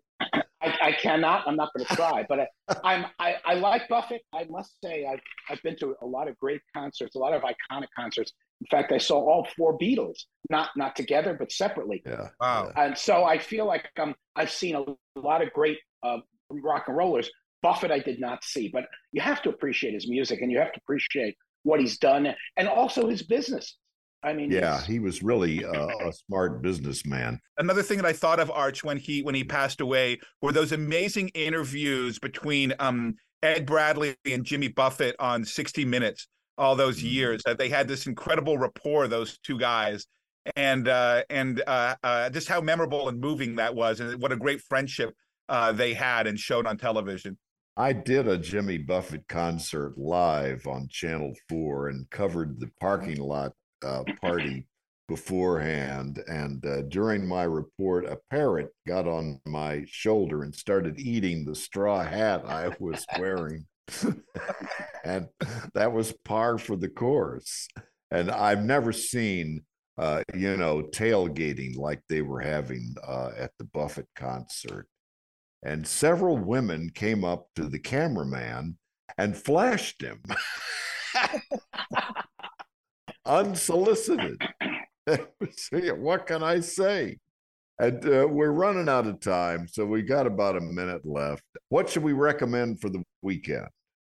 I, 0.63 0.73
I 0.81 0.91
cannot. 0.93 1.43
I'm 1.47 1.55
not 1.55 1.71
going 1.75 1.85
to 1.85 1.95
try, 1.95 2.25
but 2.27 2.39
I, 2.39 2.47
I'm. 2.83 3.05
I, 3.19 3.35
I 3.45 3.53
like 3.55 3.89
Buffett. 3.89 4.21
I 4.33 4.45
must 4.49 4.75
say, 4.83 5.05
I've 5.05 5.19
I've 5.49 5.61
been 5.61 5.75
to 5.77 5.95
a 6.01 6.05
lot 6.05 6.27
of 6.27 6.37
great 6.37 6.61
concerts, 6.75 7.15
a 7.15 7.19
lot 7.19 7.33
of 7.33 7.41
iconic 7.41 7.87
concerts. 7.97 8.31
In 8.61 8.67
fact, 8.67 8.93
I 8.93 8.97
saw 8.97 9.15
all 9.15 9.47
four 9.57 9.77
Beatles, 9.77 10.19
not 10.49 10.69
not 10.77 10.95
together, 10.95 11.35
but 11.37 11.51
separately. 11.51 12.01
Yeah. 12.05 12.29
Wow. 12.39 12.71
And 12.77 12.97
so 12.97 13.25
I 13.25 13.37
feel 13.37 13.65
like 13.65 13.89
um, 13.99 14.15
I've 14.35 14.51
seen 14.51 14.75
a 14.75 14.85
lot 15.19 15.41
of 15.41 15.51
great 15.51 15.79
uh, 16.01 16.19
rock 16.49 16.85
and 16.87 16.95
rollers. 16.95 17.29
Buffett, 17.63 17.89
I 17.89 17.99
did 17.99 18.19
not 18.19 18.43
see, 18.43 18.69
but 18.71 18.83
you 19.11 19.21
have 19.21 19.41
to 19.43 19.49
appreciate 19.49 19.93
his 19.95 20.07
music, 20.07 20.41
and 20.41 20.51
you 20.51 20.59
have 20.59 20.73
to 20.73 20.79
appreciate 20.83 21.35
what 21.63 21.79
he's 21.79 21.97
done, 21.97 22.27
and 22.57 22.67
also 22.67 23.07
his 23.07 23.23
business. 23.23 23.77
I 24.21 24.33
mean, 24.33 24.51
Yeah, 24.51 24.81
he 24.85 24.99
was 24.99 25.23
really 25.23 25.65
uh, 25.65 25.87
a 26.07 26.13
smart 26.27 26.61
businessman. 26.61 27.39
Another 27.57 27.81
thing 27.83 27.97
that 27.97 28.05
I 28.05 28.13
thought 28.13 28.39
of 28.39 28.51
Arch 28.51 28.83
when 28.83 28.97
he 28.97 29.21
when 29.21 29.35
he 29.35 29.43
passed 29.43 29.81
away 29.81 30.19
were 30.41 30.51
those 30.51 30.71
amazing 30.71 31.29
interviews 31.29 32.19
between 32.19 32.73
um 32.79 33.15
Ed 33.41 33.65
Bradley 33.65 34.15
and 34.25 34.45
Jimmy 34.45 34.69
Buffett 34.69 35.15
on 35.19 35.43
60 35.43 35.83
Minutes 35.85 36.27
all 36.57 36.75
those 36.75 36.99
Mm-hmm. 36.99 37.07
years 37.07 37.43
that 37.45 37.57
they 37.57 37.67
had 37.67 37.87
this 37.87 38.05
incredible 38.07 38.57
rapport 38.57 39.07
those 39.07 39.39
two 39.39 39.57
guys 39.57 40.05
and 40.55 40.87
uh 40.87 41.23
and 41.29 41.61
uh, 41.67 41.95
uh 42.03 42.29
just 42.29 42.47
how 42.47 42.61
memorable 42.61 43.09
and 43.09 43.19
moving 43.19 43.55
that 43.55 43.73
was 43.75 43.99
and 43.99 44.21
what 44.21 44.31
a 44.31 44.37
great 44.37 44.61
friendship 44.61 45.13
uh 45.49 45.71
they 45.71 45.93
had 45.93 46.27
and 46.27 46.37
showed 46.39 46.65
on 46.67 46.77
television. 46.77 47.37
I 47.75 47.91
did 47.91 48.27
a 48.27 48.37
Jimmy 48.37 48.77
Buffett 48.77 49.27
concert 49.27 49.97
live 49.97 50.67
on 50.67 50.87
Channel 50.89 51.33
4 51.49 51.87
and 51.87 52.07
covered 52.11 52.59
the 52.59 52.69
parking 52.79 53.19
lot 53.19 53.53
uh, 53.83 54.03
party 54.21 54.67
beforehand. 55.07 56.21
And 56.27 56.63
uh, 56.63 56.83
during 56.83 57.27
my 57.27 57.43
report, 57.43 58.05
a 58.05 58.19
parrot 58.29 58.69
got 58.87 59.07
on 59.07 59.39
my 59.47 59.85
shoulder 59.87 60.43
and 60.43 60.53
started 60.53 60.99
eating 60.99 61.45
the 61.45 61.55
straw 61.55 62.03
hat 62.03 62.45
I 62.45 62.69
was 62.79 63.03
wearing. 63.17 63.65
and 65.03 65.27
that 65.73 65.91
was 65.91 66.13
par 66.25 66.59
for 66.59 66.75
the 66.75 66.89
course. 66.89 67.67
And 68.11 68.29
I've 68.29 68.63
never 68.63 68.93
seen, 68.93 69.61
uh, 69.97 70.21
you 70.35 70.57
know, 70.57 70.83
tailgating 70.83 71.75
like 71.75 72.01
they 72.07 72.21
were 72.21 72.41
having 72.41 72.93
uh, 73.05 73.31
at 73.35 73.49
the 73.57 73.65
Buffett 73.65 74.07
concert 74.15 74.87
and 75.63 75.87
several 75.87 76.37
women 76.37 76.91
came 76.93 77.23
up 77.23 77.47
to 77.55 77.67
the 77.67 77.79
cameraman 77.79 78.77
and 79.17 79.35
flashed 79.35 80.01
him 80.01 80.21
unsolicited. 83.25 84.41
what 85.97 86.27
can 86.27 86.43
I 86.43 86.59
say? 86.59 87.17
And 87.79 88.05
uh, 88.05 88.27
we're 88.29 88.51
running 88.51 88.87
out 88.87 89.07
of 89.07 89.19
time, 89.19 89.67
so 89.67 89.85
we 89.85 90.03
got 90.03 90.27
about 90.27 90.55
a 90.55 90.61
minute 90.61 91.01
left. 91.05 91.43
What 91.69 91.89
should 91.89 92.03
we 92.03 92.13
recommend 92.13 92.79
for 92.79 92.89
the 92.89 93.03
weekend? 93.21 93.67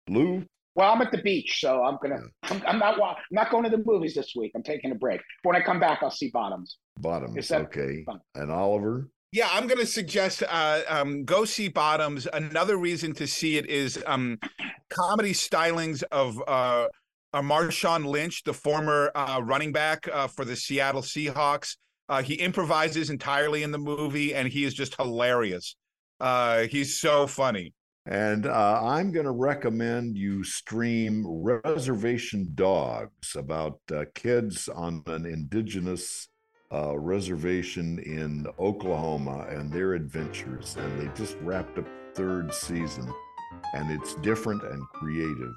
Lou? 0.08 0.44
Well, 0.74 0.92
I'm 0.92 1.02
at 1.02 1.12
the 1.12 1.22
beach, 1.22 1.60
so 1.60 1.84
I'm 1.84 1.98
gonna. 2.02 2.22
I'm, 2.44 2.62
I'm 2.66 2.78
not. 2.78 3.00
I'm 3.00 3.16
not 3.30 3.50
going 3.50 3.64
to 3.64 3.70
the 3.70 3.82
movies 3.84 4.14
this 4.14 4.32
week. 4.34 4.52
I'm 4.56 4.62
taking 4.62 4.90
a 4.90 4.94
break. 4.94 5.20
When 5.42 5.54
I 5.54 5.60
come 5.60 5.78
back, 5.78 6.00
I'll 6.02 6.10
see 6.10 6.30
Bottoms. 6.32 6.78
Bottoms, 6.98 7.48
that 7.48 7.62
okay. 7.62 8.04
And 8.34 8.50
Oliver? 8.50 9.08
Yeah, 9.32 9.48
I'm 9.50 9.66
going 9.66 9.80
to 9.80 9.86
suggest 9.86 10.42
uh, 10.46 10.82
um, 10.88 11.24
go 11.24 11.46
see 11.46 11.68
Bottoms. 11.68 12.28
Another 12.34 12.76
reason 12.76 13.14
to 13.14 13.26
see 13.26 13.56
it 13.56 13.64
is 13.64 14.02
um, 14.06 14.38
comedy 14.90 15.32
stylings 15.32 16.02
of 16.12 16.38
uh, 16.46 16.88
uh, 17.32 17.40
Marshawn 17.40 18.04
Lynch, 18.04 18.44
the 18.44 18.52
former 18.52 19.10
uh, 19.14 19.40
running 19.42 19.72
back 19.72 20.06
uh, 20.12 20.26
for 20.26 20.44
the 20.44 20.54
Seattle 20.54 21.00
Seahawks. 21.00 21.78
Uh, 22.10 22.22
he 22.22 22.34
improvises 22.34 23.08
entirely 23.08 23.62
in 23.62 23.70
the 23.70 23.78
movie, 23.78 24.34
and 24.34 24.48
he 24.48 24.64
is 24.64 24.74
just 24.74 24.96
hilarious. 24.96 25.76
Uh, 26.20 26.64
he's 26.64 27.00
so 27.00 27.26
funny. 27.26 27.72
And 28.04 28.46
I'm 28.46 29.12
going 29.12 29.24
to 29.24 29.32
recommend 29.32 30.18
you 30.18 30.44
stream 30.44 31.24
Reservation 31.26 32.50
Dogs 32.54 33.34
about 33.34 33.80
kids 34.14 34.68
on 34.68 35.04
an 35.06 35.24
indigenous 35.24 36.28
uh, 36.72 36.98
reservation 36.98 37.98
in 38.00 38.46
Oklahoma 38.58 39.46
and 39.50 39.70
their 39.70 39.94
adventures. 39.94 40.76
And 40.78 41.00
they 41.00 41.12
just 41.14 41.36
wrapped 41.42 41.78
up 41.78 41.86
third 42.14 42.52
season, 42.52 43.12
and 43.74 43.90
it's 43.90 44.14
different 44.16 44.62
and 44.62 44.82
creative. 44.88 45.54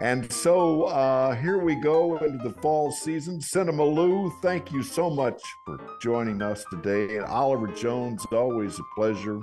And 0.00 0.30
so 0.30 0.82
uh, 0.84 1.34
here 1.34 1.58
we 1.58 1.74
go 1.74 2.18
into 2.18 2.46
the 2.46 2.54
fall 2.60 2.92
season. 2.92 3.40
Cinema 3.40 3.84
Lou, 3.84 4.30
thank 4.42 4.70
you 4.70 4.82
so 4.82 5.08
much 5.08 5.40
for 5.64 5.80
joining 6.02 6.42
us 6.42 6.64
today. 6.70 7.16
And 7.16 7.24
Oliver 7.24 7.68
Jones, 7.68 8.26
always 8.30 8.78
a 8.78 8.82
pleasure. 8.94 9.40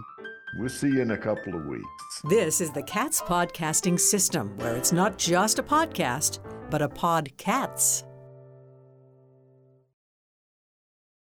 We'll 0.60 0.70
see 0.70 0.90
you 0.90 1.02
in 1.02 1.12
a 1.12 1.18
couple 1.18 1.56
of 1.56 1.66
weeks. 1.66 1.88
This 2.26 2.62
is 2.62 2.70
the 2.72 2.84
Cats 2.84 3.22
Podcasting 3.22 4.00
System, 4.00 4.56
where 4.58 4.76
it's 4.76 4.92
not 4.92 5.18
just 5.18 5.58
a 5.58 5.64
podcast, 5.64 6.40
but 6.70 6.84
a 6.84 6.90
podcats. 6.90 8.04